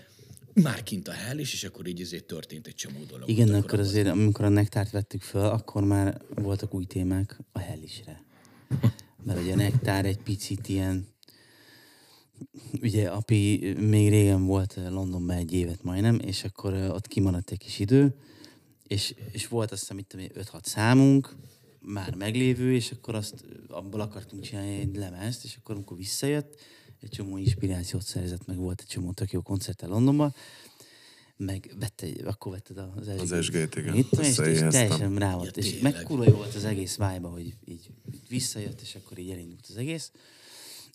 már 0.53 0.83
kint 0.83 1.07
a 1.07 1.11
hell 1.11 1.37
is, 1.37 1.53
és 1.53 1.63
akkor 1.63 1.87
így 1.87 2.01
azért 2.01 2.25
történt 2.25 2.67
egy 2.67 2.75
csomó 2.75 3.03
dolog. 3.07 3.29
Igen, 3.29 3.49
Ott 3.49 3.63
akkor 3.63 3.79
azért, 3.79 4.07
amikor 4.07 4.45
a 4.45 4.49
nektárt 4.49 4.91
vettük 4.91 5.21
föl, 5.21 5.45
akkor 5.45 5.83
már 5.83 6.21
voltak 6.35 6.73
új 6.73 6.85
témák 6.85 7.39
a 7.51 7.59
hellisre. 7.59 8.23
Mert 9.25 9.39
ugye 9.39 9.53
a 9.53 9.55
nektár 9.55 10.05
egy 10.05 10.17
picit 10.17 10.67
ilyen, 10.67 11.07
ugye 12.81 13.09
api 13.09 13.73
még 13.79 14.09
régen 14.09 14.45
volt 14.45 14.79
Londonban 14.89 15.35
egy 15.35 15.53
évet 15.53 15.83
majdnem, 15.83 16.19
és 16.19 16.43
akkor 16.43 16.73
ott 16.73 17.07
kimaradt 17.07 17.51
egy 17.51 17.57
kis 17.57 17.79
idő, 17.79 18.15
és, 18.87 19.15
és 19.31 19.47
volt 19.47 19.71
azt 19.71 19.79
hiszem, 19.79 19.97
itt 19.97 20.13
5-6 20.17 20.63
számunk, 20.63 21.35
már 21.79 22.15
meglévő, 22.15 22.73
és 22.73 22.91
akkor 22.91 23.15
azt 23.15 23.45
abból 23.67 23.99
akartunk 23.99 24.43
csinálni 24.43 24.79
egy 24.79 24.95
lemezt, 24.95 25.43
és 25.43 25.55
akkor 25.55 25.75
amikor 25.75 25.97
visszajött, 25.97 26.61
egy 27.03 27.09
csomó 27.09 27.37
inspirációt 27.37 28.03
szerzett, 28.03 28.45
meg 28.45 28.57
volt 28.57 28.81
egy 28.81 28.87
csomó 28.87 29.11
tök 29.11 29.31
jó 29.31 29.41
koncerte 29.41 29.87
Londonban, 29.87 30.33
meg 31.37 31.75
vette, 31.79 32.07
akkor 32.25 32.51
vetted 32.51 32.77
az 32.77 33.03
SG-t. 33.03 33.31
Az 33.31 33.43
SG-t, 33.43 33.75
igen. 33.75 33.95
Itt, 33.95 34.11
és, 34.11 34.27
és 34.27 34.35
teljesen 34.35 35.15
rá 35.15 35.35
volt. 35.35 35.57
Ja, 35.57 35.89
és 35.89 36.03
kurva 36.03 36.23
jó 36.23 36.35
volt 36.35 36.55
az 36.55 36.65
egész 36.65 36.97
vibe 36.97 37.27
hogy 37.27 37.45
így, 37.45 37.55
így 37.65 37.89
visszajött, 38.29 38.81
és 38.81 38.95
akkor 38.95 39.17
így 39.17 39.29
elindult 39.29 39.65
az 39.69 39.77
egész. 39.77 40.11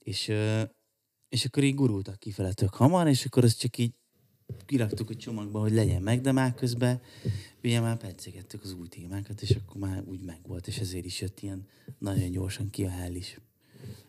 És, 0.03 0.33
és 1.29 1.45
akkor 1.45 1.63
így 1.63 1.75
gurultak 1.75 2.19
kifele 2.19 2.53
tök 2.53 2.75
hamar, 2.75 3.09
és 3.09 3.25
akkor 3.25 3.45
azt 3.45 3.59
csak 3.59 3.79
így 3.79 3.93
kiraktuk 4.67 5.11
a 5.11 5.15
csomagba, 5.15 5.61
hogy 5.61 5.73
legyen 5.73 6.03
meg, 6.03 6.21
de 6.21 6.33
már 6.33 6.55
közben 6.55 7.01
ugye 7.63 7.81
már 7.81 7.97
percegettük 7.97 8.63
az 8.63 8.73
új 8.73 8.89
témákat, 8.89 9.43
és 9.43 9.51
akkor 9.51 9.81
már 9.81 10.03
úgy 10.07 10.21
megvolt, 10.21 10.67
és 10.67 10.79
ezért 10.79 11.05
is 11.05 11.21
jött 11.21 11.41
ilyen 11.41 11.67
nagyon 11.99 12.31
gyorsan 12.31 12.71
ki 12.71 12.85
a 12.85 12.91
hell 12.91 13.15
is. 13.15 13.39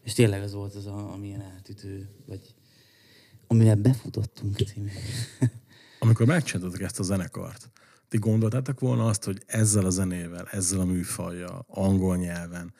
És 0.04 0.13
tényleg 0.13 0.42
az 0.42 0.54
volt 0.54 0.76
az, 0.76 0.86
a, 0.86 1.13
ami 1.13 1.28
ilyen 1.28 1.42
átütő, 1.42 2.10
vagy 2.26 2.56
amivel 3.48 3.76
befutottunk 3.76 4.58
című. 4.58 4.89
Amikor 6.00 6.26
megcsináltatok 6.26 6.82
ezt 6.82 7.00
a 7.00 7.04
zenekart, 7.04 7.72
ti 8.08 8.18
gondoltátok 8.18 8.80
volna 8.80 9.06
azt, 9.06 9.24
hogy 9.24 9.44
ezzel 9.46 9.86
a 9.86 9.89
zenével, 9.89 10.48
ezzel 10.52 10.80
a 10.80 10.86
műfajjal, 10.86 11.65
angol 11.68 12.18
nyelven, 12.18 12.74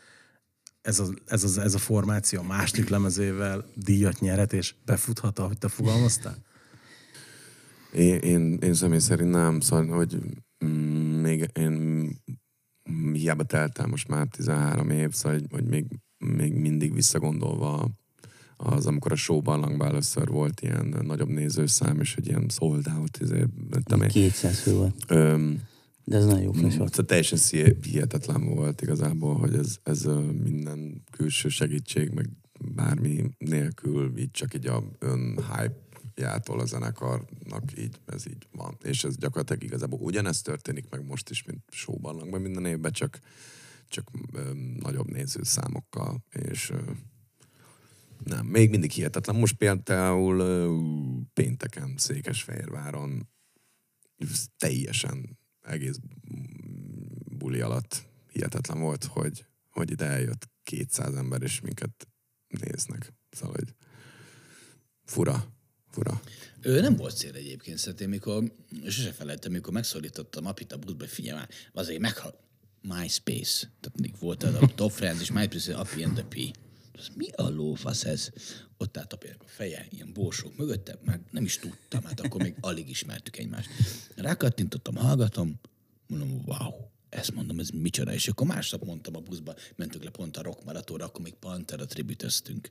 ez 0.82 1.00
a, 1.00 1.08
ez, 1.26 1.58
a, 1.58 1.62
ez 1.62 1.74
a 1.74 1.78
formáció 1.78 2.40
a 2.40 2.44
második 2.44 2.90
lemezével 2.90 3.66
díjat 3.76 4.20
nyerhet, 4.20 4.54
és 4.54 4.76
befuthat, 4.86 5.40
ahogy 5.40 5.58
te 5.58 5.68
fogalmaztál? 5.68 6.38
Én, 7.94 8.16
én, 8.16 8.58
én 8.62 8.74
személy 8.74 9.00
szerint 9.00 9.30
nem, 9.30 9.60
szóval, 9.60 9.88
hogy 9.88 10.18
mm, 10.66 11.22
még 11.22 11.50
én 11.54 11.72
mm, 12.92 13.14
hiába 13.14 13.44
telt 13.44 13.80
el 13.80 13.88
most 13.88 14.08
már 14.08 14.28
13 14.28 14.90
év, 14.90 15.12
szóval, 15.12 15.40
hogy, 15.40 15.48
hogy 15.52 15.66
még, 15.66 15.86
még 16.20 16.54
mindig 16.54 16.94
visszagondolva 16.94 17.90
az, 18.58 18.86
amikor 18.86 19.12
a 19.12 19.16
showbarlangban 19.16 19.88
először 19.88 20.28
volt 20.28 20.62
ilyen 20.62 20.96
nagyobb 21.02 21.30
nézőszám, 21.30 22.00
és 22.00 22.14
hogy 22.14 22.28
ilyen 22.28 22.46
sold 22.50 22.88
out, 22.98 23.18
izé, 23.22 23.46
nem 23.70 23.82
tudom 23.82 24.02
én. 24.02 24.10
200 24.10 24.60
fő 24.60 24.74
volt. 24.74 24.96
Öm, 25.08 25.62
De 26.04 26.18
ez 26.18 26.26
nagyon 26.26 26.42
jó 26.42 26.52
flash 26.52 26.78
volt. 26.78 26.92
Szóval 26.92 27.06
teljesen 27.06 27.76
hihetetlen 27.82 28.46
volt 28.46 28.82
igazából, 28.82 29.38
hogy 29.38 29.54
ez, 29.54 29.78
ez 29.84 30.04
minden 30.44 31.04
külső 31.12 31.50
segítség, 31.50 32.10
meg 32.10 32.30
bármi 32.76 33.30
nélkül 33.38 34.18
így 34.18 34.32
csak 34.32 34.54
így 34.54 34.68
a 34.68 34.84
ön 35.00 35.40
hype-jától 35.56 36.60
a 36.60 36.66
zenekarnak 36.66 37.64
így, 37.78 38.00
ez 38.06 38.28
így 38.28 38.48
van. 38.52 38.78
És 38.84 39.04
ez 39.04 39.18
gyakorlatilag 39.18 39.64
igazából 39.64 40.00
ugyanezt 40.00 40.44
történik 40.44 40.86
meg 40.90 41.06
most 41.06 41.30
is, 41.30 41.44
mint 41.44 41.64
showbarlangban 41.72 42.42
minden 42.42 42.66
évben, 42.66 42.92
csak, 42.92 43.20
csak 43.89 44.12
ö, 44.34 44.52
nagyobb 44.80 45.12
nézőszámokkal, 45.12 46.23
és 46.30 46.69
ö, 46.69 46.91
nem, 48.23 48.45
még 48.45 48.69
mindig 48.69 48.91
hihetetlen. 48.91 49.36
Most 49.36 49.56
például 49.56 50.39
ö, 50.39 50.78
pénteken 51.34 51.93
Székesfehérváron 51.97 53.30
teljesen 54.58 55.39
egész 55.62 55.99
buli 57.38 57.62
alatt 57.62 58.08
hihetetlen 58.32 58.79
volt, 58.79 59.04
hogy, 59.04 59.46
hogy 59.69 59.92
ide 59.92 60.06
eljött 60.06 60.50
200 60.63 61.15
ember, 61.15 61.42
és 61.42 61.62
minket 61.62 62.08
néznek. 62.48 63.13
Szóval, 63.29 63.56
hogy 63.56 63.73
fura, 65.04 65.54
fura. 65.92 66.21
Ő 66.62 66.81
nem 66.81 66.96
volt 66.96 67.17
cél 67.17 67.35
egyébként, 67.35 67.77
szerintem, 67.77 68.10
mikor, 68.10 68.54
sose 68.83 69.12
felejtem, 69.12 69.52
mikor 69.52 69.73
megszólítottam 69.73 70.46
Apit 70.46 70.71
a 70.71 70.77
buszba, 70.77 71.00
hogy 71.00 71.10
figyelj 71.10 71.37
már, 71.37 71.50
azért 71.73 72.00
meghal 72.00 72.48
MySpace. 72.82 73.71
Tehát 73.80 74.19
volt 74.19 74.44
a 74.44 74.71
Top 74.75 74.92
Friends, 74.92 75.21
és 75.21 75.32
MySpace, 75.32 75.75
Api 75.75 76.04
and 76.04 76.13
the 76.13 76.23
P. 76.23 76.58
Az 76.94 77.10
mi 77.15 77.30
a 77.30 77.50
lófasz 77.50 78.04
ez? 78.04 78.30
Ott 78.77 78.98
állt 78.98 79.13
Apinak 79.13 79.42
a 79.42 79.48
feje, 79.48 79.88
ilyen 79.90 80.13
borsók 80.13 80.58
mögötte, 80.58 81.00
már 81.06 81.19
nem 81.32 81.44
is 81.44 81.58
tudtam, 81.58 82.04
hát 82.04 82.19
akkor 82.19 82.42
még 82.42 82.56
alig 82.60 82.90
ismertük 82.90 83.38
egymást. 83.38 83.69
Rákattintottam, 84.15 84.96
hallgatom, 84.96 85.60
mondom, 86.08 86.42
wow, 86.46 86.73
ezt 87.10 87.34
mondom, 87.34 87.60
ez 87.60 87.69
micsoda, 87.69 88.13
és 88.13 88.27
akkor 88.27 88.48
másnap 88.48 88.86
mondtam 88.86 89.15
a 89.15 89.19
buszba, 89.19 89.56
mentünk 89.75 90.04
le 90.04 90.10
pont 90.10 90.38
a 90.38 90.42
rock 90.42 90.63
maratóra, 90.63 91.06
akkor 91.06 91.21
még 91.21 91.34
Pantera 91.34 91.86
tribütöztünk 91.86 92.69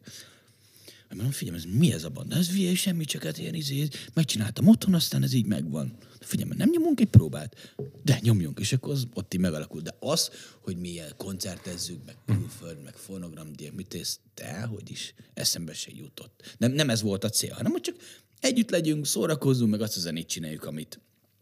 Mondom, 1.09 1.31
figyelj, 1.31 1.57
ez 1.57 1.65
mi 1.65 1.93
ez 1.93 2.05
a 2.05 2.09
banda? 2.09 2.37
Ez 2.37 2.51
hülye, 2.51 2.75
semmi, 2.75 3.05
csak 3.05 3.23
hát 3.23 3.39
ilyen 3.39 3.55
izé, 3.55 3.89
megcsináltam 4.15 4.69
otthon, 4.69 4.95
aztán 4.95 5.23
ez 5.23 5.33
így 5.33 5.47
megvan. 5.47 5.97
Figyelj, 6.21 6.51
nem 6.57 6.71
nyomunk 6.71 7.01
egy 7.01 7.09
próbát? 7.09 7.75
De 8.05 8.19
nyomjunk, 8.23 8.59
és 8.61 8.73
akkor 8.73 8.93
az 8.93 9.07
ott 9.15 9.35
így 9.35 9.41
megalakul. 9.41 9.81
De 9.81 9.97
az, 10.01 10.31
hogy 10.61 10.77
mi 10.77 10.89
ilyen 10.89 11.13
koncertezzük, 11.17 12.05
meg 12.07 12.17
külföld, 12.27 12.83
meg 12.83 12.95
fonogram, 12.95 13.49
mit 13.77 13.95
ész, 13.95 14.19
te, 14.35 14.61
hogy 14.61 14.91
is 14.91 15.15
eszembe 15.35 15.73
se 15.73 15.91
jutott. 15.95 16.57
Nem, 16.59 16.73
nem 16.73 16.91
ez 16.91 17.03
volt 17.03 17.25
a 17.25 17.29
cél, 17.29 17.53
hanem 17.53 17.73
hogy 17.73 17.81
csak 17.81 17.97
együtt 18.41 18.71
legyünk, 18.71 19.07
szórakozzunk, 19.07 19.71
meg 19.71 19.81
azt 19.81 19.97
a 19.97 20.01
zenét 20.01 20.29
csináljuk, 20.29 20.65
amit, 20.65 21.01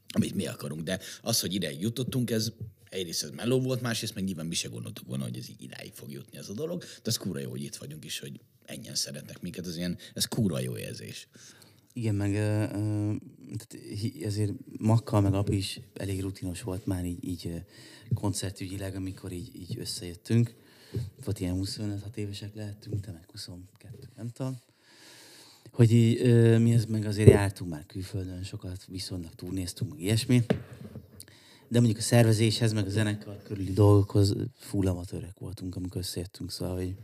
amit 0.09 0.35
mi 0.35 0.47
akarunk. 0.47 0.83
De 0.83 1.01
az, 1.23 1.41
hogy 1.41 1.55
ide 1.55 1.73
jutottunk, 1.73 2.31
ez 2.31 2.53
egyrészt 2.89 3.23
ez 3.23 3.31
meló 3.31 3.61
volt, 3.61 3.81
másrészt 3.81 4.15
meg 4.15 4.25
nyilván 4.25 4.47
mi 4.47 4.55
se 4.55 4.69
gondoltuk 4.69 5.07
volna, 5.07 5.25
hogy 5.25 5.37
ez 5.37 5.49
így 5.49 5.63
idáig 5.63 5.93
fog 5.93 6.11
jutni 6.11 6.39
ez 6.39 6.49
a 6.49 6.55
dolog, 6.55 6.81
de 6.81 7.01
ez 7.05 7.17
kúra 7.17 7.41
jó, 7.41 7.51
hogy 7.51 7.63
itt 7.63 7.77
vagyunk 7.77 8.05
is, 8.05 8.19
hogy 8.19 8.41
ennyien 8.65 8.95
szeretnek 8.95 9.41
minket, 9.41 9.67
ez 9.67 9.77
ilyen, 9.77 9.99
ez 10.15 10.25
kúra 10.25 10.61
jó 10.61 10.77
érzés. 10.77 11.29
Igen, 11.93 12.15
meg 12.15 12.35
ezért 14.23 14.53
Makkal 14.79 15.21
meg 15.21 15.35
Api 15.35 15.57
is 15.57 15.81
elég 15.95 16.21
rutinos 16.21 16.63
volt 16.63 16.87
már 16.87 17.05
így, 17.05 17.25
így 17.25 17.63
koncertügyileg, 18.15 18.95
amikor 18.95 19.33
így, 19.33 19.51
így 19.55 19.79
összejöttünk. 19.79 20.55
Volt 21.25 21.41
ilyen 21.41 21.55
25 21.55 22.17
évesek 22.17 22.55
lehettünk, 22.55 23.01
te 23.01 23.13
meg 23.13 23.25
22, 23.31 24.09
nem 24.17 24.29
tudom. 24.29 24.57
Hogy 25.71 25.93
így, 25.93 26.21
mi 26.61 26.73
ez 26.73 26.85
meg 26.85 27.05
azért 27.05 27.29
jártunk 27.29 27.71
már 27.71 27.87
külföldön 27.87 28.43
sokat, 28.43 28.85
viszonylag 28.85 29.35
túlnéztünk, 29.35 29.91
meg 29.91 30.01
ilyesmi. 30.01 30.43
De 31.69 31.79
mondjuk 31.79 31.99
a 31.99 32.03
szervezéshez, 32.03 32.73
meg 32.73 32.87
a 32.87 32.91
zenekar 32.91 33.43
körüli 33.43 33.73
dolgokhoz 33.73 34.35
full 34.59 34.87
amatőrek 34.87 35.39
voltunk, 35.39 35.77
amikor 35.77 36.01
összejöttünk, 36.01 36.51
szóval, 36.51 36.75
hogy 36.77 36.95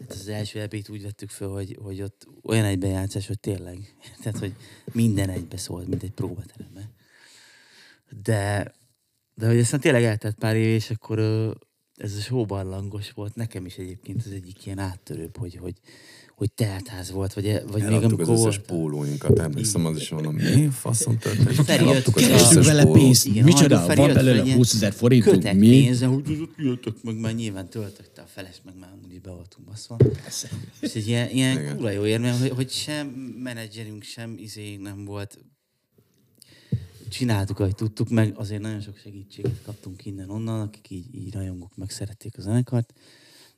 hát 0.00 0.10
az 0.10 0.28
első 0.28 0.60
ep 0.60 0.74
úgy 0.88 1.02
vettük 1.02 1.30
föl, 1.30 1.52
hogy, 1.52 1.78
hogy 1.82 2.02
ott 2.02 2.26
olyan 2.42 2.64
egybejátszás, 2.64 3.26
hogy 3.26 3.40
tényleg, 3.40 3.96
tehát, 4.22 4.38
hogy 4.38 4.54
minden 4.92 5.30
egybe 5.30 5.56
szólt, 5.56 5.88
mint 5.88 6.02
egy 6.02 6.12
próbateremben. 6.12 6.94
De, 8.22 8.74
de 9.34 9.46
hogy 9.46 9.58
aztán 9.58 9.80
tényleg 9.80 10.04
eltett 10.04 10.34
pár 10.34 10.56
év, 10.56 10.66
és 10.66 10.90
akkor 10.90 11.18
ez 11.96 12.16
a 12.16 12.20
showbarlangos 12.20 13.10
volt. 13.10 13.34
Nekem 13.34 13.66
is 13.66 13.76
egyébként 13.76 14.24
az 14.26 14.32
egyik 14.32 14.66
ilyen 14.66 14.78
áttörőbb, 14.78 15.36
hogy, 15.36 15.54
hogy, 15.54 15.80
hogy 16.34 16.52
teltház 16.52 17.10
volt, 17.10 17.32
vagy, 17.32 17.62
vagy 17.70 17.82
még 17.82 18.02
amikor 18.02 18.20
az 18.20 18.40
összes 18.40 18.58
pólóinkat, 18.58 19.38
emlékszem, 19.38 19.86
az 19.86 19.96
is 19.96 20.10
mondom, 20.10 20.34
mi 20.34 20.68
faszom 20.68 21.18
történt. 21.18 21.54
Feri 21.54 21.84
jött, 21.84 21.92
Eladtuk 21.92 22.14
Kerestünk 22.14 22.60
összes 22.60 22.66
vele 22.66 22.92
pénzt. 22.92 23.26
Igen, 23.26 23.44
Micsoda? 23.44 23.86
Van 23.86 24.12
belőle 24.12 24.36
hogy 24.36 24.46
ilyen 24.46 24.56
20 24.56 24.74
ezer 24.74 24.92
forintunk? 24.92 25.36
kötek 25.36 25.54
Mi? 25.56 25.68
pénze, 25.68 26.06
hogy 26.06 26.22
az 26.24 26.40
ott 26.40 26.54
jöttök 26.56 27.02
meg, 27.02 27.16
már 27.20 27.34
nyilván 27.34 27.68
töltötte 27.68 28.22
a 28.22 28.26
feles, 28.26 28.60
meg 28.64 28.74
már 28.80 28.90
amúgy 28.92 29.20
be 29.20 29.30
voltunk 29.30 29.68
baszva. 29.68 29.96
És 30.80 30.94
egy 30.94 31.08
ilyen, 31.08 31.30
ilyen 31.30 31.76
kúra 31.76 31.90
jó 31.90 32.06
érme, 32.06 32.30
hogy, 32.38 32.50
hogy 32.50 32.70
sem 32.70 33.06
menedzserünk, 33.42 34.02
sem 34.02 34.34
izé 34.38 34.76
nem 34.76 35.04
volt. 35.04 35.38
Csináltuk, 37.08 37.58
ahogy 37.58 37.74
tudtuk, 37.74 38.08
meg 38.08 38.32
azért 38.36 38.60
nagyon 38.60 38.80
sok 38.80 38.96
segítséget 38.96 39.62
kaptunk 39.64 40.06
innen-onnan, 40.06 40.60
akik 40.60 40.90
így, 40.90 41.14
így 41.14 41.34
rajongók 41.34 41.76
meg 41.76 41.90
szerették 41.90 42.38
a 42.38 42.40
zenekart. 42.40 42.92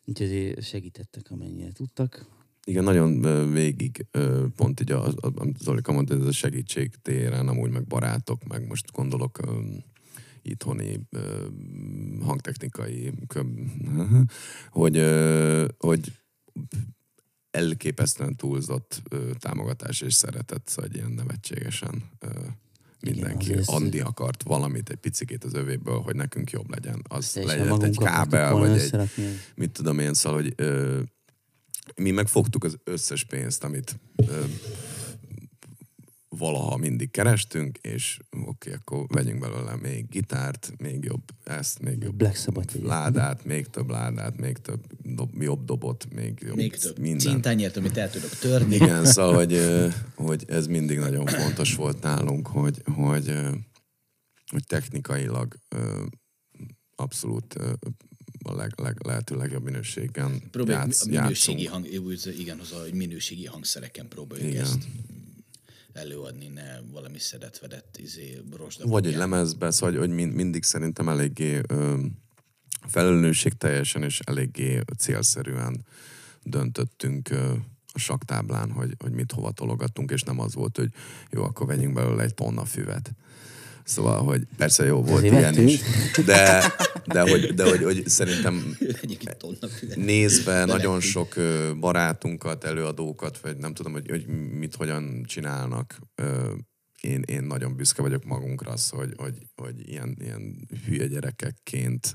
Úgyhogy 0.04 0.26
azért 0.26 0.62
segítettek, 0.62 1.30
amennyire 1.30 1.72
tudtak. 1.72 2.26
Igen, 2.68 2.84
nagyon 2.84 3.20
végig, 3.52 4.06
pont 4.56 4.80
így, 4.80 4.92
a, 4.92 5.12
amit 5.34 5.58
Zolika 5.58 5.92
mondta, 5.92 6.14
ez 6.14 6.26
a 6.26 6.32
segítség 6.32 6.94
téren, 7.02 7.48
amúgy 7.48 7.70
meg 7.70 7.86
barátok, 7.86 8.44
meg 8.44 8.66
most 8.66 8.92
gondolok 8.92 9.40
itthoni 10.42 11.00
hangtechnikai, 12.22 13.12
hogy, 14.70 14.96
hogy 15.78 16.12
elképesztően 17.50 18.36
túlzott 18.36 19.02
támogatás 19.38 20.00
és 20.00 20.14
szeretet, 20.14 20.68
szóval 20.68 20.90
egy 20.90 20.96
ilyen 20.96 21.12
nevetségesen 21.12 22.02
mindenki. 23.00 23.52
azért- 23.52 23.68
Andi 23.68 24.00
akart 24.00 24.42
valamit, 24.42 24.88
egy 24.90 24.96
picikét 24.96 25.44
az 25.44 25.54
övéből, 25.54 25.98
hogy 26.00 26.14
nekünk 26.16 26.50
jobb 26.50 26.70
legyen. 26.70 27.02
Az 27.08 27.24
legyen 27.46 27.68
egy 27.82 27.96
kábel, 28.12 28.52
vagy 28.52 28.78
egy, 28.78 28.90
mit 29.54 29.70
tudom 29.70 29.98
én, 29.98 30.14
szóval, 30.14 30.40
hogy 30.42 30.52
ö, 30.56 31.00
mi 31.96 32.10
megfogtuk 32.10 32.64
az 32.64 32.78
összes 32.84 33.24
pénzt, 33.24 33.64
amit 33.64 33.98
ö, 34.16 34.44
valaha 36.28 36.76
mindig 36.76 37.10
kerestünk, 37.10 37.78
és 37.78 38.18
oké, 38.30 38.46
okay, 38.46 38.72
akkor 38.72 39.06
vegyünk 39.08 39.40
belőle 39.40 39.76
még 39.76 40.08
gitárt, 40.08 40.72
még 40.78 41.04
jobb 41.04 41.22
ezt, 41.44 41.80
még 41.80 42.02
jobb 42.02 42.14
Black 42.14 42.36
Sabbath, 42.36 42.76
ugye. 42.76 42.86
ládát, 42.86 43.44
még 43.44 43.66
több 43.66 43.90
ládát, 43.90 44.36
még 44.36 44.56
több 44.56 44.86
dob, 45.02 45.42
jobb 45.42 45.64
dobot, 45.64 46.06
még 46.14 46.40
jobb 46.46 46.56
Még 46.56 46.76
több 46.76 46.98
minden. 46.98 47.18
cintányért, 47.18 47.76
amit 47.76 47.96
el 47.96 48.10
tudok 48.10 48.30
törni. 48.30 48.74
Igen, 48.74 49.04
szóval, 49.04 49.34
hogy, 49.34 49.60
hogy 50.14 50.44
ez 50.48 50.66
mindig 50.66 50.98
nagyon 50.98 51.26
fontos 51.26 51.74
volt 51.74 52.02
nálunk, 52.02 52.46
hogy, 52.46 52.82
hogy, 52.94 53.32
hogy 54.50 54.66
technikailag 54.66 55.54
abszolút 56.94 57.56
a 58.46 58.54
leg, 58.54 58.72
leg, 58.76 58.96
lehető 59.06 59.36
legjobb 59.36 59.64
minőségen 59.64 60.42
Próbáljuk 60.50 60.84
játsz, 60.84 61.02
a 61.02 61.08
minőségi 61.08 61.62
játszunk. 61.62 61.92
hang, 62.02 62.38
igen, 62.38 62.58
az 62.58 62.72
a 62.72 62.80
hogy 62.80 62.92
minőségi 62.92 63.46
hangszereken 63.46 64.08
próbáljuk 64.08 64.48
Igen. 64.48 64.62
ezt 64.62 64.78
előadni, 65.92 66.46
ne 66.46 66.80
valami 66.92 67.18
szedett-vedett 67.18 67.96
izé, 67.98 68.40
rozsda. 68.56 68.86
Vagy 68.86 69.06
egy 69.06 69.16
lemezbe, 69.16 69.70
szóval, 69.70 69.90
hogy, 69.90 70.06
hogy 70.06 70.16
mind, 70.16 70.34
mindig 70.34 70.62
szerintem 70.62 71.08
eléggé 71.08 71.60
ö, 71.68 71.96
felelősség 72.86 73.52
teljesen 73.52 74.02
és 74.02 74.20
eléggé 74.24 74.80
célszerűen 74.98 75.86
döntöttünk 76.42 77.30
ö, 77.30 77.52
a 77.92 77.98
saktáblán, 77.98 78.70
hogy, 78.70 78.94
hogy 78.98 79.12
mit 79.12 79.32
hova 79.32 79.50
tologatunk, 79.50 80.10
és 80.10 80.22
nem 80.22 80.40
az 80.40 80.54
volt, 80.54 80.76
hogy 80.76 80.88
jó, 81.30 81.42
akkor 81.42 81.66
vegyünk 81.66 81.94
belőle 81.94 82.22
egy 82.22 82.34
tonna 82.34 82.64
füvet. 82.64 83.10
Szóval, 83.84 84.22
hogy 84.24 84.46
persze 84.56 84.84
jó 84.84 85.02
volt 85.02 85.16
Azért 85.16 85.32
ilyen 85.32 85.42
vettünk. 85.42 85.70
is, 85.70 85.80
de, 86.24 86.74
de, 87.06 87.20
hogy, 87.20 87.54
de 87.54 87.68
hogy, 87.68 87.82
hogy 87.82 88.08
szerintem 88.08 88.76
nézve 89.94 90.64
nagyon 90.64 91.00
sok 91.00 91.34
barátunkat, 91.80 92.64
előadókat, 92.64 93.38
vagy 93.38 93.56
nem 93.56 93.74
tudom, 93.74 93.92
hogy, 93.92 94.10
hogy 94.10 94.26
mit 94.58 94.74
hogyan 94.74 95.24
csinálnak. 95.26 95.98
Én, 97.00 97.22
én 97.22 97.42
nagyon 97.42 97.76
büszke 97.76 98.02
vagyok 98.02 98.24
magunkra 98.24 98.70
az, 98.70 98.88
hogy, 98.88 99.12
hogy, 99.16 99.34
hogy 99.54 99.88
ilyen, 99.88 100.16
ilyen 100.20 100.68
hülye 100.86 101.06
gyerekekként 101.06 102.14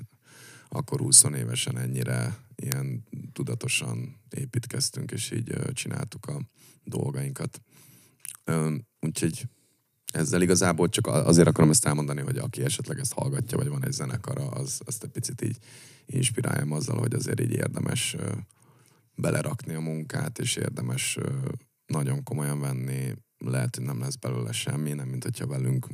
akkor 0.73 0.99
20 0.99 1.23
évesen 1.23 1.77
ennyire 1.77 2.37
ilyen 2.55 3.03
tudatosan 3.33 4.21
építkeztünk, 4.29 5.11
és 5.11 5.31
így 5.31 5.53
csináltuk 5.73 6.25
a 6.25 6.41
dolgainkat. 6.83 7.61
Úgyhogy 8.99 9.43
ezzel 10.11 10.41
igazából 10.41 10.89
csak 10.89 11.07
azért 11.07 11.47
akarom 11.47 11.69
ezt 11.69 11.85
elmondani, 11.85 12.21
hogy 12.21 12.37
aki 12.37 12.63
esetleg 12.63 12.99
ezt 12.99 13.13
hallgatja, 13.13 13.57
vagy 13.57 13.67
van 13.67 13.85
egy 13.85 13.91
zenekara, 13.91 14.47
az, 14.49 14.81
azt 14.85 15.03
egy 15.03 15.09
picit 15.09 15.41
így 15.41 15.57
inspiráljam 16.05 16.71
azzal, 16.71 16.97
hogy 16.97 17.13
azért 17.13 17.39
így 17.39 17.51
érdemes 17.51 18.15
belerakni 19.15 19.73
a 19.73 19.79
munkát, 19.79 20.39
és 20.39 20.55
érdemes 20.55 21.17
nagyon 21.85 22.23
komolyan 22.23 22.59
venni. 22.59 23.13
Lehet, 23.37 23.75
hogy 23.75 23.85
nem 23.85 23.99
lesz 23.99 24.15
belőle 24.15 24.51
semmi, 24.51 24.93
nem 24.93 25.07
mint 25.07 25.23
hogyha 25.23 25.47
velünk 25.47 25.87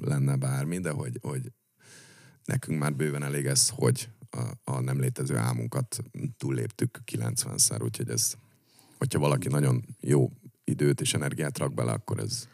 lenne 0.00 0.36
bármi, 0.36 0.78
de 0.78 0.90
hogy, 0.90 1.18
hogy 1.22 1.52
nekünk 2.44 2.78
már 2.78 2.94
bőven 2.94 3.22
elég 3.22 3.46
ez, 3.46 3.68
hogy 3.68 4.08
a, 4.30 4.70
a 4.72 4.80
nem 4.80 5.00
létező 5.00 5.36
álmunkat 5.36 6.02
túlléptük 6.36 6.98
90-szer, 7.12 7.82
úgyhogy 7.82 8.10
ez, 8.10 8.34
hogyha 8.98 9.18
valaki 9.18 9.48
nagyon 9.48 9.84
jó 10.00 10.30
időt 10.64 11.00
és 11.00 11.14
energiát 11.14 11.58
rak 11.58 11.74
bele, 11.74 11.92
akkor 11.92 12.18
ez 12.18 12.48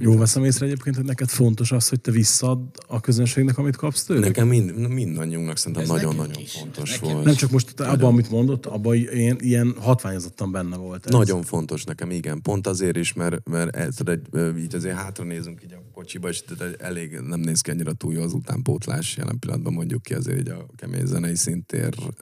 Jó 0.00 0.16
veszem 0.16 0.44
észre 0.44 0.66
egyébként, 0.66 0.96
hogy 0.96 1.04
neked 1.04 1.28
fontos 1.28 1.72
az, 1.72 1.88
hogy 1.88 2.00
te 2.00 2.10
visszaad 2.10 2.58
a 2.86 3.00
közönségnek, 3.00 3.58
amit 3.58 3.76
kapsz 3.76 4.04
tőlük? 4.04 4.24
Nekem 4.24 4.48
mind, 4.48 4.88
mindannyiunknak 4.88 5.56
szerintem 5.56 5.86
nagyon-nagyon 5.86 6.44
fontos 6.44 6.98
volt. 6.98 7.24
Nem 7.24 7.34
csak 7.34 7.50
most 7.50 7.80
abban, 7.80 8.12
amit 8.12 8.30
mondott, 8.30 8.66
abban 8.66 8.94
ilyen, 8.94 9.36
ilyen 9.40 9.74
hatványozottan 9.78 10.52
benne 10.52 10.76
volt. 10.76 11.06
Ez. 11.06 11.12
Nagyon 11.12 11.42
fontos 11.42 11.84
nekem, 11.84 12.10
igen. 12.10 12.42
Pont 12.42 12.66
azért 12.66 12.96
is, 12.96 13.12
mert, 13.12 13.48
mert 13.48 13.76
ez, 13.76 13.96
ö, 14.30 14.56
így 14.56 14.74
azért 14.74 14.96
hátra 14.96 15.24
nézünk 15.24 15.60
így 15.64 15.72
a 15.72 15.82
kocsiba, 15.92 16.28
és 16.28 16.42
elég 16.78 17.18
nem 17.26 17.40
néz 17.40 17.60
ki 17.60 17.70
annyira 17.70 17.92
túl 17.92 18.12
jó 18.12 18.22
az 18.22 18.32
utánpótlás 18.32 19.16
jelen 19.16 19.38
pillanatban 19.38 19.72
mondjuk 19.72 20.02
ki 20.02 20.14
azért 20.14 20.38
így 20.38 20.48
a 20.48 20.66
kemény 20.76 21.06
zenei 21.06 21.36
szintérről 21.36 22.14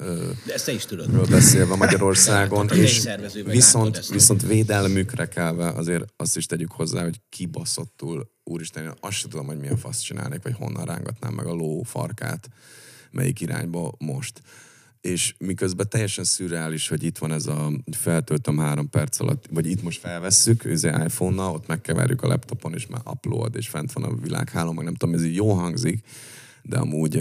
De 0.46 0.54
ezt 0.54 0.64
te 0.64 0.72
is 0.72 0.84
tudod. 0.84 1.30
beszélve 1.30 1.76
Magyarországon, 1.76 2.66
Tehát 2.66 2.82
a 2.82 2.86
és 2.86 3.08
viszont, 3.44 4.08
viszont 4.08 4.46
védelmükre 4.46 5.26
kelve 5.26 5.68
azért 5.68 6.04
azt 6.16 6.36
is 6.36 6.46
tegyük 6.46 6.72
hozzá, 6.72 7.02
hogy 7.02 7.20
kibaszottul, 7.34 8.30
úristen, 8.44 8.84
én 8.84 8.92
azt 9.00 9.16
sem 9.16 9.30
tudom, 9.30 9.46
hogy 9.46 9.58
milyen 9.58 9.76
fasz 9.76 10.00
csinálnék, 10.00 10.42
vagy 10.42 10.54
honnan 10.54 10.84
rángatnám 10.84 11.34
meg 11.34 11.46
a 11.46 11.52
ló 11.52 11.82
farkát, 11.82 12.48
melyik 13.10 13.40
irányba 13.40 13.94
most. 13.98 14.42
És 15.00 15.34
miközben 15.38 15.88
teljesen 15.88 16.24
szürreális, 16.24 16.88
hogy 16.88 17.02
itt 17.02 17.18
van 17.18 17.32
ez 17.32 17.46
a 17.46 17.72
feltöltöm 17.96 18.58
három 18.58 18.90
perc 18.90 19.20
alatt, 19.20 19.44
vagy 19.50 19.66
itt 19.66 19.82
most 19.82 20.00
felvesszük, 20.00 20.64
ez 20.64 20.84
iPhone-nal, 20.84 21.54
ott 21.54 21.66
megkeverjük 21.66 22.22
a 22.22 22.26
laptopon, 22.26 22.74
és 22.74 22.86
már 22.86 23.00
upload, 23.04 23.56
és 23.56 23.68
fent 23.68 23.92
van 23.92 24.04
a 24.04 24.14
világháló, 24.14 24.72
meg 24.72 24.84
nem 24.84 24.94
tudom, 24.94 25.14
ez 25.14 25.24
így 25.24 25.34
jó 25.34 25.52
hangzik, 25.52 26.06
de 26.62 26.78
amúgy 26.78 27.16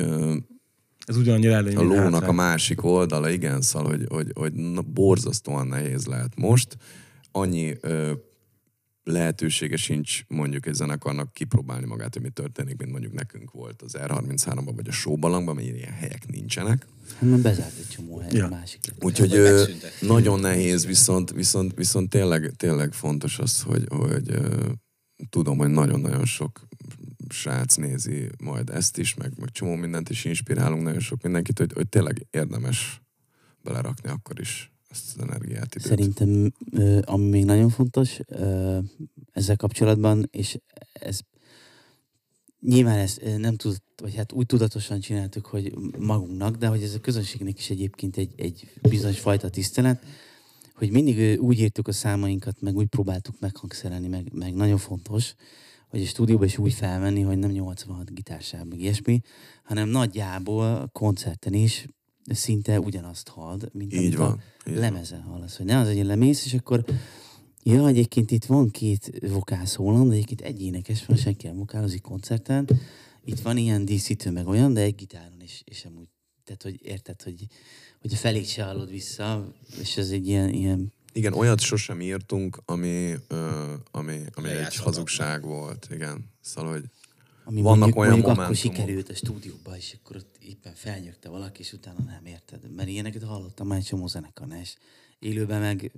Ez 1.05 1.17
ugyanannyira 1.17 1.53
előny, 1.53 1.75
a 1.75 1.81
lónak 1.81 2.27
a 2.27 2.31
másik 2.31 2.83
oldala, 2.83 3.29
igen, 3.29 3.61
szóval, 3.61 3.89
hogy, 3.89 4.05
hogy, 4.09 4.31
hogy 4.33 4.53
na, 4.53 4.81
borzasztóan 4.81 5.67
nehéz 5.67 6.05
lehet 6.05 6.35
most. 6.35 6.77
Annyi 7.31 7.77
ö, 7.81 8.13
lehetősége 9.03 9.75
sincs 9.75 10.23
mondjuk 10.27 10.65
egy 10.65 10.73
zenekarnak 10.73 11.33
kipróbálni 11.33 11.85
magát, 11.85 12.13
hogy 12.13 12.21
mi 12.23 12.29
történik, 12.29 12.77
mint 12.77 12.91
mondjuk 12.91 13.13
nekünk 13.13 13.51
volt 13.51 13.81
az 13.81 13.95
R33-ban 13.97 14.71
vagy 14.75 14.87
a 14.87 14.91
Showbalangban, 14.91 15.55
mert 15.55 15.67
ilyen 15.67 15.93
helyek 15.93 16.27
nincsenek. 16.27 16.85
Hát 17.19 17.41
bezárt 17.41 17.77
egy 17.77 17.87
csomó 17.87 18.17
hely, 18.17 18.31
Ja. 18.33 18.47
másik. 18.47 18.79
Úgyhogy 18.99 19.33
ö, 19.33 19.63
nagyon 20.01 20.39
nehéz, 20.39 20.85
viszont, 20.85 21.31
viszont, 21.31 21.75
viszont 21.75 22.09
tényleg, 22.09 22.51
tényleg 22.57 22.93
fontos 22.93 23.39
az, 23.39 23.61
hogy, 23.61 23.85
hogy 23.89 24.29
ö, 24.31 24.69
tudom, 25.29 25.57
hogy 25.57 25.69
nagyon-nagyon 25.69 26.25
sok 26.25 26.67
srác 27.29 27.75
nézi 27.75 28.29
majd 28.43 28.69
ezt 28.69 28.97
is, 28.97 29.13
meg, 29.13 29.31
meg 29.39 29.51
csomó 29.51 29.75
mindent 29.75 30.09
is 30.09 30.25
inspirálunk 30.25 30.83
nagyon 30.83 30.99
sok 30.99 31.21
mindenkit, 31.21 31.57
hogy, 31.59 31.73
hogy 31.73 31.89
tényleg 31.89 32.27
érdemes 32.31 33.01
belerakni 33.63 34.09
akkor 34.09 34.39
is 34.39 34.72
ezt 34.93 35.15
az 35.15 35.21
energiát, 35.21 35.75
időt. 35.75 35.87
Szerintem, 35.87 36.53
ami 37.01 37.29
még 37.29 37.45
nagyon 37.45 37.69
fontos 37.69 38.19
ezzel 39.31 39.55
kapcsolatban, 39.55 40.27
és 40.31 40.57
ez 40.93 41.19
nyilván 42.59 42.97
ezt 42.97 43.21
nem 43.37 43.55
tud, 43.55 43.77
vagy 44.01 44.15
hát 44.15 44.31
úgy 44.31 44.45
tudatosan 44.45 44.99
csináltuk, 44.99 45.45
hogy 45.45 45.73
magunknak, 45.97 46.55
de 46.55 46.67
hogy 46.67 46.83
ez 46.83 46.93
a 46.93 46.99
közönségnek 46.99 47.59
is 47.59 47.69
egyébként 47.69 48.17
egy, 48.17 48.33
egy 48.35 48.71
bizonyos 48.81 49.19
fajta 49.19 49.49
tisztelet, 49.49 50.03
hogy 50.73 50.91
mindig 50.91 51.41
úgy 51.41 51.59
írtuk 51.59 51.87
a 51.87 51.91
számainkat, 51.91 52.61
meg 52.61 52.75
úgy 52.75 52.87
próbáltuk 52.87 53.39
meghangszerelni, 53.39 54.07
meg, 54.07 54.33
meg 54.33 54.53
nagyon 54.53 54.77
fontos, 54.77 55.35
hogy 55.89 56.01
a 56.01 56.05
stúdióba 56.05 56.45
is 56.45 56.57
úgy 56.57 56.73
felvenni, 56.73 57.21
hogy 57.21 57.37
nem 57.37 57.49
86 57.49 58.13
gitársáv, 58.13 58.65
meg 58.65 58.79
ilyesmi, 58.79 59.21
hanem 59.63 59.89
nagyjából 59.89 60.89
koncerten 60.91 61.53
is 61.53 61.87
szinte 62.25 62.79
ugyanazt 62.79 63.27
hallod, 63.27 63.69
mint 63.73 63.93
Így 63.93 63.99
amit 63.99 64.15
van, 64.15 64.41
a 64.65 64.69
így 64.69 64.75
lemezen 64.75 65.21
hallasz. 65.21 65.57
Hogy 65.57 65.65
ne 65.65 65.79
az, 65.79 65.87
hogy 65.87 66.05
lemész, 66.05 66.45
és 66.45 66.53
akkor 66.53 66.85
ja, 67.63 67.87
egyébként 67.87 68.31
itt 68.31 68.45
van 68.45 68.69
két 68.69 69.19
vokál 69.27 69.65
szólam, 69.65 70.07
de 70.07 70.13
egyébként 70.13 70.41
egy 70.41 70.61
énekes 70.61 71.05
van, 71.05 71.17
senki 71.17 71.47
nem 71.47 71.57
vokálozik 71.57 72.01
koncerten. 72.01 72.69
Itt 73.25 73.39
van 73.39 73.57
ilyen 73.57 73.85
díszítő, 73.85 74.31
meg 74.31 74.47
olyan, 74.47 74.73
de 74.73 74.81
egy 74.81 74.95
gitáron 74.95 75.41
is, 75.41 75.61
és 75.65 75.85
amúgy, 75.85 76.07
tehát, 76.43 76.63
hogy 76.63 76.79
érted, 76.81 77.21
hogy, 77.21 77.47
hogy 78.01 78.13
a 78.13 78.15
felét 78.15 78.47
se 78.47 78.63
hallod 78.63 78.89
vissza, 78.89 79.53
és 79.79 79.97
ez 79.97 80.09
egy 80.09 80.27
ilyen, 80.27 80.49
ilyen 80.49 80.93
Igen, 81.13 81.33
olyat 81.33 81.59
sosem 81.59 82.01
írtunk, 82.01 82.61
ami, 82.65 83.13
ö, 83.27 83.73
ami, 83.91 84.19
ami 84.33 84.49
egy 84.49 84.75
hazugság 84.75 85.43
volt. 85.43 85.87
Igen. 85.91 86.31
Szóval, 86.41 86.71
hogy 86.71 86.83
ami 87.43 87.61
Vannak 87.61 87.79
mondjuk, 87.79 87.99
olyan 87.99 88.19
mondjuk 88.19 88.37
akkor 88.37 88.55
sikerült 88.55 89.09
a 89.09 89.15
stúdióba, 89.15 89.77
és 89.77 89.97
akkor 89.99 90.15
ott 90.15 90.37
éppen 90.39 90.73
felnyögte 90.75 91.29
valaki, 91.29 91.61
és 91.61 91.73
utána 91.73 91.99
nem 92.05 92.25
érted. 92.25 92.71
Mert 92.75 92.89
ilyeneket 92.89 93.23
hallottam 93.23 93.67
már 93.67 93.77
egy 93.77 93.83
csomó 93.83 94.07
zenekarnál, 94.07 94.59
és 94.59 94.75
élőben 95.19 95.61
meg 95.61 95.91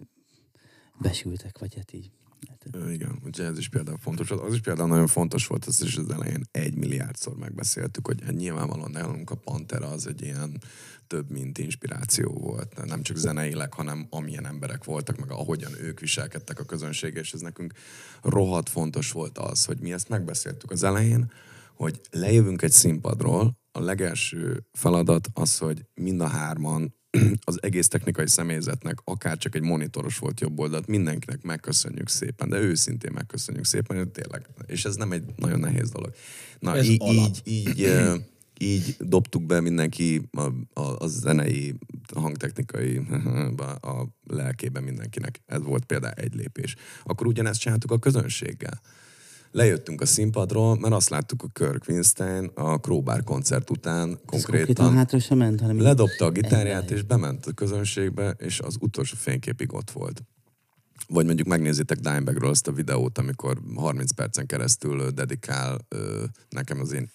besültek, 0.99 1.57
vagy 1.57 1.75
hát 1.75 1.93
így. 1.93 2.11
Érted? 2.49 2.75
Ö, 2.75 2.91
Igen, 2.91 3.19
ugye 3.23 3.43
ez 3.45 3.57
is 3.57 3.69
például 3.69 3.97
fontos. 3.97 4.31
Az 4.31 4.53
is 4.53 4.59
például 4.59 4.87
nagyon 4.87 5.07
fontos 5.07 5.47
volt, 5.47 5.67
ezt 5.67 5.83
is 5.83 5.95
az 5.97 6.09
elején 6.09 6.43
egy 6.51 6.75
milliárdszor 6.75 7.35
megbeszéltük, 7.35 8.07
hogy 8.07 8.21
hát 8.23 8.35
nyilvánvalóan 8.35 8.91
nálunk 8.91 9.29
a 9.29 9.35
Pantera 9.35 9.87
az 9.87 10.07
egy 10.07 10.21
ilyen 10.21 10.61
több, 11.07 11.29
mint 11.29 11.57
inspiráció 11.57 12.31
volt. 12.31 12.85
Nem 12.85 13.01
csak 13.01 13.17
zeneileg, 13.17 13.73
hanem 13.73 14.07
amilyen 14.09 14.45
emberek 14.45 14.83
voltak, 14.83 15.17
meg 15.17 15.31
ahogyan 15.31 15.71
ők 15.81 15.99
viselkedtek 15.99 16.59
a 16.59 16.65
közönséggel, 16.65 17.21
és 17.21 17.33
ez 17.33 17.41
nekünk 17.41 17.73
rohadt 18.21 18.69
fontos 18.69 19.11
volt 19.11 19.37
az, 19.37 19.65
hogy 19.65 19.79
mi 19.79 19.93
ezt 19.93 20.09
megbeszéltük 20.09 20.71
az 20.71 20.83
elején, 20.83 21.31
hogy 21.73 22.01
lejövünk 22.11 22.61
egy 22.61 22.71
színpadról, 22.71 23.57
a 23.71 23.79
legelső 23.79 24.67
feladat 24.71 25.27
az, 25.33 25.57
hogy 25.57 25.85
mind 25.93 26.21
a 26.21 26.27
hárman 26.27 26.95
az 27.43 27.63
egész 27.63 27.87
technikai 27.87 28.27
személyzetnek, 28.27 28.97
akár 29.03 29.37
csak 29.37 29.55
egy 29.55 29.61
monitoros 29.61 30.17
volt 30.17 30.39
jobb 30.39 30.59
oldalt, 30.59 30.87
mindenkinek 30.87 31.41
megköszönjük 31.41 32.09
szépen, 32.09 32.49
de 32.49 32.59
őszintén 32.59 33.11
megköszönjük 33.13 33.65
szépen, 33.65 33.97
hogy 33.97 34.09
tényleg, 34.09 34.47
és 34.65 34.85
ez 34.85 34.95
nem 34.95 35.11
egy 35.11 35.23
nagyon 35.35 35.59
nehéz 35.59 35.89
dolog. 35.89 36.13
Na, 36.59 36.75
Ez 36.75 36.87
így, 36.87 37.01
alap. 37.01 37.35
így, 37.43 37.67
így, 37.77 37.89
így 38.59 38.95
dobtuk 38.99 39.43
be 39.45 39.61
mindenki 39.61 40.21
a, 40.31 40.41
a, 40.73 41.03
a 41.03 41.07
zenei, 41.07 41.75
hangtechnikai 42.15 42.97
a 43.81 44.07
lelkébe 44.23 44.79
mindenkinek. 44.79 45.41
Ez 45.45 45.61
volt 45.61 45.85
például 45.85 46.13
egy 46.13 46.35
lépés. 46.35 46.75
Akkor 47.03 47.27
ugyanezt 47.27 47.59
csináltuk 47.59 47.91
a 47.91 47.99
közönséggel. 47.99 48.81
Lejöttünk 49.55 50.01
a 50.01 50.05
színpadról, 50.05 50.79
mert 50.79 50.93
azt 50.93 51.09
láttuk 51.09 51.43
a 51.43 51.47
Kirk 51.47 51.83
Winstein 51.87 52.51
a 52.53 52.77
Crowbar 52.77 53.23
koncert 53.23 53.69
után 53.69 54.09
Ez 54.09 54.15
konkrétan 54.25 54.43
konkrétan 54.43 54.93
hátra 54.93 55.19
sem 55.19 55.37
ment, 55.37 55.59
hanem 55.59 55.81
ledobta 55.81 56.25
a 56.25 56.31
gitárját, 56.31 56.91
és 56.91 57.03
bement 57.03 57.45
a 57.45 57.51
közönségbe, 57.51 58.29
és 58.29 58.59
az 58.59 58.77
utolsó 58.79 59.15
fényképig 59.17 59.73
ott 59.73 59.91
volt. 59.91 60.23
Vagy 61.07 61.25
mondjuk 61.25 61.47
megnézitek 61.47 61.99
Dimebagről 61.99 62.49
azt 62.49 62.67
a 62.67 62.71
videót, 62.71 63.17
amikor 63.17 63.59
30 63.75 64.11
percen 64.11 64.45
keresztül 64.45 65.09
dedikál 65.09 65.87
nekem 66.49 66.79
az 66.79 66.91
én 66.91 67.11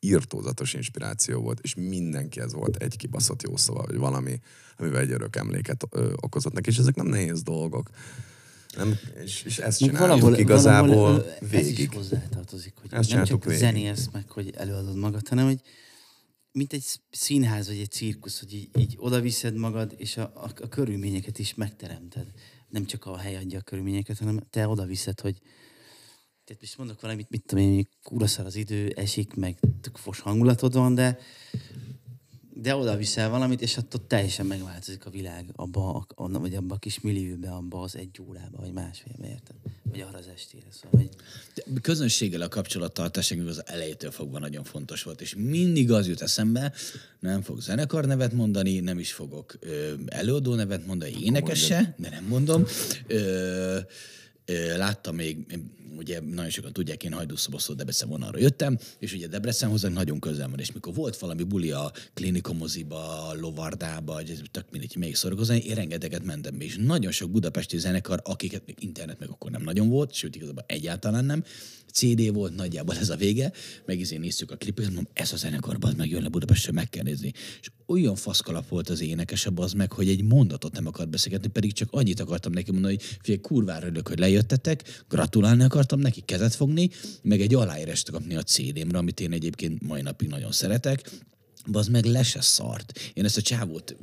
írtózatos 0.00 0.74
inspiráció 0.74 1.40
volt, 1.40 1.60
és 1.60 1.74
mindenki 1.74 2.40
ez 2.40 2.52
volt 2.52 2.76
egy 2.76 2.96
kibaszott 2.96 3.42
jó 3.42 3.56
szava, 3.56 3.84
vagy 3.86 3.96
valami, 3.96 4.38
amivel 4.76 5.00
egy 5.00 5.10
örök 5.10 5.36
emléket 5.36 5.84
ö, 5.90 6.12
okozott 6.20 6.52
neki, 6.52 6.68
és 6.68 6.78
ezek 6.78 6.94
nem 6.94 7.06
nehéz 7.06 7.42
dolgok. 7.42 7.90
Nem, 8.76 8.98
és, 9.22 9.42
és 9.42 9.58
ezt 9.58 9.78
csináljuk 9.78 10.38
igazából 10.38 10.94
valahol, 10.94 11.18
ö, 11.40 11.44
Ez 11.44 11.50
végig. 11.50 11.78
is 11.78 11.88
hozzátartozik, 11.94 12.74
hogy 12.80 12.92
Ezt 12.92 13.10
nem 13.10 13.24
csak 13.24 13.44
végig. 13.44 13.60
zenélsz 13.60 14.08
meg, 14.12 14.30
hogy 14.30 14.50
előadod 14.56 14.96
magad, 14.96 15.28
hanem 15.28 15.46
hogy 15.46 15.60
mint 16.52 16.72
egy 16.72 16.84
színház 17.10 17.66
vagy 17.66 17.78
egy 17.78 17.90
cirkusz, 17.90 18.38
hogy 18.40 18.54
így, 18.54 18.68
így 18.78 18.94
oda 18.98 19.20
viszed 19.20 19.54
magad, 19.56 19.94
és 19.96 20.16
a, 20.16 20.22
a, 20.22 20.50
a 20.62 20.68
körülményeket 20.68 21.38
is 21.38 21.54
megteremted. 21.54 22.26
Nem 22.68 22.84
csak 22.84 23.04
a 23.06 23.16
hely 23.16 23.36
adja 23.36 23.58
a 23.58 23.62
körülményeket, 23.62 24.18
hanem 24.18 24.40
te 24.50 24.68
oda 24.68 24.84
viszed, 24.84 25.20
hogy 25.20 25.38
tehát 26.44 26.62
most 26.62 26.78
mondok 26.78 27.00
valamit, 27.00 27.30
mit 27.30 27.42
tudom 27.46 27.64
én, 27.64 27.70
mondjuk 27.70 27.90
kuraszar 28.02 28.46
az 28.46 28.56
idő, 28.56 28.92
esik, 28.96 29.34
meg 29.34 29.58
tök 29.80 29.96
fos 29.96 30.20
hangulatod 30.20 30.74
van, 30.74 30.94
de 30.94 31.18
de 32.56 32.74
oda 32.74 32.96
viszel 32.96 33.28
valamit, 33.28 33.62
és 33.62 33.76
attól 33.76 34.06
teljesen 34.06 34.46
megváltozik 34.46 35.06
a 35.06 35.10
világ 35.10 35.44
abba, 35.56 36.06
a, 36.14 36.28
vagy 36.28 36.54
abba 36.54 36.74
a 36.74 36.78
kis 36.78 37.00
millióbe, 37.00 37.50
abba 37.50 37.80
az 37.80 37.96
egy 37.96 38.20
órába, 38.28 38.58
vagy 38.60 38.72
másfélbe, 38.72 39.28
érted? 39.28 39.56
Vagy 39.82 40.00
arra 40.00 40.18
az 40.18 40.28
estére, 40.34 40.66
szóval, 40.70 41.00
hogy 41.00 41.08
De 41.54 41.80
közönséggel 41.80 42.40
a 42.40 42.48
kapcsolattartás 42.48 43.28
nekünk 43.28 43.48
az 43.48 43.62
elejétől 43.66 44.10
fogva 44.10 44.38
nagyon 44.38 44.64
fontos 44.64 45.02
volt, 45.02 45.20
és 45.20 45.34
mindig 45.38 45.92
az 45.92 46.08
jut 46.08 46.22
eszembe, 46.22 46.72
nem 47.20 47.42
fogok 47.42 47.62
zenekar 47.62 48.04
nevet 48.04 48.32
mondani, 48.32 48.80
nem 48.80 48.98
is 48.98 49.12
fogok 49.12 49.54
ö, 49.60 49.92
előadó 50.06 50.54
nevet 50.54 50.86
mondani, 50.86 51.14
énekes 51.20 51.64
se, 51.64 51.94
de 51.98 52.08
nem 52.08 52.24
mondom. 52.24 52.64
Ö, 53.06 53.78
láttam 54.76 55.14
még, 55.14 55.58
ugye 55.96 56.20
nagyon 56.20 56.50
sokan 56.50 56.72
tudják, 56.72 57.04
én 57.04 57.12
Hajdúszobosztó 57.12 57.74
Debrecen 57.74 58.08
vonalra 58.08 58.38
jöttem, 58.38 58.78
és 58.98 59.12
ugye 59.12 59.26
Debrecen 59.26 59.70
hozzánk 59.70 59.94
nagyon 59.94 60.20
közel 60.20 60.48
van, 60.48 60.58
és 60.58 60.72
mikor 60.72 60.94
volt 60.94 61.18
valami 61.18 61.42
buli 61.42 61.70
a 61.70 61.92
klinikomoziba, 62.14 63.28
a 63.28 63.34
lovardába, 63.34 64.12
vagy 64.12 64.30
ez 64.30 64.40
tök 64.50 64.70
mindegy, 64.70 64.96
még 64.96 65.16
szorokozani, 65.16 65.58
én 65.58 65.74
rengeteget 65.74 66.24
mentem 66.24 66.60
és 66.60 66.76
nagyon 66.80 67.12
sok 67.12 67.30
budapesti 67.30 67.78
zenekar, 67.78 68.20
akiket 68.24 68.62
még 68.66 68.76
internet 68.78 69.18
meg 69.18 69.28
akkor 69.28 69.50
nem 69.50 69.62
nagyon 69.62 69.88
volt, 69.88 70.12
sőt 70.12 70.36
igazából 70.36 70.64
egyáltalán 70.66 71.24
nem, 71.24 71.44
CD 71.94 72.32
volt, 72.32 72.54
nagyjából 72.54 72.96
ez 72.96 73.10
a 73.10 73.16
vége, 73.16 73.52
meg 73.86 73.98
izé 73.98 74.16
néztük 74.16 74.50
a 74.50 74.56
klipet, 74.56 74.84
mondom, 74.84 75.08
ez 75.12 75.32
a 75.32 75.36
zenekar, 75.36 75.76
az 75.80 75.94
meg 75.94 76.08
jön 76.08 76.22
le 76.22 76.28
Budapestre, 76.28 76.72
meg 76.72 76.90
kell 76.90 77.02
nézni. 77.02 77.32
És 77.60 77.70
olyan 77.86 78.14
faszkalap 78.14 78.68
volt 78.68 78.88
az 78.88 79.00
énekes, 79.00 79.48
az 79.54 79.72
meg, 79.72 79.92
hogy 79.92 80.08
egy 80.08 80.22
mondatot 80.22 80.72
nem 80.72 80.86
akart 80.86 81.08
beszélgetni, 81.08 81.48
pedig 81.48 81.72
csak 81.72 81.88
annyit 81.90 82.20
akartam 82.20 82.52
neki 82.52 82.72
mondani, 82.72 82.94
hogy 82.94 83.04
figyelj, 83.20 83.40
kurvára 83.40 83.86
örülök, 83.86 84.08
hogy 84.08 84.18
lejöttetek, 84.18 85.04
gratulálni 85.08 85.62
akartam 85.62 86.00
neki, 86.00 86.20
kezet 86.20 86.54
fogni, 86.54 86.90
meg 87.22 87.40
egy 87.40 87.54
aláírást 87.54 88.10
kapni 88.10 88.34
a 88.34 88.42
CD-mre, 88.42 88.98
amit 88.98 89.20
én 89.20 89.32
egyébként 89.32 89.82
mai 89.82 90.02
napig 90.02 90.28
nagyon 90.28 90.52
szeretek, 90.52 91.10
az 91.72 91.88
meg 91.88 92.04
le 92.04 92.22
se 92.22 92.40
szart. 92.40 92.98
Én 93.14 93.24
ezt 93.24 93.36
a 93.36 93.42
csávót 93.42 93.96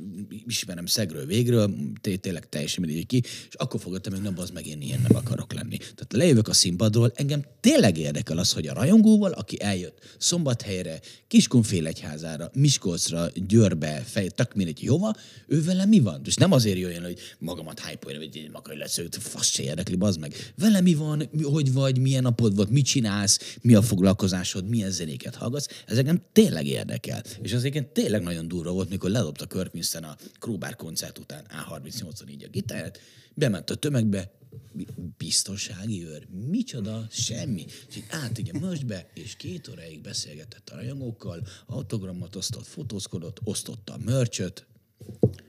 ismerem 0.46 0.86
szegről 0.86 1.26
végről, 1.26 1.74
té- 2.00 2.20
tényleg 2.20 2.48
teljesen 2.48 2.84
mindegy 2.84 3.06
ki, 3.06 3.22
és 3.48 3.54
akkor 3.54 3.80
fogadtam 3.80 4.12
meg, 4.12 4.22
nem 4.22 4.38
az 4.38 4.50
meg 4.50 4.66
én 4.66 4.80
ilyen 4.80 5.00
nem 5.08 5.16
akarok 5.16 5.52
lenni. 5.52 5.76
Tehát 5.76 6.12
lejövök 6.12 6.48
a 6.48 6.52
színpadról, 6.52 7.12
engem 7.14 7.44
tényleg 7.60 7.98
érdekel 7.98 8.38
az, 8.38 8.52
hogy 8.52 8.66
a 8.66 8.74
rajongóval, 8.74 9.32
aki 9.32 9.62
eljött 9.62 9.98
Szombathelyre, 10.18 11.00
Kiskunfélegyházára, 11.28 12.50
Miskolcra, 12.54 13.30
Győrbe, 13.46 14.02
fej, 14.06 14.28
tök 14.28 14.54
mindegy, 14.54 14.84
hova, 14.86 15.14
ő 15.46 15.62
vele 15.62 15.84
mi 15.84 16.00
van? 16.00 16.20
És 16.24 16.34
nem 16.34 16.52
azért 16.52 16.78
jöjjön, 16.78 17.02
hogy 17.02 17.18
magamat 17.38 17.80
hype 17.80 18.16
hogy 18.16 18.36
én 18.36 18.50
maga 18.52 18.74
lesz, 18.74 18.96
hogy 18.96 19.08
fasz 19.10 19.50
se 19.50 19.62
érdekli, 19.62 19.96
bazd 19.96 20.20
meg. 20.20 20.52
Vele 20.56 20.80
mi 20.80 20.94
van, 20.94 21.30
hogy 21.42 21.72
vagy, 21.72 21.98
milyen 21.98 22.22
napod 22.22 22.56
volt, 22.56 22.70
mit 22.70 22.84
csinálsz, 22.84 23.56
mi 23.60 23.74
a 23.74 23.82
foglalkozásod, 23.82 24.68
milyen 24.68 24.90
zenéket 24.90 25.34
hallgatsz, 25.34 25.66
ez 25.86 25.98
engem 25.98 26.22
tényleg 26.32 26.66
érdekel. 26.66 27.22
És 27.42 27.51
az 27.52 27.60
egyébként 27.64 27.92
tényleg 27.92 28.22
nagyon 28.22 28.48
durva 28.48 28.72
volt, 28.72 28.88
mikor 28.88 29.10
ledobta 29.10 29.46
Kirk 29.46 29.74
Winston 29.74 30.04
a 30.04 30.16
Krúbár 30.40 30.76
koncert 30.76 31.18
után 31.18 31.44
A38-on 31.68 32.30
így 32.30 32.44
a 32.44 32.48
gitárját, 32.48 32.98
bement 33.34 33.70
a 33.70 33.74
tömegbe, 33.74 34.30
bi- 34.72 34.86
biztonsági 35.18 36.04
őr, 36.04 36.26
micsoda, 36.50 37.06
semmi. 37.10 37.64
És 37.88 37.96
így 37.96 38.04
át 38.10 38.38
ugye 38.38 38.58
mösbe, 38.60 39.10
és 39.14 39.36
két 39.36 39.68
óráig 39.68 40.00
beszélgetett 40.00 40.68
a 40.68 40.74
rajongókkal, 40.74 41.46
autogramot 41.66 42.36
osztott, 42.36 42.66
fotózkodott, 42.66 43.40
osztotta 43.44 43.92
a 43.92 43.98
mörcsöt, 44.04 44.66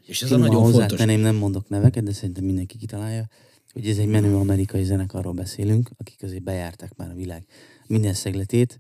és 0.05 0.21
ez 0.21 0.31
a 0.31 0.33
Finoman 0.33 0.47
nagyon 0.47 0.63
fontos. 0.71 0.81
hozzátenném, 0.81 1.19
nem 1.19 1.35
mondok 1.35 1.69
neveket, 1.69 2.03
de 2.03 2.13
szerintem 2.13 2.43
mindenki 2.43 2.77
kitalálja, 2.77 3.29
hogy 3.73 3.87
ez 3.87 3.97
egy 3.97 4.07
menő 4.07 4.35
amerikai 4.35 4.83
zenekarról 4.83 5.33
beszélünk, 5.33 5.89
akik 5.97 6.23
azért 6.23 6.43
bejárták 6.43 6.95
már 6.95 7.09
a 7.09 7.15
világ 7.15 7.45
minden 7.87 8.13
szegletét, 8.13 8.79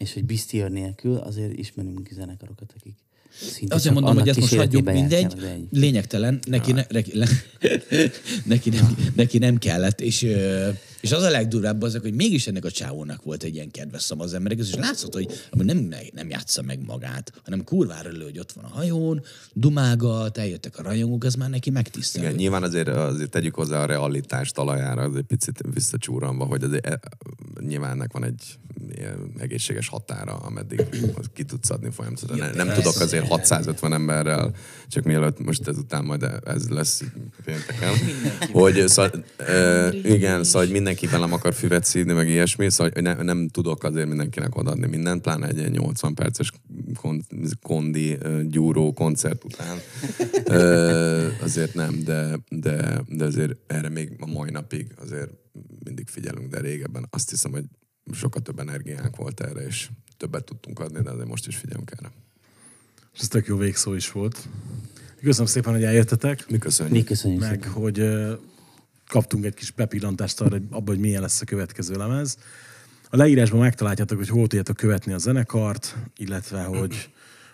és 0.00 0.12
hogy 0.12 0.24
biztier 0.24 0.70
nélkül 0.70 1.16
azért 1.16 1.58
ismerünk 1.58 2.08
zenekarokat, 2.12 2.72
akik 2.78 2.94
szinte 3.40 3.74
Azért 3.74 3.94
mondom, 3.94 4.12
hogy 4.12 4.22
annak 4.22 4.36
ezt 4.36 4.40
most 4.40 4.54
hagyjuk, 4.54 4.92
mindegy, 4.92 5.34
lényegtelen, 5.70 6.38
neki, 6.46 6.72
ne, 6.72 6.84
neki, 6.88 7.12
neki, 8.44 8.70
nem, 8.70 8.96
neki 9.14 9.38
nem 9.38 9.58
kellett, 9.58 10.00
és, 10.00 10.22
ö, 10.22 10.68
és 11.00 11.12
az 11.12 11.22
a 11.22 11.30
legdurább 11.30 11.82
azok, 11.82 12.02
hogy 12.02 12.14
mégis 12.14 12.46
ennek 12.46 12.64
a 12.64 12.70
csávónak 12.70 13.22
volt 13.22 13.42
egy 13.42 13.54
ilyen 13.54 13.70
kedves 13.70 14.02
szama 14.02 14.22
az 14.22 14.34
emberek, 14.34 14.58
és 14.58 14.74
látszott, 14.74 15.12
hogy 15.12 15.46
nem, 15.50 15.94
nem 16.14 16.28
játsza 16.28 16.62
meg 16.62 16.84
magát, 16.86 17.32
hanem 17.44 17.64
kurvára 17.64 18.08
elő, 18.08 18.22
hogy 18.22 18.38
ott 18.38 18.52
van 18.52 18.64
a 18.64 18.68
hajón, 18.68 19.22
dumágat, 19.52 20.38
eljöttek 20.38 20.78
a 20.78 20.82
rajongók, 20.82 21.24
az 21.24 21.34
már 21.34 21.50
neki 21.50 21.70
megtisztelő. 21.70 22.24
Igen, 22.24 22.36
nyilván 22.36 22.62
azért, 22.62 22.88
azért 22.88 23.30
tegyük 23.30 23.54
hozzá 23.54 23.82
a 23.82 23.86
realitás 23.86 24.50
talajára, 24.50 25.02
az 25.02 25.16
egy 25.16 25.22
picit 25.22 25.60
visszacsúranva, 25.74 26.44
hogy 26.44 26.62
azért, 26.62 26.86
e, 26.86 27.00
nyilván 27.60 27.90
ennek 27.90 28.12
van 28.12 28.24
egy 28.24 28.58
egészséges 29.38 29.88
határa, 29.88 30.36
ameddig 30.36 30.86
ki 31.34 31.44
tudsz 31.44 31.70
adni 31.70 31.90
folyamatosan. 31.90 32.36
Ja, 32.36 32.44
nem, 32.44 32.66
nem 32.66 32.74
tudok 32.74 33.00
azért 33.00 33.28
650 33.28 33.92
emberrel, 33.92 34.54
csak 34.88 35.04
mielőtt 35.04 35.38
most 35.38 35.68
ezután 35.68 36.04
majd 36.04 36.26
ez 36.44 36.68
lesz 36.68 37.02
pénteken, 37.44 37.94
hogy 38.52 38.88
szóval, 38.88 39.24
e, 39.36 39.88
igen, 39.92 40.44
szóval 40.44 40.62
hogy 40.62 40.72
mindenki 40.90 41.16
velem 41.16 41.32
akar 41.32 41.54
füvet 41.54 41.84
szídni, 41.84 42.12
meg 42.12 42.28
ilyesmi, 42.28 42.70
szóval 42.70 42.92
hogy 42.94 43.02
ne, 43.02 43.14
nem 43.14 43.48
tudok 43.48 43.84
azért 43.84 44.08
mindenkinek 44.08 44.56
odaadni 44.56 44.86
mindent, 44.86 45.22
pláne 45.22 45.46
egy 45.48 45.56
ilyen 45.56 45.70
80 45.70 46.14
perces 46.14 46.52
kon, 46.94 47.24
kondi 47.62 48.18
gyúró 48.42 48.92
koncert 48.92 49.44
után. 49.44 49.78
Ö, 50.44 51.28
azért 51.40 51.74
nem, 51.74 52.02
de, 52.04 52.38
de, 52.48 53.02
de 53.08 53.24
azért 53.24 53.56
erre 53.66 53.88
még 53.88 54.16
a 54.18 54.26
mai 54.26 54.50
napig 54.50 54.86
azért 55.00 55.30
mindig 55.84 56.08
figyelünk, 56.08 56.50
de 56.50 56.60
régebben 56.60 57.06
azt 57.10 57.30
hiszem, 57.30 57.50
hogy 57.50 57.64
sokkal 58.12 58.42
több 58.42 58.58
energiánk 58.58 59.16
volt 59.16 59.40
erre, 59.40 59.60
és 59.60 59.88
többet 60.16 60.44
tudtunk 60.44 60.78
adni, 60.78 61.02
de 61.02 61.10
azért 61.10 61.28
most 61.28 61.46
is 61.46 61.56
figyelünk 61.56 61.90
erre. 61.98 62.12
És 63.14 63.20
ez 63.20 63.28
tök 63.28 63.46
jó 63.46 63.56
végszó 63.56 63.94
is 63.94 64.12
volt. 64.12 64.48
Köszönöm 65.22 65.46
szépen, 65.46 65.72
hogy 65.72 65.84
eljöttetek, 65.84 66.44
Mi 66.48 66.58
köszönjük. 66.58 66.94
Mi 66.94 67.02
köszönjük 67.02 67.40
meg 67.40 67.62
szépen. 67.62 67.70
hogy 67.70 67.98
kaptunk 69.10 69.44
egy 69.44 69.54
kis 69.54 69.70
bepillantást 69.70 70.40
arra, 70.40 70.50
hogy 70.50 70.62
abba, 70.70 70.90
hogy 70.90 71.00
milyen 71.00 71.20
lesz 71.20 71.40
a 71.40 71.44
következő 71.44 71.94
lemez. 71.96 72.36
A 73.10 73.16
leírásban 73.16 73.60
megtaláljátok, 73.60 74.18
hogy 74.18 74.28
hol 74.28 74.46
tudjátok 74.46 74.76
követni 74.76 75.12
a 75.12 75.18
zenekart, 75.18 75.96
illetve 76.16 76.62
hogy 76.62 77.10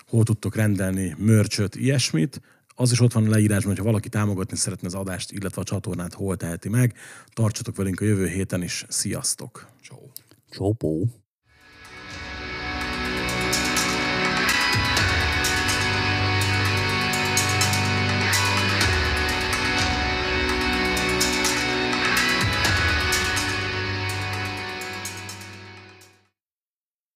hol 0.07 0.23
tudtok 0.23 0.55
rendelni 0.55 1.15
mörcsöt, 1.17 1.75
ilyesmit. 1.75 2.41
Az 2.75 2.91
is 2.91 2.99
ott 2.99 3.13
van 3.13 3.25
a 3.25 3.29
leírásban, 3.29 3.69
hogy 3.69 3.77
ha 3.77 3.83
valaki 3.83 4.09
támogatni 4.09 4.57
szeretne 4.57 4.87
az 4.87 4.93
adást, 4.93 5.31
illetve 5.31 5.61
a 5.61 5.63
csatornát, 5.63 6.13
hol 6.13 6.37
teheti 6.37 6.69
meg. 6.69 6.93
Tartsatok 7.33 7.75
velünk 7.75 8.01
a 8.01 8.05
jövő 8.05 8.27
héten 8.27 8.63
is. 8.63 8.85
Sziasztok! 8.89 9.67
Ciao. 9.83 9.99
Csópó. 10.49 11.07